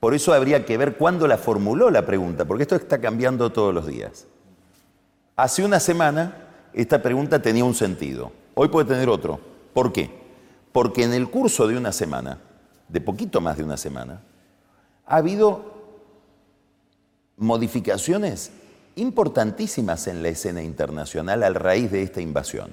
Por 0.00 0.14
eso 0.14 0.32
habría 0.34 0.64
que 0.66 0.76
ver 0.76 0.96
cuándo 0.96 1.26
la 1.26 1.38
formuló 1.38 1.90
la 1.90 2.04
pregunta, 2.04 2.44
porque 2.44 2.62
esto 2.62 2.76
está 2.76 3.00
cambiando 3.00 3.50
todos 3.50 3.72
los 3.72 3.86
días. 3.86 4.26
Hace 5.36 5.64
una 5.64 5.80
semana 5.80 6.44
esta 6.74 7.00
pregunta 7.00 7.40
tenía 7.40 7.64
un 7.64 7.74
sentido. 7.74 8.32
Hoy 8.54 8.68
puede 8.68 8.88
tener 8.88 9.08
otro. 9.08 9.40
¿Por 9.72 9.92
qué? 9.92 10.10
Porque 10.72 11.04
en 11.04 11.14
el 11.14 11.30
curso 11.30 11.66
de 11.66 11.76
una 11.76 11.92
semana, 11.92 12.38
de 12.88 13.00
poquito 13.00 13.40
más 13.40 13.56
de 13.56 13.64
una 13.64 13.76
semana, 13.76 14.20
ha 15.06 15.16
habido 15.16 15.72
modificaciones 17.36 18.52
importantísimas 18.96 20.06
en 20.06 20.22
la 20.22 20.28
escena 20.28 20.62
internacional 20.62 21.42
al 21.42 21.54
raíz 21.54 21.90
de 21.90 22.02
esta 22.02 22.20
invasión. 22.20 22.70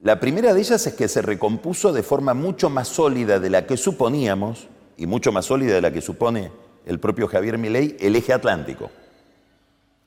La 0.00 0.20
primera 0.20 0.54
de 0.54 0.60
ellas 0.60 0.86
es 0.86 0.94
que 0.94 1.08
se 1.08 1.22
recompuso 1.22 1.92
de 1.92 2.02
forma 2.02 2.34
mucho 2.34 2.70
más 2.70 2.88
sólida 2.88 3.40
de 3.40 3.50
la 3.50 3.66
que 3.66 3.76
suponíamos, 3.76 4.68
y 4.96 5.06
mucho 5.06 5.32
más 5.32 5.46
sólida 5.46 5.74
de 5.74 5.80
la 5.80 5.92
que 5.92 6.00
supone 6.00 6.50
el 6.86 7.00
propio 7.00 7.28
Javier 7.28 7.58
Milei, 7.58 7.96
el 8.00 8.16
eje 8.16 8.32
atlántico. 8.32 8.90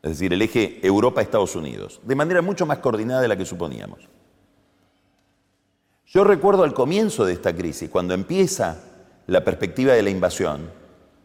Es 0.01 0.11
decir, 0.11 0.33
el 0.33 0.41
eje 0.41 0.79
Europa-Estados 0.85 1.55
Unidos, 1.55 1.99
de 2.03 2.15
manera 2.15 2.41
mucho 2.41 2.65
más 2.65 2.79
coordinada 2.79 3.21
de 3.21 3.27
la 3.27 3.37
que 3.37 3.45
suponíamos. 3.45 4.07
Yo 6.07 6.23
recuerdo 6.23 6.63
al 6.63 6.73
comienzo 6.73 7.25
de 7.25 7.33
esta 7.33 7.55
crisis, 7.55 7.89
cuando 7.89 8.13
empieza 8.13 8.81
la 9.27 9.43
perspectiva 9.43 9.93
de 9.93 10.01
la 10.01 10.09
invasión, 10.09 10.71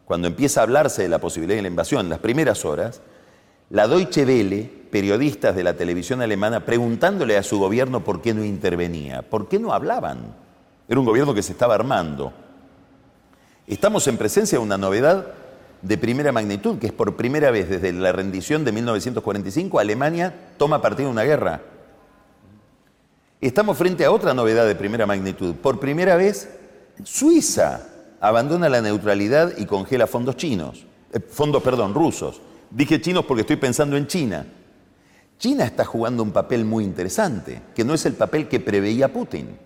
cuando 0.05 0.27
empieza 0.27 0.59
a 0.59 0.63
hablarse 0.63 1.01
de 1.01 1.09
la 1.09 1.19
posibilidad 1.19 1.55
de 1.55 1.63
la 1.63 1.69
invasión, 1.69 2.09
las 2.09 2.19
primeras 2.19 2.65
horas, 2.65 3.01
la 3.75 3.89
Deutsche 3.89 4.23
Welle, 4.23 4.71
periodistas 4.89 5.53
de 5.53 5.61
la 5.61 5.73
televisión 5.73 6.21
alemana, 6.21 6.63
preguntándole 6.63 7.35
a 7.35 7.43
su 7.43 7.59
gobierno 7.59 8.05
por 8.05 8.21
qué 8.21 8.33
no 8.33 8.45
intervenía, 8.45 9.21
por 9.21 9.49
qué 9.49 9.59
no 9.59 9.73
hablaban. 9.73 10.33
Era 10.87 10.97
un 10.97 11.05
gobierno 11.05 11.33
que 11.33 11.43
se 11.43 11.51
estaba 11.51 11.75
armando. 11.75 12.31
Estamos 13.67 14.07
en 14.07 14.15
presencia 14.15 14.57
de 14.57 14.63
una 14.63 14.77
novedad 14.77 15.27
de 15.81 15.97
primera 15.97 16.31
magnitud, 16.31 16.79
que 16.79 16.87
es 16.87 16.93
por 16.93 17.17
primera 17.17 17.51
vez 17.51 17.69
desde 17.69 17.91
la 17.91 18.13
rendición 18.13 18.63
de 18.63 18.71
1945, 18.71 19.77
Alemania 19.77 20.33
toma 20.55 20.81
partido 20.81 21.09
en 21.09 21.11
una 21.11 21.23
guerra. 21.23 21.61
Estamos 23.41 23.77
frente 23.77 24.05
a 24.05 24.11
otra 24.11 24.33
novedad 24.33 24.65
de 24.65 24.75
primera 24.75 25.05
magnitud. 25.05 25.53
Por 25.53 25.81
primera 25.81 26.15
vez, 26.15 26.49
Suiza 27.03 27.85
abandona 28.21 28.69
la 28.69 28.79
neutralidad 28.79 29.57
y 29.57 29.65
congela 29.65 30.07
fondos 30.07 30.37
chinos, 30.37 30.85
eh, 31.11 31.19
fondos, 31.19 31.61
perdón, 31.61 31.93
rusos. 31.93 32.39
Dije 32.71 33.01
chinos 33.01 33.25
porque 33.25 33.41
estoy 33.41 33.57
pensando 33.57 33.97
en 33.97 34.07
China. 34.07 34.45
China 35.37 35.65
está 35.65 35.85
jugando 35.85 36.23
un 36.23 36.31
papel 36.31 36.65
muy 36.65 36.83
interesante, 36.83 37.61
que 37.75 37.83
no 37.83 37.93
es 37.93 38.05
el 38.05 38.13
papel 38.13 38.47
que 38.47 38.59
preveía 38.59 39.11
Putin. 39.11 39.57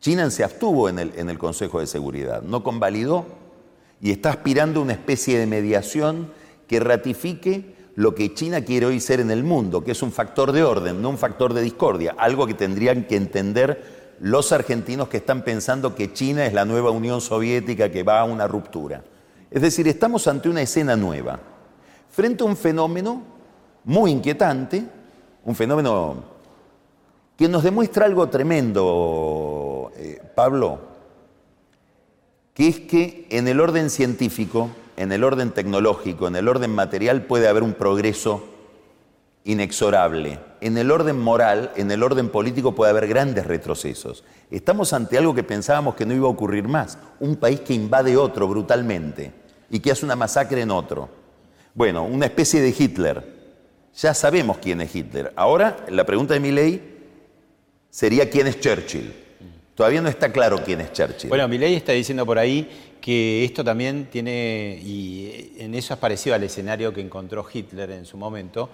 China 0.00 0.28
se 0.30 0.42
abstuvo 0.42 0.88
en 0.88 0.98
el, 0.98 1.12
en 1.16 1.30
el 1.30 1.38
Consejo 1.38 1.78
de 1.78 1.86
Seguridad, 1.86 2.42
no 2.42 2.64
convalidó 2.64 3.26
y 4.00 4.10
está 4.10 4.30
aspirando 4.30 4.80
a 4.80 4.82
una 4.82 4.94
especie 4.94 5.38
de 5.38 5.46
mediación 5.46 6.32
que 6.66 6.80
ratifique 6.80 7.76
lo 7.94 8.14
que 8.14 8.34
China 8.34 8.62
quiere 8.62 8.86
hoy 8.86 8.98
ser 8.98 9.20
en 9.20 9.30
el 9.30 9.44
mundo, 9.44 9.84
que 9.84 9.92
es 9.92 10.02
un 10.02 10.10
factor 10.10 10.52
de 10.52 10.64
orden, 10.64 11.00
no 11.00 11.10
un 11.10 11.18
factor 11.18 11.54
de 11.54 11.62
discordia, 11.62 12.14
algo 12.18 12.46
que 12.46 12.54
tendrían 12.54 13.04
que 13.04 13.16
entender 13.16 14.16
los 14.20 14.52
argentinos 14.52 15.08
que 15.08 15.18
están 15.18 15.42
pensando 15.42 15.94
que 15.94 16.12
China 16.12 16.46
es 16.46 16.52
la 16.52 16.64
nueva 16.64 16.90
Unión 16.90 17.20
Soviética 17.20 17.90
que 17.90 18.02
va 18.02 18.20
a 18.20 18.24
una 18.24 18.48
ruptura. 18.48 19.04
Es 19.50 19.62
decir, 19.62 19.86
estamos 19.88 20.26
ante 20.26 20.48
una 20.48 20.62
escena 20.62 20.96
nueva, 20.96 21.40
frente 22.12 22.44
a 22.44 22.46
un 22.46 22.56
fenómeno 22.56 23.22
muy 23.84 24.12
inquietante, 24.12 24.84
un 25.44 25.54
fenómeno 25.56 26.16
que 27.36 27.48
nos 27.48 27.64
demuestra 27.64 28.06
algo 28.06 28.28
tremendo, 28.28 29.90
eh, 29.96 30.20
Pablo, 30.36 30.78
que 32.54 32.68
es 32.68 32.80
que 32.80 33.26
en 33.30 33.48
el 33.48 33.58
orden 33.58 33.90
científico, 33.90 34.70
en 34.96 35.10
el 35.10 35.24
orden 35.24 35.50
tecnológico, 35.50 36.28
en 36.28 36.36
el 36.36 36.46
orden 36.46 36.70
material 36.70 37.22
puede 37.22 37.48
haber 37.48 37.62
un 37.62 37.72
progreso 37.72 38.44
inexorable. 39.44 40.38
En 40.60 40.76
el 40.78 40.90
orden 40.90 41.18
moral, 41.18 41.72
en 41.74 41.90
el 41.90 42.02
orden 42.02 42.28
político 42.28 42.74
puede 42.74 42.90
haber 42.90 43.08
grandes 43.08 43.46
retrocesos. 43.46 44.22
Estamos 44.50 44.92
ante 44.92 45.18
algo 45.18 45.34
que 45.34 45.42
pensábamos 45.42 45.94
que 45.94 46.06
no 46.06 46.14
iba 46.14 46.26
a 46.26 46.30
ocurrir 46.30 46.68
más, 46.68 46.98
un 47.18 47.36
país 47.36 47.60
que 47.60 47.74
invade 47.74 48.16
otro 48.16 48.46
brutalmente 48.46 49.32
y 49.70 49.80
que 49.80 49.90
hace 49.90 50.04
una 50.04 50.14
masacre 50.14 50.60
en 50.60 50.70
otro. 50.70 51.21
Bueno, 51.74 52.04
una 52.04 52.26
especie 52.26 52.60
de 52.60 52.74
Hitler. 52.76 53.24
Ya 53.96 54.14
sabemos 54.14 54.58
quién 54.58 54.80
es 54.80 54.94
Hitler. 54.94 55.32
Ahora, 55.36 55.84
la 55.88 56.04
pregunta 56.04 56.34
de 56.34 56.40
mi 56.40 56.50
ley 56.50 56.80
sería 57.90 58.28
quién 58.28 58.46
es 58.46 58.60
Churchill. 58.60 59.12
Todavía 59.74 60.02
no 60.02 60.08
está 60.08 60.30
claro 60.30 60.62
quién 60.64 60.80
es 60.82 60.92
Churchill. 60.92 61.28
Bueno, 61.28 61.48
mi 61.48 61.58
ley 61.58 61.74
está 61.74 61.92
diciendo 61.92 62.26
por 62.26 62.38
ahí 62.38 62.68
que 63.00 63.44
esto 63.44 63.64
también 63.64 64.08
tiene, 64.10 64.78
y 64.82 65.54
en 65.58 65.74
eso 65.74 65.94
es 65.94 66.00
parecido 66.00 66.36
al 66.36 66.42
escenario 66.44 66.92
que 66.92 67.00
encontró 67.00 67.44
Hitler 67.50 67.90
en 67.90 68.04
su 68.04 68.16
momento, 68.16 68.70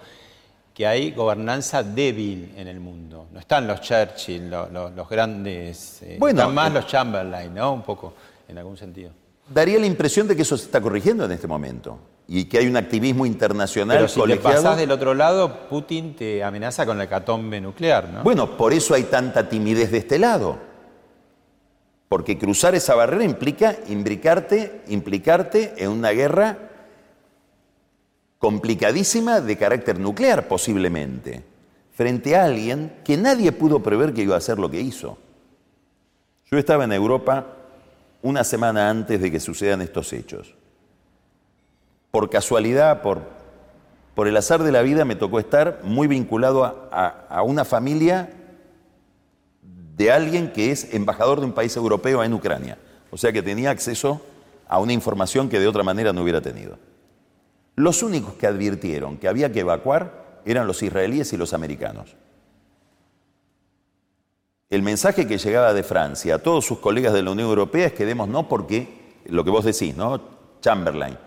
que 0.73 0.85
hay 0.85 1.11
gobernanza 1.11 1.83
débil 1.83 2.53
en 2.55 2.67
el 2.67 2.79
mundo. 2.79 3.27
No 3.31 3.39
están 3.39 3.65
los 3.65 3.81
Churchill, 3.81 4.49
los, 4.49 5.09
grandes, 5.09 6.01
eh, 6.03 6.17
bueno, 6.19 6.41
están 6.41 6.53
más 6.53 6.69
eh, 6.69 6.73
los 6.73 6.87
Chamberlain, 6.87 7.53
¿no? 7.53 7.73
Un 7.73 7.81
poco, 7.81 8.13
en 8.47 8.57
algún 8.57 8.77
sentido. 8.77 9.11
Daría 9.47 9.79
la 9.79 9.85
impresión 9.85 10.27
de 10.27 10.35
que 10.35 10.43
eso 10.43 10.57
se 10.57 10.65
está 10.65 10.79
corrigiendo 10.79 11.25
en 11.25 11.31
este 11.31 11.47
momento 11.47 11.97
y 12.31 12.45
que 12.45 12.59
hay 12.59 12.67
un 12.67 12.77
activismo 12.77 13.25
internacional 13.25 13.97
Pero 13.97 14.07
si 14.07 14.21
te 14.21 14.35
pasás 14.35 14.77
del 14.77 14.91
otro 14.91 15.15
lado, 15.15 15.67
Putin 15.67 16.15
te 16.15 16.43
amenaza 16.43 16.85
con 16.85 16.99
la 16.99 17.05
hecatombe 17.05 17.59
nuclear, 17.59 18.07
¿no? 18.07 18.23
Bueno, 18.23 18.55
por 18.55 18.71
eso 18.71 18.93
hay 18.93 19.03
tanta 19.05 19.49
timidez 19.49 19.91
de 19.91 19.97
este 19.97 20.19
lado. 20.19 20.59
Porque 22.07 22.37
cruzar 22.37 22.75
esa 22.75 22.93
barrera 22.93 23.23
implica 23.23 23.75
implicarte, 23.87 24.83
implicarte 24.89 25.73
en 25.77 25.89
una 25.89 26.11
guerra 26.11 26.69
complicadísima 28.37 29.41
de 29.41 29.57
carácter 29.57 29.99
nuclear 29.99 30.47
posiblemente, 30.47 31.43
frente 31.93 32.35
a 32.35 32.45
alguien 32.45 32.93
que 33.03 33.17
nadie 33.17 33.51
pudo 33.51 33.81
prever 33.81 34.13
que 34.13 34.21
iba 34.21 34.35
a 34.35 34.37
hacer 34.37 34.59
lo 34.59 34.69
que 34.69 34.79
hizo. 34.79 35.17
Yo 36.45 36.59
estaba 36.59 36.83
en 36.83 36.93
Europa 36.93 37.55
una 38.21 38.43
semana 38.43 38.87
antes 38.87 39.19
de 39.19 39.31
que 39.31 39.39
sucedan 39.39 39.81
estos 39.81 40.13
hechos. 40.13 40.58
Por 42.11 42.29
casualidad, 42.29 43.01
por, 43.01 43.21
el 44.27 44.35
azar 44.35 44.63
de 44.63 44.71
la 44.71 44.81
vida, 44.81 45.05
me 45.05 45.15
tocó 45.15 45.39
estar 45.39 45.79
muy 45.83 46.07
vinculado 46.07 46.89
a, 46.91 47.41
una 47.43 47.63
familia 47.63 48.33
de 49.95 50.11
alguien 50.11 50.51
que 50.51 50.71
es 50.71 50.93
embajador 50.93 51.39
de 51.39 51.45
un 51.45 51.53
país 51.53 51.75
europeo 51.77 52.23
en 52.23 52.33
Ucrania. 52.33 52.77
O 53.11 53.17
sea 53.17 53.31
que 53.31 53.41
tenía 53.41 53.69
acceso 53.69 54.21
a 54.67 54.79
una 54.79 54.93
información 54.93 55.49
que 55.49 55.59
de 55.59 55.67
otra 55.67 55.83
manera 55.83 56.13
no 56.13 56.21
hubiera 56.21 56.41
tenido. 56.41 56.77
Los 57.75 58.03
únicos 58.03 58.33
que 58.33 58.47
advirtieron 58.47 59.17
que 59.17 59.27
había 59.27 59.51
que 59.51 59.61
evacuar 59.61 60.41
eran 60.45 60.67
los 60.67 60.83
israelíes 60.83 61.31
y 61.31 61.37
los 61.37 61.53
americanos. 61.53 62.15
El 64.69 64.83
mensaje 64.83 65.27
que 65.27 65.37
llegaba 65.37 65.73
de 65.73 65.83
Francia 65.83 66.35
a 66.35 66.39
todos 66.39 66.65
sus 66.65 66.79
colegas 66.79 67.13
de 67.13 67.23
la 67.23 67.31
Unión 67.31 67.49
Europea 67.49 67.87
es 67.87 67.93
que 67.93 68.05
demos 68.05 68.27
no 68.27 68.47
porque, 68.47 69.21
lo 69.25 69.43
que 69.43 69.49
vos 69.49 69.65
decís, 69.65 69.95
¿no? 69.95 70.21
Chamberlain, 70.61 71.17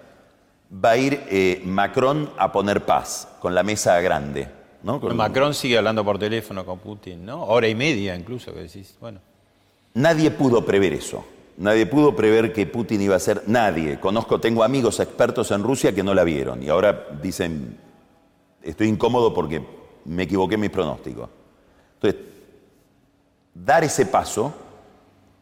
va 0.72 0.90
a 0.90 0.96
ir 0.96 1.22
eh, 1.28 1.62
Macron 1.64 2.30
a 2.38 2.50
poner 2.50 2.84
paz 2.84 3.28
con 3.40 3.54
la 3.54 3.62
mesa 3.62 4.00
grande. 4.00 4.48
¿no? 4.82 4.98
Macron 4.98 5.54
sigue 5.54 5.78
hablando 5.78 6.04
por 6.04 6.18
teléfono 6.18 6.64
con 6.64 6.78
Putin, 6.78 7.24
¿no? 7.24 7.44
Hora 7.44 7.68
y 7.68 7.74
media 7.74 8.16
incluso, 8.16 8.52
que 8.52 8.62
decís, 8.62 8.96
bueno. 9.00 9.20
Nadie 9.94 10.30
pudo 10.30 10.64
prever 10.64 10.94
eso. 10.94 11.24
Nadie 11.58 11.86
pudo 11.86 12.16
prever 12.16 12.52
que 12.52 12.66
Putin 12.66 13.02
iba 13.02 13.14
a 13.14 13.18
ser 13.20 13.42
nadie. 13.46 14.00
Conozco, 14.00 14.40
tengo 14.40 14.64
amigos 14.64 14.98
expertos 15.00 15.50
en 15.50 15.62
Rusia 15.62 15.94
que 15.94 16.02
no 16.02 16.14
la 16.14 16.24
vieron 16.24 16.62
y 16.62 16.68
ahora 16.70 17.08
dicen, 17.22 17.78
estoy 18.62 18.88
incómodo 18.88 19.34
porque 19.34 19.62
me 20.06 20.22
equivoqué 20.22 20.54
en 20.54 20.62
mis 20.62 20.70
pronósticos. 20.70 21.28
Entonces, 21.94 22.20
dar 23.54 23.84
ese 23.84 24.06
paso, 24.06 24.52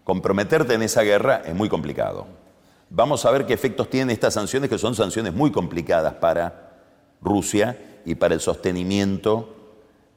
comprometerte 0.03 0.75
en 0.75 0.83
esa 0.83 1.03
guerra 1.03 1.43
es 1.47 1.55
muy 1.55 1.69
complicado. 1.69 2.40
Vamos 2.93 3.25
a 3.25 3.31
ver 3.31 3.47
qué 3.47 3.55
efectos 3.55 3.89
tienen 3.89 4.11
estas 4.11 4.35
sanciones, 4.35 4.69
que 4.69 4.77
son 4.77 4.97
sanciones 4.97 5.33
muy 5.33 5.53
complicadas 5.53 6.15
para 6.15 6.73
Rusia 7.23 7.79
y 8.05 8.17
para 8.17 8.35
el 8.35 8.41
sostenimiento 8.41 9.57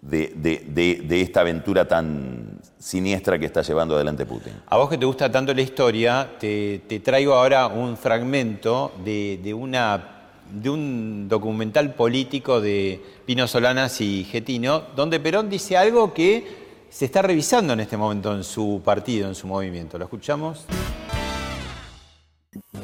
de, 0.01 1.21
esta 1.21 1.41
aventura 1.41 1.87
tan 1.87 2.59
siniestra 2.79 3.37
que 3.37 3.45
está 3.45 3.61
llevando 3.61 3.95
adelante 3.95 4.25
Putin. 4.25 4.53
A 4.67 4.77
vos 4.77 4.89
que 4.89 4.97
te 4.97 5.05
gusta 5.05 5.31
tanto 5.31 5.53
la 5.53 5.61
historia, 5.61 6.31
te, 6.39 6.79
traigo 7.03 7.35
ahora 7.35 7.67
un 7.67 7.95
fragmento 7.95 8.91
de, 9.05 9.39
de 9.43 10.69
un 10.69 11.27
documental 11.29 11.93
político 11.93 12.59
de 12.59 12.99
Pino 13.27 13.47
Solanas 13.47 14.01
y 14.01 14.23
Getino, 14.23 14.81
donde 14.95 15.19
Perón 15.19 15.47
dice 15.47 15.77
algo 15.77 16.11
que 16.11 16.63
se 16.89 17.05
está 17.05 17.21
revisando 17.21 17.73
en 17.73 17.81
este 17.81 17.97
momento 17.97 18.35
en 18.35 18.43
su 18.43 18.81
partido, 18.83 19.27
en 19.27 19.35
su 19.35 19.45
movimiento. 19.45 19.99
¿Lo 19.99 20.05
escuchamos? 20.05 20.65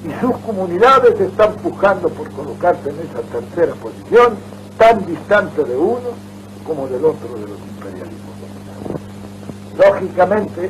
Y 0.04 0.22
sus 0.22 0.36
comunidades 0.38 1.20
están 1.20 1.54
pujando 1.56 2.10
por 2.10 2.30
colocarse 2.32 2.90
en 2.90 3.00
esa 3.00 3.22
tercera 3.22 3.74
posición, 3.76 4.38
tan 4.78 5.06
distante 5.06 5.64
de 5.64 5.76
uno 5.76 6.12
como 6.66 6.88
del 6.88 7.04
otro 7.04 7.34
de 7.36 7.42
los 7.42 7.60
imperialismos 7.60 8.36
dominantes. 8.40 9.78
Lógicamente, 9.78 10.70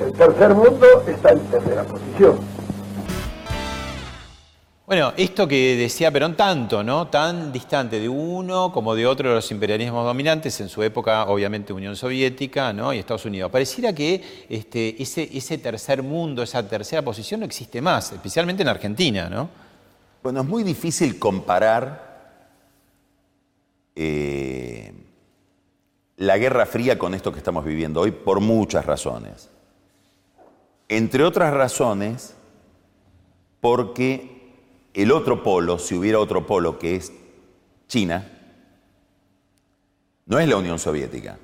el 0.00 0.12
tercer 0.12 0.54
mundo 0.54 0.86
está 1.06 1.30
en 1.30 1.40
tercera 1.40 1.84
posición. 1.84 2.36
Bueno, 4.88 5.12
esto 5.18 5.46
que 5.46 5.76
decía 5.76 6.10
Perón 6.10 6.34
tanto, 6.34 6.82
¿no? 6.82 7.08
Tan 7.08 7.52
distante 7.52 8.00
de 8.00 8.08
uno 8.08 8.72
como 8.72 8.94
de 8.94 9.06
otro 9.06 9.28
de 9.28 9.34
los 9.34 9.50
imperialismos 9.50 10.02
dominantes, 10.02 10.58
en 10.62 10.70
su 10.70 10.82
época, 10.82 11.26
obviamente, 11.26 11.74
Unión 11.74 11.94
Soviética, 11.94 12.72
¿no? 12.72 12.94
Y 12.94 12.98
Estados 12.98 13.26
Unidos. 13.26 13.50
Pareciera 13.50 13.92
que 13.92 14.46
este, 14.48 14.96
ese, 15.02 15.58
tercer 15.58 16.02
mundo, 16.02 16.42
esa 16.42 16.66
tercera 16.66 17.02
posición 17.02 17.40
no 17.40 17.44
existe 17.46 17.82
más, 17.82 18.12
especialmente 18.12 18.62
en 18.62 18.68
Argentina, 18.70 19.28
¿no? 19.28 19.50
Bueno, 20.22 20.40
es 20.40 20.46
muy 20.46 20.62
difícil 20.62 21.18
comparar 21.18 22.48
eh, 23.94 24.90
la 26.16 26.38
Guerra 26.38 26.64
Fría 26.64 26.98
con 26.98 27.12
esto 27.12 27.30
que 27.30 27.40
estamos 27.40 27.62
viviendo 27.62 28.00
hoy 28.00 28.12
por 28.12 28.40
muchas 28.40 28.86
razones. 28.86 29.50
Entre 30.88 31.24
otras 31.24 31.52
razones, 31.52 32.34
porque 33.60 34.37
el 35.02 35.12
otro 35.12 35.44
polo, 35.44 35.78
si 35.78 35.94
hubiera 35.94 36.18
otro 36.18 36.44
polo 36.44 36.78
que 36.78 36.96
es 36.96 37.12
China, 37.86 38.28
no 40.26 40.38
es 40.40 40.48
la 40.48 40.56
Unión 40.56 40.78
Soviética. 40.78 41.38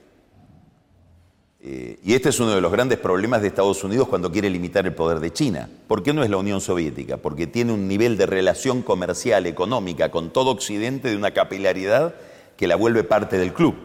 Eh, 1.61 1.99
y 2.05 2.15
este 2.15 2.31
es 2.31 2.41
uno 2.41 2.55
de 2.55 2.61
los 2.61 2.73
grandes 2.73 2.99
problemas 2.99 3.41
de 3.41 3.49
Estados 3.49 3.83
Unidos 3.85 4.09
cuando 4.09 4.31
quiere 4.33 4.51
limitar 4.51 4.85
el 4.87 4.95
poder 4.95 5.21
de 5.21 5.33
China. 5.33 5.71
¿Por 5.87 6.03
qué 6.03 6.13
no 6.13 6.25
es 6.25 6.31
la 6.31 6.37
Unión 6.37 6.61
Soviética? 6.61 7.17
Porque 7.17 7.47
tiene 7.47 7.73
un 7.73 7.87
nivel 7.87 8.19
de 8.19 8.27
relación 8.27 8.83
comercial, 8.83 9.47
económica 9.47 10.11
con 10.11 10.31
todo 10.31 10.51
Occidente 10.51 11.09
de 11.09 11.17
una 11.17 11.31
capilaridad 11.31 12.17
que 12.57 12.67
la 12.67 12.75
vuelve 12.75 13.05
parte 13.05 13.39
del 13.39 13.55
club. 13.55 13.77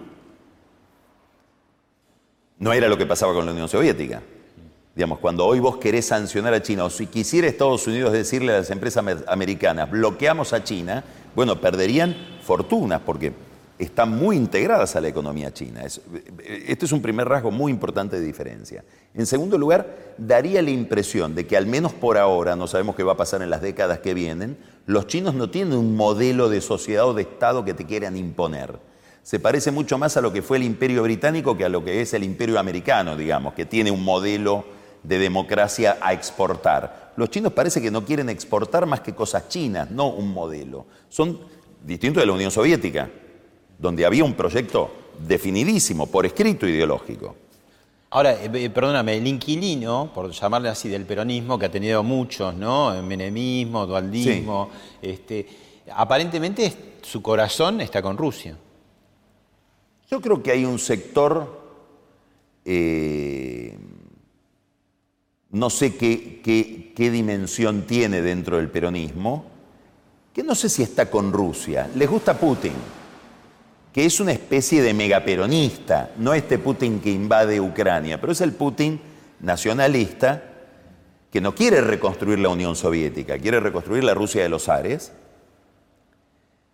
No 2.57 2.73
era 2.73 2.89
lo 2.89 2.97
que 2.97 3.05
pasaba 3.05 3.33
con 3.33 3.45
la 3.45 3.51
Unión 3.51 3.69
Soviética. 3.69 4.23
Digamos, 4.99 5.19
cuando 5.19 5.45
hoy 5.45 5.61
vos 5.61 5.77
querés 5.77 6.07
sancionar 6.07 6.53
a 6.53 6.61
China, 6.61 6.83
o 6.83 6.89
si 6.89 7.07
quisiera 7.07 7.47
Estados 7.47 7.87
Unidos 7.87 8.11
decirle 8.11 8.53
a 8.53 8.57
las 8.57 8.69
empresas 8.69 9.01
amer- 9.01 9.23
americanas, 9.29 9.89
bloqueamos 9.89 10.51
a 10.51 10.61
China, 10.61 11.05
bueno, 11.33 11.61
perderían 11.61 12.17
fortunas 12.43 12.99
porque 13.05 13.31
están 13.77 14.09
muy 14.09 14.35
integradas 14.35 14.97
a 14.97 14.99
la 14.99 15.07
economía 15.07 15.53
china. 15.53 15.85
Es- 15.85 16.01
este 16.67 16.85
es 16.85 16.91
un 16.91 17.01
primer 17.01 17.29
rasgo 17.29 17.49
muy 17.49 17.71
importante 17.71 18.19
de 18.19 18.25
diferencia. 18.25 18.83
En 19.13 19.25
segundo 19.25 19.57
lugar, 19.57 19.87
daría 20.17 20.61
la 20.61 20.71
impresión 20.71 21.33
de 21.33 21.47
que 21.47 21.55
al 21.55 21.65
menos 21.65 21.93
por 21.93 22.17
ahora, 22.17 22.57
no 22.57 22.67
sabemos 22.67 22.97
qué 22.97 23.03
va 23.03 23.13
a 23.13 23.17
pasar 23.17 23.41
en 23.41 23.49
las 23.49 23.61
décadas 23.61 23.99
que 23.99 24.13
vienen, 24.13 24.57
los 24.85 25.07
chinos 25.07 25.33
no 25.33 25.49
tienen 25.49 25.77
un 25.77 25.95
modelo 25.95 26.49
de 26.49 26.59
sociedad 26.59 27.07
o 27.07 27.13
de 27.13 27.21
Estado 27.21 27.63
que 27.63 27.73
te 27.73 27.85
quieran 27.85 28.17
imponer. 28.17 28.73
Se 29.23 29.39
parece 29.39 29.71
mucho 29.71 29.97
más 29.97 30.17
a 30.17 30.21
lo 30.21 30.33
que 30.33 30.41
fue 30.41 30.57
el 30.57 30.63
imperio 30.63 31.03
británico 31.03 31.55
que 31.55 31.63
a 31.63 31.69
lo 31.69 31.85
que 31.85 32.01
es 32.01 32.13
el 32.13 32.25
imperio 32.25 32.59
americano, 32.59 33.15
digamos, 33.15 33.53
que 33.53 33.65
tiene 33.65 33.91
un 33.91 34.03
modelo 34.03 34.77
de 35.03 35.17
democracia 35.17 35.97
a 36.01 36.13
exportar. 36.13 37.13
Los 37.15 37.29
chinos 37.29 37.53
parece 37.53 37.81
que 37.81 37.91
no 37.91 38.05
quieren 38.05 38.29
exportar 38.29 38.85
más 38.85 39.01
que 39.01 39.13
cosas 39.13 39.49
chinas, 39.49 39.89
no 39.91 40.07
un 40.09 40.31
modelo. 40.31 40.85
Son 41.09 41.39
distintos 41.83 42.21
de 42.21 42.27
la 42.27 42.33
Unión 42.33 42.51
Soviética, 42.51 43.09
donde 43.77 44.05
había 44.05 44.23
un 44.23 44.33
proyecto 44.33 44.91
definidísimo, 45.25 46.07
por 46.07 46.25
escrito 46.25 46.67
ideológico. 46.67 47.35
Ahora, 48.11 48.33
eh, 48.33 48.49
eh, 48.53 48.69
perdóname, 48.69 49.17
el 49.17 49.27
inquilino, 49.27 50.11
por 50.13 50.31
llamarle 50.31 50.69
así, 50.69 50.89
del 50.89 51.05
peronismo, 51.05 51.59
que 51.59 51.67
ha 51.67 51.71
tenido 51.71 52.01
muchos, 52.03 52.55
¿no? 52.55 53.01
Menemismo, 53.03 53.85
dualdismo, 53.85 54.69
este, 55.01 55.47
aparentemente 55.93 56.73
su 57.01 57.21
corazón 57.21 57.81
está 57.81 58.01
con 58.01 58.17
Rusia. 58.17 58.57
Yo 60.09 60.19
creo 60.21 60.41
que 60.41 60.51
hay 60.51 60.65
un 60.65 60.79
sector, 60.79 61.59
eh, 62.65 63.77
no 65.51 65.69
sé 65.69 65.95
qué, 65.95 66.41
qué- 66.43 66.93
qué 66.95 67.09
dimensión 67.11 67.83
tiene 67.83 68.21
dentro 68.21 68.57
del 68.57 68.69
peronismo, 68.69 69.45
que 70.33 70.43
no 70.43 70.53
sé 70.55 70.69
si 70.69 70.83
está 70.83 71.09
con 71.09 71.31
Rusia. 71.33 71.89
Les 71.95 72.09
gusta 72.09 72.37
Putin, 72.37 72.73
que 73.91 74.05
es 74.05 74.19
una 74.19 74.31
especie 74.31 74.81
de 74.83 74.93
megaperonista, 74.93 76.11
no 76.17 76.33
este 76.33 76.59
Putin 76.59 76.99
que 76.99 77.09
invade 77.11 77.59
Ucrania, 77.59 78.19
pero 78.21 78.31
es 78.33 78.41
el 78.41 78.53
Putin 78.53 78.99
nacionalista 79.39 80.43
que 81.31 81.41
no 81.41 81.53
quiere 81.55 81.81
reconstruir 81.81 82.39
la 82.39 82.49
Unión 82.49 82.75
Soviética, 82.75 83.37
quiere 83.39 83.59
reconstruir 83.59 84.03
la 84.03 84.13
Rusia 84.13 84.43
de 84.43 84.49
los 84.49 84.69
Ares. 84.69 85.11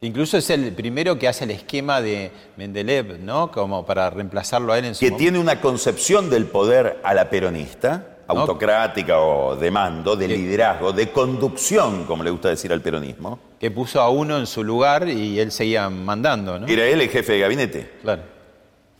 Incluso 0.01 0.37
es 0.37 0.49
el 0.49 0.73
primero 0.73 1.17
que 1.17 1.27
hace 1.27 1.45
el 1.45 1.51
esquema 1.51 2.01
de 2.01 2.31
Mendeleev, 2.57 3.19
¿no? 3.21 3.51
Como 3.51 3.85
para 3.85 4.09
reemplazarlo 4.09 4.73
a 4.73 4.77
él 4.79 4.85
en 4.85 4.95
su 4.95 4.99
que 4.99 5.11
tiene 5.11 5.39
una 5.39 5.61
concepción 5.61 6.29
del 6.29 6.45
poder 6.45 6.99
a 7.03 7.13
la 7.13 7.29
peronista. 7.29 8.14
Autocrática 8.27 9.19
o 9.19 9.55
de 9.55 9.69
mando, 9.71 10.15
de 10.15 10.27
liderazgo, 10.27 10.91
de 10.93 11.11
conducción, 11.11 12.05
como 12.05 12.23
le 12.23 12.31
gusta 12.31 12.49
decir 12.49 12.71
al 12.73 12.81
peronismo. 12.81 13.39
que 13.59 13.71
puso 13.71 14.01
a 14.01 14.09
uno 14.09 14.37
en 14.37 14.45
su 14.47 14.63
lugar 14.63 15.07
y 15.07 15.39
él 15.39 15.51
seguía 15.51 15.89
mandando, 15.89 16.59
¿no? 16.59 16.67
Era 16.67 16.85
él 16.85 17.01
el 17.01 17.09
jefe 17.09 17.33
de 17.33 17.39
gabinete, 17.39 17.91
Claro. 18.01 18.21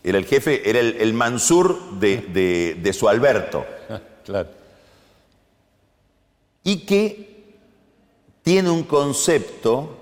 era 0.04 0.18
el 0.18 0.26
jefe, 0.26 0.68
era 0.70 0.80
el, 0.80 0.96
el 1.00 1.14
Mansur 1.14 2.00
de, 2.00 2.18
de- 2.18 2.78
de 2.82 2.94
su 2.94 3.08
Alberto, 3.10 3.66
Claro. 4.24 4.50
y 6.64 6.78
que 6.86 7.36
tiene 8.42 8.70
un 8.70 8.84
concepto, 8.84 9.98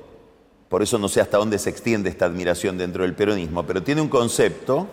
por 0.69 0.81
eso 0.83 0.97
no 0.97 1.07
sé 1.09 1.21
hasta 1.21 1.37
dónde 1.37 1.59
se 1.59 1.69
extiende 1.69 2.09
esta 2.09 2.25
admiración 2.25 2.77
dentro 2.77 3.03
del 3.03 3.15
peronismo, 3.15 3.63
pero 3.65 3.83
tiene 3.83 4.01
un 4.01 4.09
concepto 4.09 4.87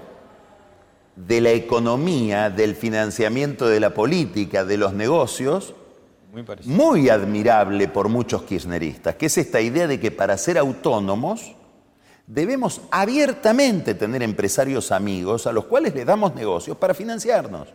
de 1.26 1.40
la 1.40 1.50
economía, 1.50 2.50
del 2.50 2.74
financiamiento 2.74 3.68
de 3.68 3.80
la 3.80 3.94
política, 3.94 4.64
de 4.64 4.76
los 4.76 4.92
negocios, 4.92 5.74
Muy 6.64 7.08
admirable 7.08 7.88
por 7.88 8.08
muchos 8.08 8.44
kirchneristas, 8.44 9.16
que 9.16 9.26
es 9.26 9.36
esta 9.36 9.60
idea 9.60 9.88
de 9.88 9.98
que 9.98 10.12
para 10.12 10.38
ser 10.38 10.58
autónomos 10.58 11.56
debemos 12.26 12.82
abiertamente 12.92 13.94
tener 13.94 14.22
empresarios 14.22 14.92
amigos 14.92 15.48
a 15.48 15.52
los 15.52 15.64
cuales 15.64 15.92
le 15.94 16.04
damos 16.04 16.36
negocios 16.36 16.76
para 16.76 16.94
financiarnos. 16.94 17.68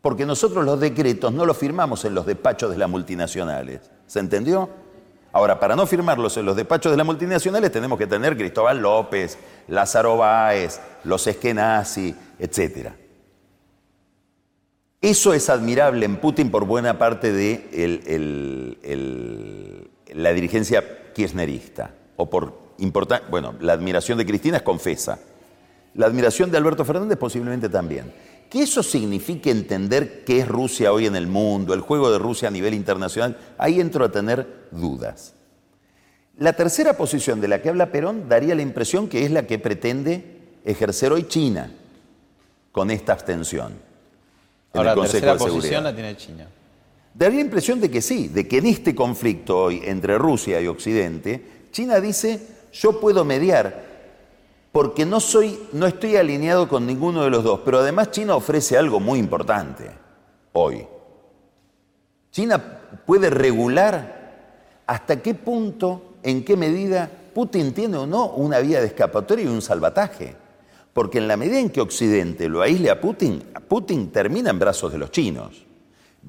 Porque 0.00 0.26
nosotros 0.26 0.64
los 0.64 0.80
decretos 0.80 1.32
no 1.32 1.46
los 1.46 1.56
firmamos 1.56 2.04
en 2.04 2.14
los 2.14 2.26
despachos 2.26 2.70
de 2.70 2.78
las 2.78 2.90
multinacionales. 2.90 3.82
¿Se 4.06 4.18
entendió? 4.18 4.68
Ahora, 5.32 5.60
para 5.60 5.76
no 5.76 5.86
firmarlos 5.86 6.36
en 6.36 6.46
los 6.46 6.56
despachos 6.56 6.90
de 6.90 6.96
las 6.96 7.06
multinacionales 7.06 7.70
tenemos 7.70 7.98
que 7.98 8.06
tener 8.06 8.36
Cristóbal 8.36 8.80
López, 8.80 9.38
Lázaro 9.68 10.16
Báez, 10.16 10.80
los 11.04 11.26
Eskenazi, 11.26 12.14
etcétera. 12.38 12.96
Eso 15.00 15.32
es 15.32 15.48
admirable 15.48 16.06
en 16.06 16.16
Putin 16.16 16.50
por 16.50 16.64
buena 16.64 16.98
parte 16.98 17.32
de 17.32 18.74
la 20.14 20.32
dirigencia 20.32 21.12
kirchnerista. 21.12 21.94
O 22.16 22.28
por 22.28 22.68
bueno, 23.30 23.54
la 23.60 23.72
admiración 23.74 24.18
de 24.18 24.26
Cristina 24.26 24.58
es 24.58 24.62
confesa. 24.62 25.18
La 25.94 26.06
admiración 26.06 26.50
de 26.50 26.58
Alberto 26.58 26.84
Fernández 26.84 27.18
posiblemente 27.18 27.68
también. 27.68 28.12
Que 28.50 28.62
eso 28.62 28.82
signifique 28.82 29.50
entender 29.50 30.24
qué 30.24 30.40
es 30.40 30.48
Rusia 30.48 30.92
hoy 30.92 31.06
en 31.06 31.16
el 31.16 31.26
mundo, 31.26 31.74
el 31.74 31.80
juego 31.80 32.10
de 32.10 32.18
Rusia 32.18 32.48
a 32.48 32.50
nivel 32.50 32.72
internacional, 32.74 33.36
ahí 33.58 33.80
entro 33.80 34.04
a 34.04 34.10
tener 34.10 34.68
dudas. 34.70 35.34
La 36.38 36.52
tercera 36.54 36.96
posición 36.96 37.40
de 37.40 37.48
la 37.48 37.60
que 37.60 37.68
habla 37.68 37.90
Perón 37.90 38.28
daría 38.28 38.54
la 38.54 38.62
impresión 38.62 39.08
que 39.08 39.24
es 39.24 39.30
la 39.30 39.46
que 39.46 39.58
pretende 39.58 40.38
ejercer 40.64 41.12
hoy 41.12 41.24
China 41.24 41.70
con 42.72 42.90
esta 42.90 43.12
abstención. 43.12 43.72
en 43.72 44.78
Ahora, 44.78 44.92
el 44.92 44.96
la 44.96 45.02
Consejo 45.02 45.12
tercera 45.12 45.32
de 45.32 45.38
Seguridad. 45.38 45.60
posición 45.60 45.84
la 45.84 45.94
tiene 45.94 46.16
China. 46.16 46.48
Daría 47.12 47.38
la 47.38 47.44
impresión 47.44 47.80
de 47.80 47.90
que 47.90 48.00
sí, 48.00 48.28
de 48.28 48.46
que 48.46 48.58
en 48.58 48.66
este 48.66 48.94
conflicto 48.94 49.58
hoy 49.58 49.82
entre 49.84 50.16
Rusia 50.16 50.60
y 50.60 50.68
Occidente, 50.68 51.42
China 51.72 52.00
dice, 52.00 52.40
yo 52.72 53.00
puedo 53.00 53.24
mediar, 53.24 53.87
porque 54.72 55.06
no, 55.06 55.20
soy, 55.20 55.58
no 55.72 55.86
estoy 55.86 56.16
alineado 56.16 56.68
con 56.68 56.86
ninguno 56.86 57.24
de 57.24 57.30
los 57.30 57.42
dos, 57.42 57.60
pero 57.64 57.78
además 57.78 58.10
China 58.10 58.36
ofrece 58.36 58.76
algo 58.76 59.00
muy 59.00 59.18
importante 59.18 59.90
hoy. 60.52 60.86
China 62.30 62.80
puede 63.06 63.30
regular 63.30 64.82
hasta 64.86 65.22
qué 65.22 65.34
punto, 65.34 66.16
en 66.22 66.44
qué 66.44 66.56
medida 66.56 67.10
Putin 67.34 67.72
tiene 67.72 67.96
o 67.96 68.06
no 68.06 68.26
una 68.30 68.58
vía 68.60 68.80
de 68.80 68.88
escapatoria 68.88 69.44
y 69.44 69.48
un 69.48 69.62
salvataje. 69.62 70.36
Porque 70.92 71.18
en 71.18 71.28
la 71.28 71.36
medida 71.36 71.60
en 71.60 71.70
que 71.70 71.80
Occidente 71.80 72.48
lo 72.48 72.60
aísle 72.60 72.90
a 72.90 73.00
Putin, 73.00 73.44
Putin 73.68 74.10
termina 74.10 74.50
en 74.50 74.58
brazos 74.58 74.92
de 74.92 74.98
los 74.98 75.10
chinos. 75.10 75.64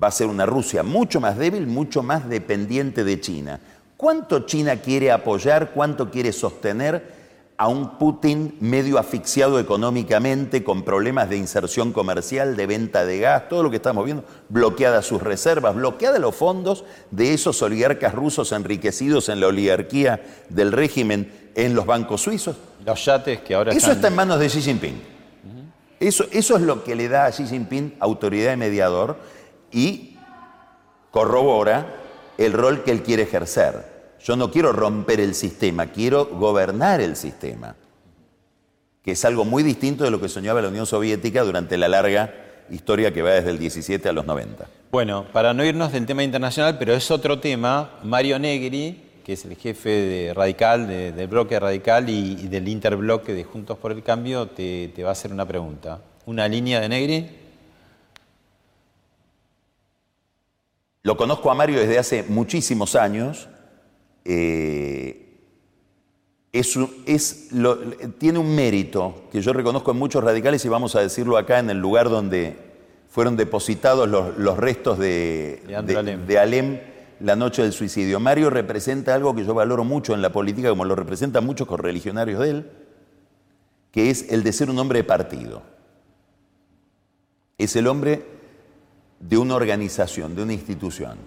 Va 0.02 0.08
a 0.08 0.12
ser 0.12 0.28
una 0.28 0.46
Rusia 0.46 0.84
mucho 0.84 1.20
más 1.20 1.38
débil, 1.38 1.66
mucho 1.66 2.04
más 2.04 2.30
dependiente 2.30 3.04
de 3.04 3.20
China. 3.20 3.60
¿Cuánto 3.98 4.42
China 4.42 4.78
quiere 4.78 5.12
apoyar, 5.12 5.72
cuánto 5.72 6.12
quiere 6.12 6.32
sostener 6.32 7.19
a 7.60 7.68
un 7.68 7.98
Putin 7.98 8.56
medio 8.62 8.98
asfixiado 8.98 9.60
económicamente, 9.60 10.64
con 10.64 10.84
problemas 10.84 11.30
de 11.30 11.36
inserción 11.36 11.92
comercial, 11.92 12.56
de 12.56 12.66
venta 12.66 13.04
de 13.04 13.20
gas, 13.20 13.50
todo 13.50 13.64
lo 13.64 13.70
que 13.70 13.76
estamos 13.76 14.06
viendo, 14.06 14.24
bloqueadas 14.48 15.06
sus 15.06 15.22
reservas, 15.22 15.76
bloqueadas 15.76 16.22
los 16.22 16.34
fondos 16.34 16.86
de 17.12 17.34
esos 17.34 17.62
oligarcas 17.62 18.16
rusos 18.16 18.54
enriquecidos 18.54 19.28
en 19.28 19.42
la 19.42 19.48
oligarquía 19.48 20.24
del 20.48 20.72
régimen 20.72 21.52
en 21.54 21.76
los 21.76 21.86
bancos 21.86 22.22
suizos? 22.22 22.56
Los 22.86 23.04
yates 23.04 23.42
que 23.42 23.56
ahora 23.56 23.74
Eso 23.74 23.92
está 23.92 24.08
en 24.08 24.16
manos 24.16 24.40
de 24.40 24.48
Xi 24.48 24.62
Jinping. 24.62 25.02
Eso, 26.00 26.28
eso 26.32 26.56
es 26.56 26.62
lo 26.62 26.86
que 26.86 26.96
le 26.96 27.10
da 27.10 27.26
a 27.26 27.32
Xi 27.34 27.46
Jinping 27.46 27.98
autoridad 28.00 28.52
de 28.52 28.56
mediador 28.56 29.18
y 29.70 30.18
corrobora 31.12 31.94
el 32.38 32.54
rol 32.54 32.86
que 32.86 32.92
él 32.92 33.04
quiere 33.04 33.24
ejercer. 33.24 33.99
Yo 34.24 34.36
no 34.36 34.52
quiero 34.52 34.74
romper 34.74 35.20
el 35.20 35.34
sistema, 35.34 35.88
quiero 35.88 36.26
gobernar 36.26 37.00
el 37.00 37.16
sistema, 37.16 37.76
que 39.04 39.12
es 39.12 39.26
algo 39.26 39.46
muy 39.46 39.64
distinto 39.64 40.04
de 40.04 40.12
lo 40.12 40.20
que 40.20 40.28
soñaba 40.28 40.62
la 40.62 40.68
Unión 40.68 40.86
Soviética 40.86 41.44
durante 41.44 41.78
la 41.78 41.88
larga 41.88 42.34
historia 42.70 43.14
que 43.14 43.22
va 43.22 43.32
desde 43.32 43.52
el 43.52 43.60
17 43.60 44.10
a 44.10 44.12
los 44.12 44.26
90. 44.26 44.68
Bueno, 44.92 45.26
para 45.32 45.54
no 45.54 45.64
irnos 45.64 45.92
del 45.92 46.06
tema 46.06 46.24
internacional, 46.24 46.78
pero 46.78 46.94
es 46.94 47.10
otro 47.12 47.40
tema, 47.40 47.92
Mario 48.04 48.38
Negri, 48.40 49.04
que 49.24 49.34
es 49.34 49.46
el 49.46 49.56
jefe 49.56 49.90
de 49.90 50.34
Radical, 50.34 50.88
del 50.88 51.28
bloque 51.28 51.60
Radical 51.60 52.10
y, 52.10 52.48
del 52.48 52.68
interbloque 52.68 53.34
de 53.34 53.44
Juntos 53.44 53.78
por 53.78 53.92
el 53.92 54.04
Cambio, 54.04 54.48
te, 54.48 54.90
te 54.90 55.04
va 55.04 55.10
a 55.10 55.12
hacer 55.14 55.32
una 55.32 55.46
pregunta. 55.48 56.02
¿Una 56.26 56.48
línea 56.48 56.80
de 56.82 56.90
Negri? 56.90 57.30
Lo 61.04 61.16
conozco 61.16 61.50
a 61.50 61.56
Mario 61.56 61.80
desde 61.80 61.98
hace 61.98 62.24
muchísimos 62.24 62.96
años 62.96 63.48
eh, 64.32 65.26
es, 66.52 67.50
tiene 68.20 68.38
un 68.38 68.56
mérito 68.56 69.24
que 69.32 69.42
yo 69.42 69.54
reconozco 69.54 69.90
en 69.90 69.98
muchos 69.98 70.24
radicales 70.24 70.64
y 70.66 70.70
vamos 70.70 70.96
a 70.96 71.02
decirlo 71.02 71.36
acá 71.36 71.58
en 71.58 71.72
el 71.72 71.80
lugar 71.80 72.10
donde 72.10 72.56
fueron 73.10 73.36
depositados 73.36 74.08
los, 74.08 74.58
restos 74.58 75.00
de, 75.00 75.64
de, 76.28 76.38
Alem. 76.38 76.80
la 77.22 77.36
noche 77.36 77.64
del 77.64 77.74
suicidio. 77.74 78.20
Mario 78.20 78.52
representa 78.52 79.16
algo 79.16 79.34
que 79.34 79.44
yo 79.44 79.56
valoro 79.56 79.84
mucho 79.84 80.14
en 80.14 80.22
la 80.22 80.32
política, 80.32 80.70
como 80.70 80.86
lo 80.86 80.96
representan 80.96 81.44
muchos 81.44 81.68
correligionarios 81.68 82.40
de 82.40 82.50
él, 82.52 82.72
que 83.92 84.12
es 84.12 84.32
el 84.32 84.44
de 84.44 84.54
ser 84.54 84.70
un 84.70 84.78
hombre 84.78 85.00
de 85.00 85.06
partido. 85.06 85.64
Es 87.58 87.76
el 87.76 87.88
hombre 87.88 88.24
de 89.20 89.40
una 89.40 89.56
organización, 89.56 90.36
de 90.36 90.44
una 90.44 90.54
institución, 90.54 91.18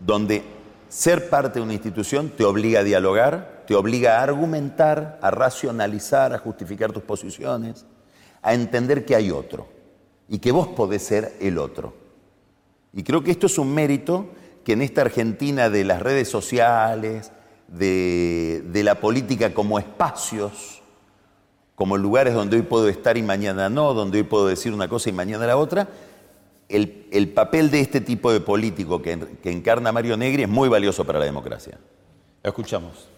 donde 0.00 0.55
ser 0.88 1.28
parte 1.28 1.58
de 1.58 1.64
una 1.64 1.74
institución 1.74 2.30
te 2.30 2.44
obliga 2.44 2.80
a 2.80 2.84
dialogar, 2.84 3.64
te 3.66 3.74
obliga 3.74 4.18
a 4.18 4.22
argumentar, 4.22 5.18
a 5.20 5.30
racionalizar, 5.30 6.32
a 6.32 6.38
justificar 6.38 6.92
tus 6.92 7.02
posiciones, 7.02 7.84
a 8.42 8.54
entender 8.54 9.04
que 9.04 9.16
hay 9.16 9.30
otro 9.30 9.68
y 10.28 10.38
que 10.38 10.52
vos 10.52 10.68
podés 10.68 11.02
ser 11.02 11.36
el 11.40 11.58
otro. 11.58 11.94
Y 12.92 13.02
creo 13.02 13.22
que 13.22 13.30
esto 13.30 13.46
es 13.46 13.58
un 13.58 13.74
mérito 13.74 14.30
que 14.64 14.72
en 14.72 14.82
esta 14.82 15.02
Argentina 15.02 15.70
de 15.70 15.84
las 15.84 16.02
redes 16.02 16.28
sociales, 16.28 17.30
de, 17.68 18.82
la 18.84 19.00
política 19.00 19.52
como 19.54 19.78
espacios, 19.78 20.82
como 21.74 21.96
lugares 21.96 22.34
donde 22.34 22.56
hoy 22.56 22.62
puedo 22.62 22.88
estar 22.88 23.16
y 23.16 23.22
mañana 23.22 23.68
no, 23.68 23.92
donde 23.94 24.18
hoy 24.18 24.24
puedo 24.24 24.46
decir 24.46 24.72
una 24.72 24.88
cosa 24.88 25.10
y 25.10 25.12
mañana 25.12 25.46
la 25.46 25.56
otra, 25.56 25.88
el, 26.68 27.28
papel 27.34 27.70
de 27.70 27.80
este 27.80 28.00
tipo 28.00 28.32
de 28.32 28.40
político 28.40 29.02
que, 29.02 29.18
encarna 29.44 29.92
Mario 29.92 30.16
Negri 30.16 30.42
es 30.42 30.48
muy 30.48 30.68
valioso 30.68 31.04
para 31.04 31.18
la 31.18 31.24
democracia. 31.24 31.78
escuchamos. 32.42 33.08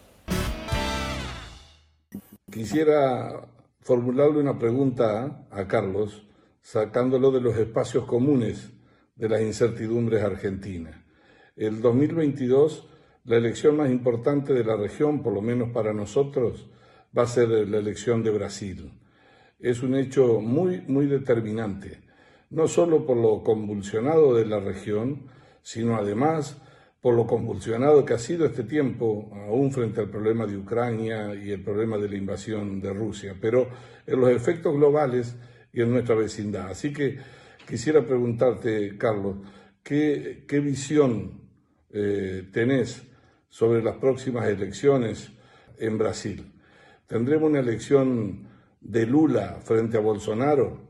Quisiera 2.51 3.46
formularle 3.80 4.40
una 4.40 4.59
pregunta 4.59 5.46
a 5.51 5.66
Carlos, 5.66 6.26
sacándolo 6.61 7.30
de 7.30 7.40
los 7.40 7.57
espacios 7.57 8.05
comunes 8.05 8.70
de 9.16 9.28
las 9.28 9.40
incertidumbres 9.40 10.22
argentinas. 10.22 10.96
El 11.57 11.80
2022, 11.80 12.88
la 13.24 13.36
elección 13.36 13.76
más 13.76 13.90
importante 13.90 14.55
de 14.55 14.64
la 14.64 14.76
región, 14.76 15.22
por 15.22 15.32
lo 15.32 15.42
menos 15.42 15.70
para 15.70 15.92
nosotros, 15.92 16.68
va 17.16 17.22
a 17.22 17.26
ser 17.26 17.49
la 17.49 17.78
elección 17.78 18.22
de 18.22 18.30
Brasil. 18.30 18.92
Es 19.59 19.82
un 19.82 19.94
hecho 19.94 20.40
muy, 20.40 20.82
muy 20.82 21.07
determinante 21.07 22.07
no 22.51 22.68
solo 22.68 23.05
por 23.05 23.16
lo 23.16 23.42
convulsionado 23.42 24.34
de 24.34 24.46
la 24.46 24.61
región, 24.61 25.26
sino 25.62 25.96
además 25.96 26.61
por 27.01 27.14
lo 27.14 27.26
convulsionado 27.26 28.05
que 28.05 28.14
ha 28.14 28.18
sido 28.18 28.46
este 28.46 28.64
tiempo, 28.64 29.30
aún 29.32 29.70
frente 29.70 30.01
al 30.01 30.11
problema 30.11 30.46
de 30.46 30.57
Ucrania 30.57 31.34
y 31.34 31.53
el 31.53 31.62
problema 31.62 31.96
de 31.96 32.09
la 32.09 32.16
invasión 32.16 32.80
de 32.80 32.92
Rusia, 32.92 33.36
pero 33.40 33.68
en 34.07 34.20
los 34.20 34.30
efectos 34.30 34.74
globales 34.74 35.36
y 35.72 35.82
en 35.82 35.92
nuestra 35.92 36.16
vecindad. 36.16 36.70
Así 36.70 36.92
que 36.92 37.18
quisiera 37.68 38.05
preguntarte, 38.05 38.96
Carlos, 38.99 39.36
¿qué, 39.82 40.44
visión 40.62 41.40
eh, 41.90 42.49
tenés 42.53 43.03
sobre 43.49 43.82
las 43.82 43.96
próximas 43.96 44.49
elecciones 44.49 45.30
en 45.78 45.99
Brasil? 45.99 46.53
¿Tendremos 47.07 47.49
una 47.49 47.61
elección 47.61 48.49
de 48.80 49.07
Lula 49.07 49.61
frente 49.62 49.99
a 49.99 50.01
Bolsonaro? 50.01 50.88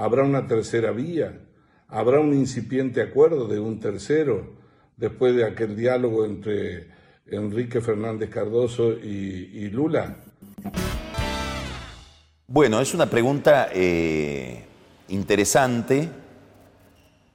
¿Habrá 0.00 0.22
una 0.22 0.46
tercera 0.46 0.92
vía? 0.92 1.42
¿Habrá 1.86 2.20
un 2.20 2.32
incipiente 2.32 3.02
acuerdo 3.02 3.46
de 3.46 3.60
un 3.60 3.80
tercero 3.80 4.54
después 4.96 5.36
de 5.36 5.44
aquel 5.44 5.76
diálogo 5.76 6.24
entre 6.24 6.88
Enrique 7.26 7.82
Fernández 7.82 8.30
Cardoso 8.30 8.92
y, 8.92 9.68
Lula? 9.68 10.16
Bueno, 12.46 12.80
es 12.80 12.94
una 12.94 13.10
pregunta 13.10 13.68
eh, 13.74 14.64
interesante 15.08 16.08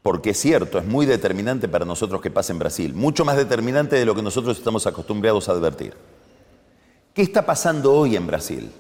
porque 0.02 0.32
es 0.32 0.38
cierto, 0.40 0.80
es 0.80 0.88
muy 0.88 1.06
determinante 1.06 1.68
para 1.68 1.86
nosotros 1.86 2.20
que 2.20 2.32
pase 2.32 2.52
en 2.52 2.58
Brasil, 2.58 2.96
mucho 2.96 3.24
más 3.26 3.38
determinante 3.38 3.96
de 3.96 4.06
lo 4.06 4.16
que 4.16 4.24
nosotros 4.24 4.58
estamos 4.58 4.88
acostumbrados 4.88 5.50
a 5.50 5.52
advertir. 5.52 5.94
¿Qué 7.14 7.22
está 7.22 7.46
pasando 7.46 7.94
hoy 7.94 8.16
en 8.16 8.26
Brasil? 8.26 8.72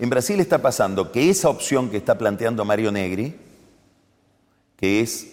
En 0.00 0.08
Brasil 0.08 0.40
está 0.40 0.62
pasando 0.62 1.12
que 1.12 1.28
esa 1.28 1.50
opción 1.50 1.90
que 1.90 1.98
está 1.98 2.16
planteando 2.16 2.64
Mario 2.64 2.90
Negri, 2.90 3.36
que 4.78 5.00
es 5.00 5.28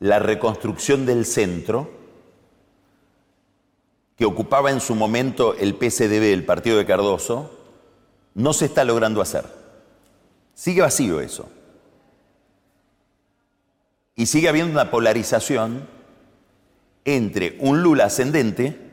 la 0.00 0.18
reconstrucción 0.18 1.06
del 1.06 1.24
centro, 1.24 1.90
que 4.16 4.26
ocupaba 4.26 4.70
en 4.70 4.82
su 4.82 4.94
momento 4.94 5.54
el 5.54 5.76
PCDB, 5.76 6.34
el 6.34 6.44
partido 6.44 6.76
de 6.76 6.84
Cardoso, 6.84 7.58
no 8.34 8.52
se 8.52 8.66
está 8.66 8.84
logrando 8.84 9.22
hacer. 9.22 9.46
Sigue 10.52 10.82
vacío 10.82 11.22
eso. 11.22 11.48
Y 14.14 14.26
sigue 14.26 14.50
habiendo 14.50 14.72
una 14.72 14.90
polarización 14.90 15.88
entre 17.06 17.56
un 17.60 17.82
Lula 17.82 18.04
ascendente 18.04 18.83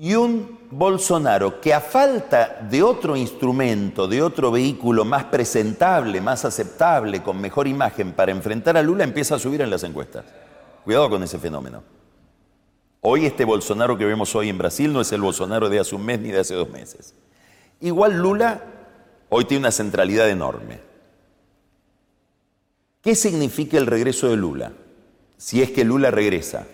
y 0.00 0.14
un 0.14 0.60
Bolsonaro 0.70 1.60
que 1.60 1.74
a 1.74 1.80
falta 1.80 2.60
de 2.70 2.84
otro 2.84 3.16
instrumento, 3.16 4.06
de 4.06 4.22
otro 4.22 4.52
vehículo 4.52 5.04
más 5.04 5.24
presentable, 5.24 6.20
más 6.20 6.44
aceptable, 6.44 7.20
con 7.20 7.40
mejor 7.40 7.66
imagen 7.66 8.12
para 8.12 8.30
enfrentar 8.30 8.76
a 8.76 8.82
Lula, 8.82 9.02
empieza 9.02 9.34
a 9.34 9.38
subir 9.40 9.60
en 9.60 9.70
las 9.70 9.82
encuestas. 9.82 10.24
Cuidado 10.84 11.10
con 11.10 11.22
ese 11.24 11.38
fenómeno. 11.40 11.82
Hoy 13.00 13.26
este 13.26 13.44
Bolsonaro 13.44 13.98
que 13.98 14.04
vemos 14.04 14.34
hoy 14.36 14.48
en 14.48 14.58
Brasil 14.58 14.92
no 14.92 15.00
es 15.00 15.10
el 15.10 15.20
Bolsonaro 15.20 15.68
de 15.68 15.80
hace 15.80 15.96
un 15.96 16.04
mes 16.04 16.20
ni 16.20 16.30
de 16.30 16.40
hace 16.40 16.54
dos 16.54 16.70
meses. 16.70 17.14
Igual 17.80 18.18
Lula 18.18 18.62
hoy 19.30 19.46
tiene 19.46 19.62
una 19.62 19.72
centralidad 19.72 20.28
enorme. 20.28 20.80
¿Qué 23.02 23.16
significa 23.16 23.78
el 23.78 23.86
regreso 23.86 24.28
de 24.28 24.36
Lula? 24.36 24.72
Si 25.36 25.60
es 25.60 25.72
que 25.72 25.84
Lula 25.84 26.12
regresa. 26.12 26.66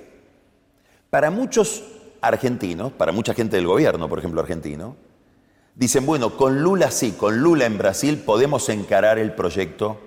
Para 1.08 1.30
muchos 1.30 1.84
argentinos, 2.26 2.92
para 2.92 3.12
mucha 3.12 3.34
gente 3.34 3.56
del 3.56 3.66
gobierno, 3.66 4.08
por 4.08 4.18
ejemplo, 4.18 4.40
argentino, 4.40 4.96
dicen, 5.74 6.06
bueno, 6.06 6.36
con 6.36 6.62
Lula 6.62 6.90
sí, 6.90 7.12
con 7.12 7.40
Lula 7.40 7.66
en 7.66 7.78
Brasil 7.78 8.22
podemos 8.24 8.68
encarar 8.68 9.18
el 9.18 9.32
proyecto 9.32 10.00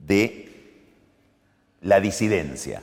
de 0.00 0.46
la 1.80 2.00
disidencia. 2.00 2.82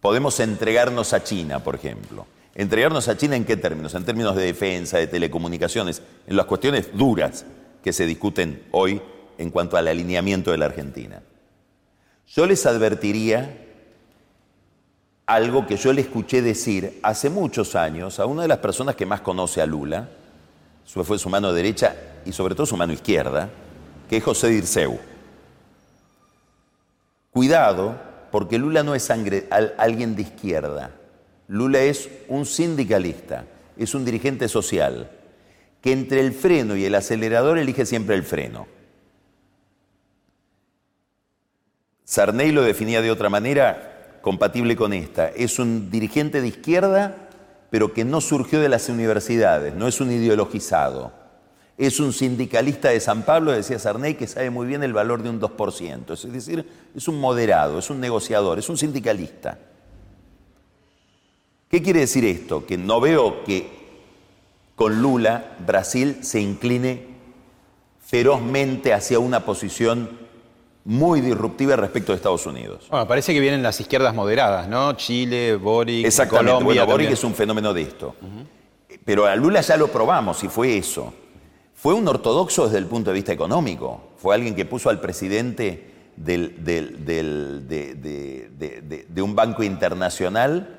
Podemos 0.00 0.40
entregarnos 0.40 1.12
a 1.12 1.22
China, 1.22 1.62
por 1.62 1.74
ejemplo. 1.74 2.26
¿Entregarnos 2.54 3.08
a 3.08 3.16
China 3.16 3.36
en 3.36 3.44
qué 3.44 3.56
términos? 3.56 3.94
En 3.94 4.04
términos 4.04 4.36
de 4.36 4.44
defensa, 4.44 4.98
de 4.98 5.06
telecomunicaciones, 5.06 6.02
en 6.26 6.36
las 6.36 6.46
cuestiones 6.46 6.96
duras 6.96 7.46
que 7.82 7.92
se 7.92 8.06
discuten 8.06 8.64
hoy 8.72 9.00
en 9.38 9.50
cuanto 9.50 9.76
al 9.76 9.88
alineamiento 9.88 10.50
de 10.50 10.58
la 10.58 10.66
Argentina. 10.66 11.22
Yo 12.26 12.46
les 12.46 12.66
advertiría 12.66 13.61
algo 15.26 15.66
que 15.66 15.76
yo 15.76 15.92
le 15.92 16.02
escuché 16.02 16.42
decir 16.42 16.98
hace 17.02 17.30
muchos 17.30 17.74
años 17.74 18.18
a 18.18 18.26
una 18.26 18.42
de 18.42 18.48
las 18.48 18.58
personas 18.58 18.96
que 18.96 19.06
más 19.06 19.20
conoce 19.20 19.60
a 19.62 19.66
Lula, 19.66 20.08
fue 20.84 21.18
su 21.18 21.28
mano 21.28 21.52
derecha 21.52 21.96
y 22.24 22.32
sobre 22.32 22.54
todo 22.54 22.66
su 22.66 22.76
mano 22.76 22.92
izquierda, 22.92 23.48
que 24.08 24.18
es 24.18 24.24
José 24.24 24.48
Dirceu. 24.48 24.98
Cuidado, 27.30 27.96
porque 28.30 28.58
Lula 28.58 28.82
no 28.82 28.94
es 28.94 29.10
alguien 29.10 30.14
de 30.16 30.22
izquierda. 30.22 30.90
Lula 31.48 31.80
es 31.80 32.10
un 32.28 32.44
sindicalista, 32.44 33.44
es 33.76 33.94
un 33.94 34.04
dirigente 34.04 34.48
social, 34.48 35.10
que 35.80 35.92
entre 35.92 36.20
el 36.20 36.32
freno 36.32 36.76
y 36.76 36.84
el 36.84 36.94
acelerador 36.94 37.58
elige 37.58 37.86
siempre 37.86 38.14
el 38.14 38.22
freno. 38.22 38.66
Sarney 42.04 42.52
lo 42.52 42.62
definía 42.62 43.00
de 43.00 43.10
otra 43.10 43.30
manera, 43.30 43.91
compatible 44.22 44.76
con 44.76 44.94
esta. 44.94 45.28
Es 45.28 45.58
un 45.58 45.90
dirigente 45.90 46.40
de 46.40 46.48
izquierda, 46.48 47.28
pero 47.68 47.92
que 47.92 48.04
no 48.04 48.20
surgió 48.20 48.60
de 48.60 48.70
las 48.70 48.88
universidades, 48.88 49.74
no 49.74 49.86
es 49.88 50.00
un 50.00 50.10
ideologizado. 50.10 51.12
Es 51.76 52.00
un 52.00 52.12
sindicalista 52.12 52.90
de 52.90 53.00
San 53.00 53.22
Pablo, 53.22 53.50
decía 53.50 53.78
Sarney, 53.78 54.14
que 54.14 54.26
sabe 54.26 54.50
muy 54.50 54.66
bien 54.66 54.82
el 54.82 54.92
valor 54.92 55.22
de 55.22 55.30
un 55.30 55.40
2%. 55.40 56.12
Es 56.12 56.32
decir, 56.32 56.66
es 56.94 57.08
un 57.08 57.18
moderado, 57.18 57.78
es 57.78 57.90
un 57.90 57.98
negociador, 57.98 58.58
es 58.58 58.68
un 58.68 58.78
sindicalista. 58.78 59.58
¿Qué 61.68 61.82
quiere 61.82 62.00
decir 62.00 62.24
esto? 62.24 62.66
Que 62.66 62.76
no 62.76 63.00
veo 63.00 63.42
que 63.44 63.68
con 64.76 65.00
Lula 65.00 65.56
Brasil 65.66 66.18
se 66.20 66.40
incline 66.40 67.06
ferozmente 68.04 68.92
hacia 68.92 69.18
una 69.18 69.44
posición 69.44 70.21
muy 70.84 71.20
disruptiva 71.20 71.76
respecto 71.76 72.12
de 72.12 72.16
Estados 72.16 72.46
Unidos. 72.46 72.86
Bueno, 72.90 73.06
parece 73.06 73.32
que 73.32 73.40
vienen 73.40 73.62
las 73.62 73.80
izquierdas 73.80 74.14
moderadas, 74.14 74.68
¿no? 74.68 74.94
Chile, 74.94 75.56
Boric, 75.56 76.06
Exactamente. 76.06 76.52
Colombia. 76.52 76.82
Bueno, 76.82 76.92
Boric 76.92 77.10
es 77.12 77.24
un 77.24 77.34
fenómeno 77.34 77.72
de 77.72 77.82
esto. 77.82 78.14
Pero 79.04 79.26
a 79.26 79.34
Lula 79.36 79.60
ya 79.60 79.76
lo 79.76 79.88
probamos 79.88 80.42
y 80.44 80.48
fue 80.48 80.76
eso. 80.76 81.12
Fue 81.74 81.94
un 81.94 82.06
ortodoxo 82.06 82.66
desde 82.66 82.78
el 82.78 82.86
punto 82.86 83.10
de 83.10 83.14
vista 83.14 83.32
económico. 83.32 84.12
Fue 84.16 84.34
alguien 84.34 84.54
que 84.54 84.64
puso 84.64 84.90
al 84.90 85.00
presidente 85.00 85.90
del, 86.16 86.62
de, 86.64 86.92
un 89.22 89.34
banco 89.34 89.62
internacional, 89.62 90.78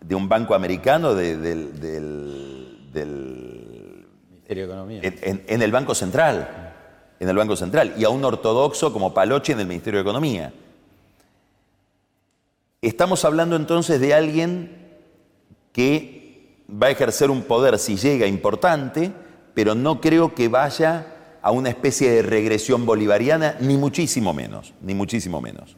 de 0.00 0.14
un 0.14 0.28
banco 0.28 0.54
americano, 0.54 1.14
del, 1.14 1.38
Ministerio 4.28 4.66
de 4.66 4.72
Economía. 4.72 5.00
en 5.02 5.62
el 5.62 5.72
Banco 5.72 5.94
Central 5.94 6.65
en 7.18 7.28
el 7.28 7.36
Banco 7.36 7.56
Central 7.56 7.94
y 7.96 8.04
a 8.04 8.08
un 8.08 8.24
ortodoxo 8.24 8.92
como 8.92 9.14
Paloche 9.14 9.52
en 9.52 9.60
el 9.60 9.66
Ministerio 9.66 9.98
de 9.98 10.02
Economía. 10.02 10.52
Estamos 12.82 13.24
hablando 13.24 13.56
entonces 13.56 14.00
de 14.00 14.14
alguien 14.14 14.86
que 15.72 16.56
va 16.70 16.88
a 16.88 16.90
ejercer 16.90 17.30
un 17.30 17.42
poder, 17.42 17.78
si 17.78 17.96
llega, 17.96 18.26
importante, 18.26 19.12
pero 19.54 19.74
no 19.74 20.00
creo 20.00 20.34
que 20.34 20.48
vaya 20.48 21.14
a 21.42 21.50
una 21.50 21.70
especie 21.70 22.10
de 22.10 22.22
regresión 22.22 22.86
bolivariana, 22.86 23.56
ni 23.60 23.76
muchísimo 23.76 24.32
menos, 24.34 24.74
ni 24.82 24.94
muchísimo 24.94 25.40
menos. 25.40 25.76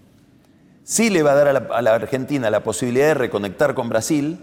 Sí 0.82 1.10
le 1.10 1.22
va 1.22 1.32
a 1.32 1.34
dar 1.34 1.48
a 1.48 1.52
la, 1.52 1.68
a 1.70 1.82
la 1.82 1.94
Argentina 1.94 2.50
la 2.50 2.62
posibilidad 2.62 3.08
de 3.08 3.14
reconectar 3.14 3.74
con 3.74 3.88
Brasil 3.88 4.38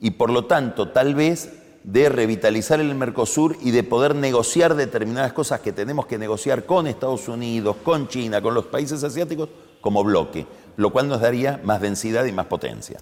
y 0.00 0.12
por 0.12 0.30
lo 0.30 0.46
tanto 0.46 0.90
tal 0.90 1.14
vez 1.14 1.61
de 1.84 2.08
revitalizar 2.08 2.80
el 2.80 2.94
Mercosur 2.94 3.56
y 3.60 3.70
de 3.70 3.82
poder 3.82 4.14
negociar 4.14 4.74
determinadas 4.74 5.32
cosas 5.32 5.60
que 5.60 5.72
tenemos 5.72 6.06
que 6.06 6.18
negociar 6.18 6.64
con 6.64 6.86
Estados 6.86 7.28
Unidos, 7.28 7.76
con 7.82 8.08
China, 8.08 8.40
con 8.40 8.54
los 8.54 8.66
países 8.66 9.02
asiáticos, 9.02 9.48
como 9.80 10.04
bloque, 10.04 10.46
lo 10.76 10.90
cual 10.90 11.08
nos 11.08 11.20
daría 11.20 11.60
más 11.64 11.80
densidad 11.80 12.24
y 12.24 12.32
más 12.32 12.46
potencia. 12.46 13.00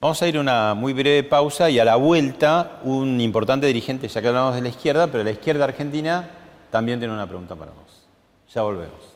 Vamos 0.00 0.20
a 0.20 0.28
ir 0.28 0.36
a 0.36 0.40
una 0.40 0.74
muy 0.74 0.92
breve 0.92 1.22
pausa 1.22 1.70
y 1.70 1.78
a 1.78 1.84
la 1.84 1.96
vuelta 1.96 2.80
un 2.82 3.20
importante 3.20 3.66
dirigente, 3.66 4.08
ya 4.08 4.20
que 4.20 4.28
hablamos 4.28 4.54
de 4.54 4.60
la 4.60 4.68
izquierda, 4.68 5.06
pero 5.06 5.22
la 5.22 5.30
izquierda 5.30 5.64
argentina 5.64 6.28
también 6.70 6.98
tiene 6.98 7.14
una 7.14 7.28
pregunta 7.28 7.54
para 7.54 7.70
vos. 7.70 8.06
Ya 8.52 8.62
volvemos. 8.62 9.12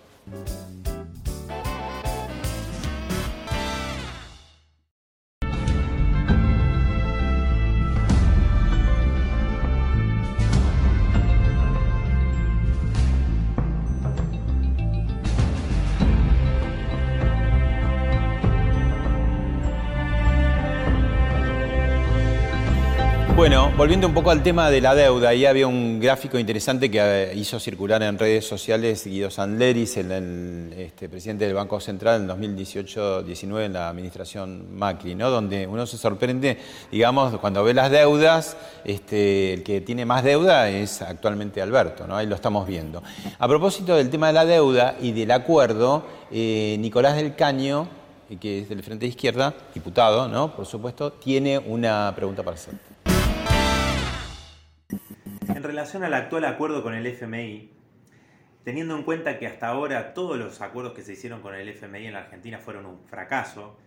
Volviendo 23.76 24.06
un 24.06 24.14
poco 24.14 24.30
al 24.30 24.42
tema 24.42 24.70
de 24.70 24.80
la 24.80 24.94
deuda, 24.94 25.28
ahí 25.28 25.44
había 25.44 25.66
un 25.66 26.00
gráfico 26.00 26.38
interesante 26.38 26.90
que 26.90 26.98
eh, 26.98 27.34
hizo 27.36 27.60
circular 27.60 28.02
en 28.02 28.18
redes 28.18 28.46
sociales 28.46 29.04
Guido 29.04 29.30
Sandleris, 29.30 29.98
el, 29.98 30.72
este, 30.74 31.10
presidente 31.10 31.44
del 31.44 31.52
Banco 31.52 31.78
Central 31.78 32.22
en 32.22 32.56
2018-19 32.56 33.66
en 33.66 33.72
la 33.74 33.90
administración 33.90 34.74
Macri, 34.74 35.14
¿no? 35.14 35.28
donde 35.28 35.66
uno 35.66 35.86
se 35.86 35.98
sorprende, 35.98 36.56
digamos, 36.90 37.36
cuando 37.38 37.62
ve 37.64 37.74
las 37.74 37.90
deudas, 37.90 38.56
este, 38.82 39.52
el 39.52 39.62
que 39.62 39.82
tiene 39.82 40.06
más 40.06 40.24
deuda 40.24 40.70
es 40.70 41.02
actualmente 41.02 41.60
Alberto, 41.60 42.06
¿no? 42.06 42.16
ahí 42.16 42.26
lo 42.26 42.34
estamos 42.34 42.66
viendo. 42.66 43.02
A 43.38 43.46
propósito 43.46 43.94
del 43.94 44.08
tema 44.08 44.28
de 44.28 44.32
la 44.32 44.46
deuda 44.46 44.96
y 45.02 45.12
del 45.12 45.30
acuerdo, 45.32 46.02
eh, 46.30 46.76
Nicolás 46.80 47.16
del 47.16 47.36
Caño, 47.36 47.88
eh, 48.30 48.38
que 48.38 48.60
es 48.60 48.70
del 48.70 48.82
Frente 48.82 49.04
de 49.04 49.10
Izquierda, 49.10 49.52
diputado, 49.74 50.28
¿no? 50.28 50.56
por 50.56 50.64
supuesto, 50.64 51.12
tiene 51.12 51.58
una 51.58 52.10
pregunta 52.16 52.42
para 52.42 52.54
hacer. 52.54 52.95
En 55.48 55.62
relación 55.62 56.02
al 56.02 56.14
actual 56.14 56.44
acuerdo 56.44 56.82
con 56.82 56.92
el 56.92 57.06
FMI, 57.06 57.70
teniendo 58.64 58.96
en 58.96 59.04
cuenta 59.04 59.38
que 59.38 59.46
hasta 59.46 59.68
ahora 59.68 60.12
todos 60.12 60.36
los 60.36 60.60
acuerdos 60.60 60.92
que 60.92 61.02
se 61.02 61.12
hicieron 61.12 61.40
con 61.40 61.54
el 61.54 61.68
FMI 61.68 62.06
en 62.06 62.14
la 62.14 62.20
Argentina 62.20 62.58
fueron 62.58 62.84
un 62.84 62.98
fracaso, 63.06 63.78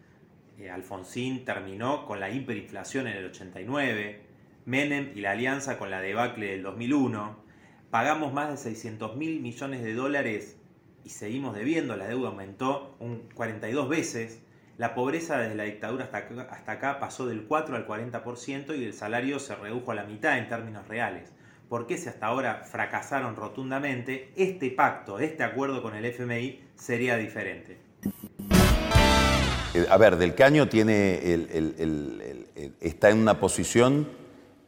eh, 0.58 0.70
Alfonsín 0.70 1.44
terminó 1.44 2.06
con 2.06 2.22
la 2.22 2.30
hiperinflación 2.30 3.08
en 3.08 3.18
el 3.18 3.26
89, 3.26 4.22
Menem 4.66 5.12
y 5.16 5.20
la 5.20 5.32
alianza 5.32 5.78
con 5.78 5.92
la 5.92 6.00
debacle 6.00 6.52
del 6.52 6.64
2001, 6.64 7.44
pagamos 7.92 8.32
más 8.32 8.52
de 8.52 8.58
600 8.58 9.18
mil 9.18 9.42
millones 9.42 9.84
de 9.84 9.94
dólares 9.94 10.58
y 11.04 11.10
seguimos 11.10 11.56
debiendo, 11.56 11.98
la 11.98 12.08
deuda 12.08 12.30
aumentó 12.30 12.96
un 13.00 13.28
42 13.34 13.90
veces, 13.90 14.42
la 14.78 14.96
pobreza 14.96 15.38
desde 15.38 15.56
la 15.56 15.64
dictadura 15.64 16.06
hasta 16.06 16.20
acá, 16.20 16.48
hasta 16.52 16.72
acá 16.72 17.00
pasó 17.02 17.28
del 17.28 17.44
4 17.44 17.76
al 17.76 17.86
40% 17.86 18.80
y 18.80 18.86
el 18.86 18.94
salario 18.94 19.40
se 19.40 19.56
redujo 19.56 19.92
a 19.92 19.96
la 19.96 20.06
mitad 20.06 20.38
en 20.38 20.48
términos 20.48 20.88
reales 20.88 21.34
por 21.70 21.86
qué 21.86 21.98
si 21.98 22.10
hasta 22.10 22.26
ahora 22.26 22.64
fracasaron 22.70 23.36
rotundamente, 23.36 24.34
este 24.36 24.72
pacto, 24.72 25.20
este 25.20 25.44
acuerdo 25.44 25.84
con 25.84 25.96
el 25.96 26.04
FMI 26.04 26.60
sería 26.76 27.16
diferente. 27.16 27.78
Eh, 29.76 29.86
a 29.88 29.98
ver, 29.98 30.18
Del 30.18 30.34
Caño 30.34 30.68
tiene 30.68 31.20
está 32.82 33.12
en 33.12 33.20
una 33.20 33.40
posición 33.40 34.10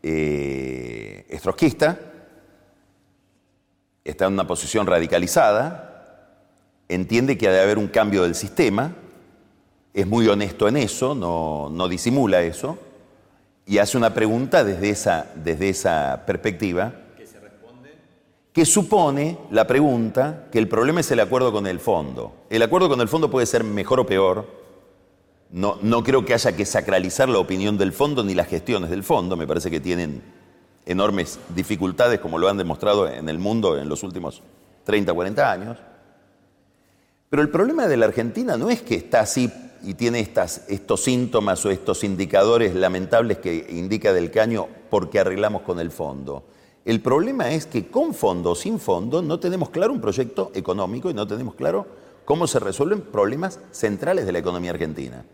eh, 0.03 1.25
estrosquista, 1.27 1.99
está 4.05 4.27
en 4.27 4.33
una 4.33 4.45
posición 4.45 4.85
radicalizada, 4.85 6.37
entiende 6.87 7.35
que 7.35 7.47
ha 7.47 7.51
de 7.51 7.61
haber 7.61 7.79
un 7.79 7.87
cambio 7.87 8.21
del 8.23 8.35
sistema, 8.35 8.93
es 9.91 10.05
muy 10.05 10.27
honesto 10.27 10.67
en 10.67 10.77
eso, 10.77 11.15
no, 11.15 11.69
no 11.71 11.89
disimula 11.89 12.43
eso 12.43 12.90
y 13.71 13.77
hace 13.77 13.97
una 13.97 14.13
pregunta 14.13 14.65
desde 14.65 14.89
esa, 14.89 15.27
desde 15.33 15.69
esa 15.69 16.23
perspectiva. 16.27 16.91
¿Qué 17.17 17.25
se 17.25 17.39
responde? 17.39 17.95
Que 18.51 18.65
supone 18.65 19.37
la 19.49 19.65
pregunta 19.65 20.47
que 20.51 20.59
el 20.59 20.67
problema 20.67 20.99
es 20.99 21.09
el 21.11 21.21
acuerdo 21.21 21.53
con 21.53 21.65
el 21.65 21.79
fondo. 21.79 22.33
El 22.49 22.63
acuerdo 22.63 22.89
con 22.89 22.99
el 22.99 23.07
fondo 23.07 23.31
puede 23.31 23.45
ser 23.45 23.63
mejor 23.63 24.01
o 24.01 24.05
peor. 24.05 24.45
No, 25.51 25.79
no 25.81 26.03
creo 26.03 26.25
que 26.25 26.33
haya 26.33 26.53
que 26.53 26.65
sacralizar 26.65 27.29
la 27.29 27.39
opinión 27.39 27.77
del 27.77 27.93
fondo 27.93 28.25
ni 28.25 28.33
las 28.33 28.49
gestiones 28.49 28.89
del 28.89 29.05
fondo. 29.05 29.37
Me 29.37 29.47
parece 29.47 29.71
que 29.71 29.79
tienen 29.79 30.21
enormes 30.85 31.39
dificultades, 31.55 32.19
como 32.19 32.39
lo 32.39 32.49
han 32.49 32.57
demostrado 32.57 33.07
en 33.07 33.29
el 33.29 33.39
mundo 33.39 33.79
en 33.79 33.87
los 33.87 34.03
últimos 34.03 34.41
30, 34.83 35.13
40 35.13 35.49
años. 35.49 35.77
Pero 37.29 37.41
el 37.41 37.47
problema 37.47 37.87
de 37.87 37.95
la 37.95 38.07
Argentina 38.07 38.57
no 38.57 38.69
es 38.69 38.81
que 38.81 38.95
está 38.95 39.21
así 39.21 39.49
y 39.83 39.95
tiene 39.95 40.19
estos 40.19 41.03
síntomas 41.03 41.65
o 41.65 41.71
estos 41.71 42.03
indicadores 42.03 42.75
lamentables 42.75 43.39
que 43.39 43.67
indica 43.69 44.13
del 44.13 44.31
caño 44.31 44.67
porque 44.89 45.19
arreglamos 45.19 45.61
con 45.63 45.79
el 45.79 45.91
fondo. 45.91 46.43
El 46.83 47.01
problema 47.01 47.51
es 47.51 47.65
que 47.65 47.87
con 47.87 48.13
fondo 48.13 48.51
o 48.51 48.55
sin 48.55 48.79
fondo 48.79 49.21
no 49.21 49.39
tenemos 49.39 49.69
claro 49.69 49.93
un 49.93 50.01
proyecto 50.01 50.51
económico 50.55 51.09
y 51.09 51.13
no 51.13 51.27
tenemos 51.27 51.55
claro 51.55 51.85
cómo 52.25 52.47
se 52.47 52.59
resuelven 52.59 53.01
problemas 53.01 53.59
centrales 53.71 54.25
de 54.25 54.31
la 54.31 54.39
economía 54.39 54.71
argentina. 54.71 55.25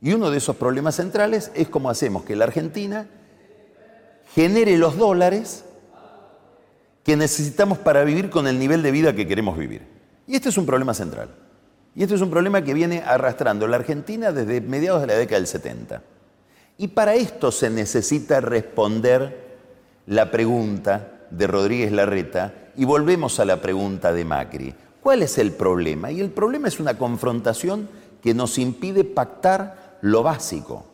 Y 0.00 0.12
uno 0.12 0.30
de 0.30 0.38
esos 0.38 0.56
problemas 0.56 0.96
centrales 0.96 1.50
es 1.54 1.68
cómo 1.68 1.90
hacemos 1.90 2.24
que 2.24 2.36
la 2.36 2.44
Argentina 2.44 3.08
genere 4.34 4.76
los 4.78 4.96
dólares 4.96 5.64
que 7.02 7.16
necesitamos 7.16 7.78
para 7.78 8.04
vivir 8.04 8.30
con 8.30 8.46
el 8.46 8.58
nivel 8.58 8.82
de 8.82 8.90
vida 8.90 9.14
que 9.14 9.26
queremos 9.26 9.56
vivir. 9.56 9.82
Y 10.26 10.36
este 10.36 10.50
es 10.50 10.58
un 10.58 10.66
problema 10.66 10.92
central. 10.92 11.30
Y 11.98 12.04
este 12.04 12.14
es 12.14 12.20
un 12.20 12.30
problema 12.30 12.62
que 12.62 12.74
viene 12.74 13.02
arrastrando 13.04 13.66
la 13.66 13.74
Argentina 13.74 14.30
desde 14.30 14.60
mediados 14.60 15.00
de 15.00 15.08
la 15.08 15.16
década 15.16 15.40
del 15.40 15.48
70. 15.48 16.00
Y 16.76 16.86
para 16.86 17.16
esto 17.16 17.50
se 17.50 17.70
necesita 17.70 18.40
responder 18.40 19.58
la 20.06 20.30
pregunta 20.30 21.26
de 21.28 21.48
Rodríguez 21.48 21.90
Larreta 21.90 22.54
y 22.76 22.84
volvemos 22.84 23.40
a 23.40 23.44
la 23.44 23.60
pregunta 23.60 24.12
de 24.12 24.24
Macri. 24.24 24.72
¿Cuál 25.02 25.24
es 25.24 25.38
el 25.38 25.50
problema? 25.50 26.12
Y 26.12 26.20
el 26.20 26.30
problema 26.30 26.68
es 26.68 26.78
una 26.78 26.96
confrontación 26.96 27.88
que 28.22 28.32
nos 28.32 28.58
impide 28.58 29.02
pactar 29.02 29.98
lo 30.00 30.22
básico, 30.22 30.86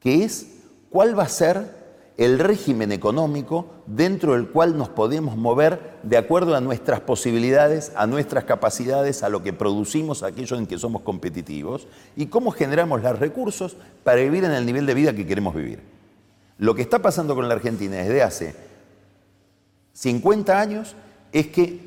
que 0.00 0.24
es 0.24 0.46
cuál 0.88 1.18
va 1.18 1.24
a 1.24 1.28
ser 1.28 1.79
el 2.20 2.38
régimen 2.38 2.92
económico 2.92 3.64
dentro 3.86 4.34
del 4.34 4.48
cual 4.48 4.76
nos 4.76 4.90
podemos 4.90 5.38
mover 5.38 5.98
de 6.02 6.18
acuerdo 6.18 6.54
a 6.54 6.60
nuestras 6.60 7.00
posibilidades, 7.00 7.92
a 7.96 8.06
nuestras 8.06 8.44
capacidades, 8.44 9.22
a 9.22 9.30
lo 9.30 9.42
que 9.42 9.54
producimos, 9.54 10.22
aquello 10.22 10.58
en 10.58 10.66
que 10.66 10.78
somos 10.78 11.00
competitivos, 11.00 11.88
y 12.16 12.26
cómo 12.26 12.50
generamos 12.50 13.02
los 13.02 13.18
recursos 13.18 13.78
para 14.04 14.20
vivir 14.20 14.44
en 14.44 14.50
el 14.50 14.66
nivel 14.66 14.84
de 14.84 14.92
vida 14.92 15.14
que 15.14 15.26
queremos 15.26 15.54
vivir. 15.54 15.80
Lo 16.58 16.74
que 16.74 16.82
está 16.82 16.98
pasando 16.98 17.34
con 17.34 17.48
la 17.48 17.54
Argentina 17.54 17.96
desde 17.96 18.22
hace 18.22 18.54
50 19.94 20.60
años 20.60 20.96
es 21.32 21.46
que 21.46 21.80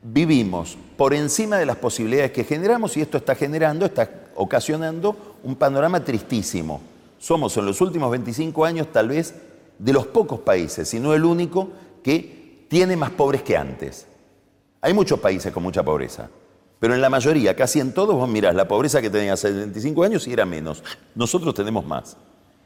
vivimos 0.00 0.78
por 0.96 1.12
encima 1.12 1.58
de 1.58 1.66
las 1.66 1.78
posibilidades 1.78 2.30
que 2.30 2.44
generamos 2.44 2.96
y 2.96 3.00
esto 3.00 3.18
está 3.18 3.34
generando, 3.34 3.84
está 3.84 4.08
ocasionando 4.36 5.36
un 5.42 5.56
panorama 5.56 6.04
tristísimo. 6.04 6.80
Somos 7.18 7.56
en 7.56 7.66
los 7.66 7.80
últimos 7.80 8.12
25 8.12 8.64
años 8.64 8.92
tal 8.92 9.08
vez 9.08 9.34
de 9.78 9.92
los 9.92 10.06
pocos 10.06 10.40
países, 10.40 10.88
si 10.88 11.00
no 11.00 11.14
el 11.14 11.24
único, 11.24 11.70
que 12.02 12.64
tiene 12.68 12.96
más 12.96 13.10
pobres 13.10 13.42
que 13.42 13.56
antes. 13.56 14.06
Hay 14.80 14.94
muchos 14.94 15.18
países 15.20 15.52
con 15.52 15.62
mucha 15.62 15.82
pobreza, 15.82 16.28
pero 16.78 16.94
en 16.94 17.00
la 17.00 17.08
mayoría, 17.08 17.56
casi 17.56 17.80
en 17.80 17.92
todos, 17.92 18.14
vos 18.14 18.28
mirás 18.28 18.54
la 18.54 18.68
pobreza 18.68 19.00
que 19.00 19.10
tenía 19.10 19.32
hace 19.32 19.50
25 19.50 20.04
años 20.04 20.26
y 20.28 20.32
era 20.32 20.44
menos. 20.44 20.82
Nosotros 21.14 21.54
tenemos 21.54 21.86
más. 21.86 22.16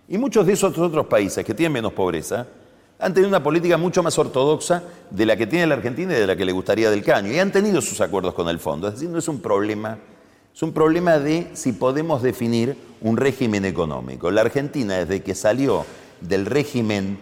Y 0.09 0.19
muchos 0.19 0.45
de 0.47 0.55
esos 0.55 0.77
otros 0.77 1.07
países 1.07 1.45
que 1.45 1.55
tienen 1.55 1.73
menos 1.73 1.93
pobreza 1.93 2.47
han 2.99 3.15
tenido 3.15 3.29
una 3.29 3.43
política 3.43 3.79
mucho 3.79 4.03
más 4.03 4.19
ortodoxa 4.19 4.83
de 5.09 5.25
la 5.25 5.37
que 5.37 5.47
tiene 5.47 5.67
la 5.67 5.77
Argentina 5.77 6.13
y 6.13 6.21
de 6.21 6.27
la 6.27 6.37
que 6.37 6.45
le 6.45 6.53
gustaría 6.53 6.91
del 6.91 7.03
caño. 7.03 7.33
Y 7.33 7.39
han 7.39 7.53
tenido 7.53 7.81
sus 7.81 8.01
acuerdos 8.01 8.35
con 8.35 8.49
el 8.49 8.59
fondo. 8.59 8.89
Es 8.89 8.95
decir, 8.95 9.09
no 9.09 9.19
es 9.19 9.29
un 9.29 9.41
problema, 9.41 9.99
es 10.55 10.63
un 10.63 10.73
problema 10.73 11.19
de 11.19 11.49
si 11.55 11.73
podemos 11.73 12.23
definir 12.23 12.77
un 13.01 13.17
régimen 13.17 13.65
económico. 13.65 14.31
La 14.31 14.43
Argentina, 14.43 14.99
desde 14.99 15.23
que 15.23 15.35
salió 15.35 15.87
del 16.21 16.47
régimen 16.47 17.19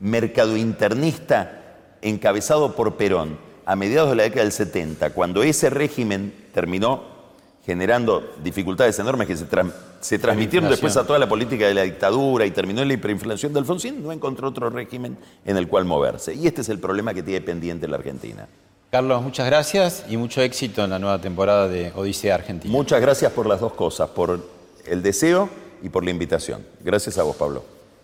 mercadointernista 0.00 1.62
encabezado 2.02 2.74
por 2.74 2.96
Perón 2.96 3.38
a 3.64 3.76
mediados 3.76 4.10
de 4.10 4.16
la 4.16 4.22
década 4.22 4.44
del 4.44 4.52
70, 4.52 5.10
cuando 5.10 5.42
ese 5.42 5.68
régimen 5.68 6.32
terminó 6.54 7.18
generando 7.66 8.34
dificultades 8.42 8.98
enormes 8.98 9.26
que 9.26 9.36
se, 9.36 10.18
transmitieron 10.18 10.70
después 10.70 10.96
a 10.96 11.06
toda 11.06 11.18
la 11.18 11.28
política 11.28 11.66
de 11.66 11.74
la 11.74 11.82
dictadura 11.82 12.46
y 12.46 12.50
terminó 12.50 12.80
en 12.80 12.88
la 12.88 12.94
hiperinflación 12.94 13.52
de 13.52 13.58
Alfonsín, 13.58 14.02
no 14.02 14.10
encontró 14.10 14.48
otro 14.48 14.70
régimen 14.70 15.18
en 15.44 15.58
el 15.58 15.68
cual 15.68 15.84
moverse. 15.84 16.32
Y 16.32 16.46
este 16.46 16.62
es 16.62 16.70
el 16.70 16.78
problema 16.78 17.12
que 17.12 17.22
tiene 17.22 17.42
pendiente 17.42 17.86
la 17.86 17.96
Argentina. 17.98 18.48
Carlos, 18.90 19.22
muchas 19.22 19.44
gracias 19.44 20.06
y 20.08 20.16
mucho 20.16 20.40
éxito 20.40 20.82
en 20.82 20.88
la 20.88 20.98
nueva 20.98 21.20
temporada 21.20 21.68
de 21.68 21.92
Odisea 21.94 22.36
Argentina. 22.36 22.72
Muchas 22.72 23.02
gracias 23.02 23.30
por 23.32 23.46
las 23.46 23.60
dos 23.60 23.74
cosas, 23.74 24.08
por 24.08 24.42
el 24.86 25.02
deseo 25.02 25.50
y 25.82 25.90
por 25.90 26.04
la 26.04 26.10
invitación. 26.10 26.64
Gracias 26.82 27.18
a 27.18 27.22
vos, 27.22 27.36
Pablo. 27.36 27.77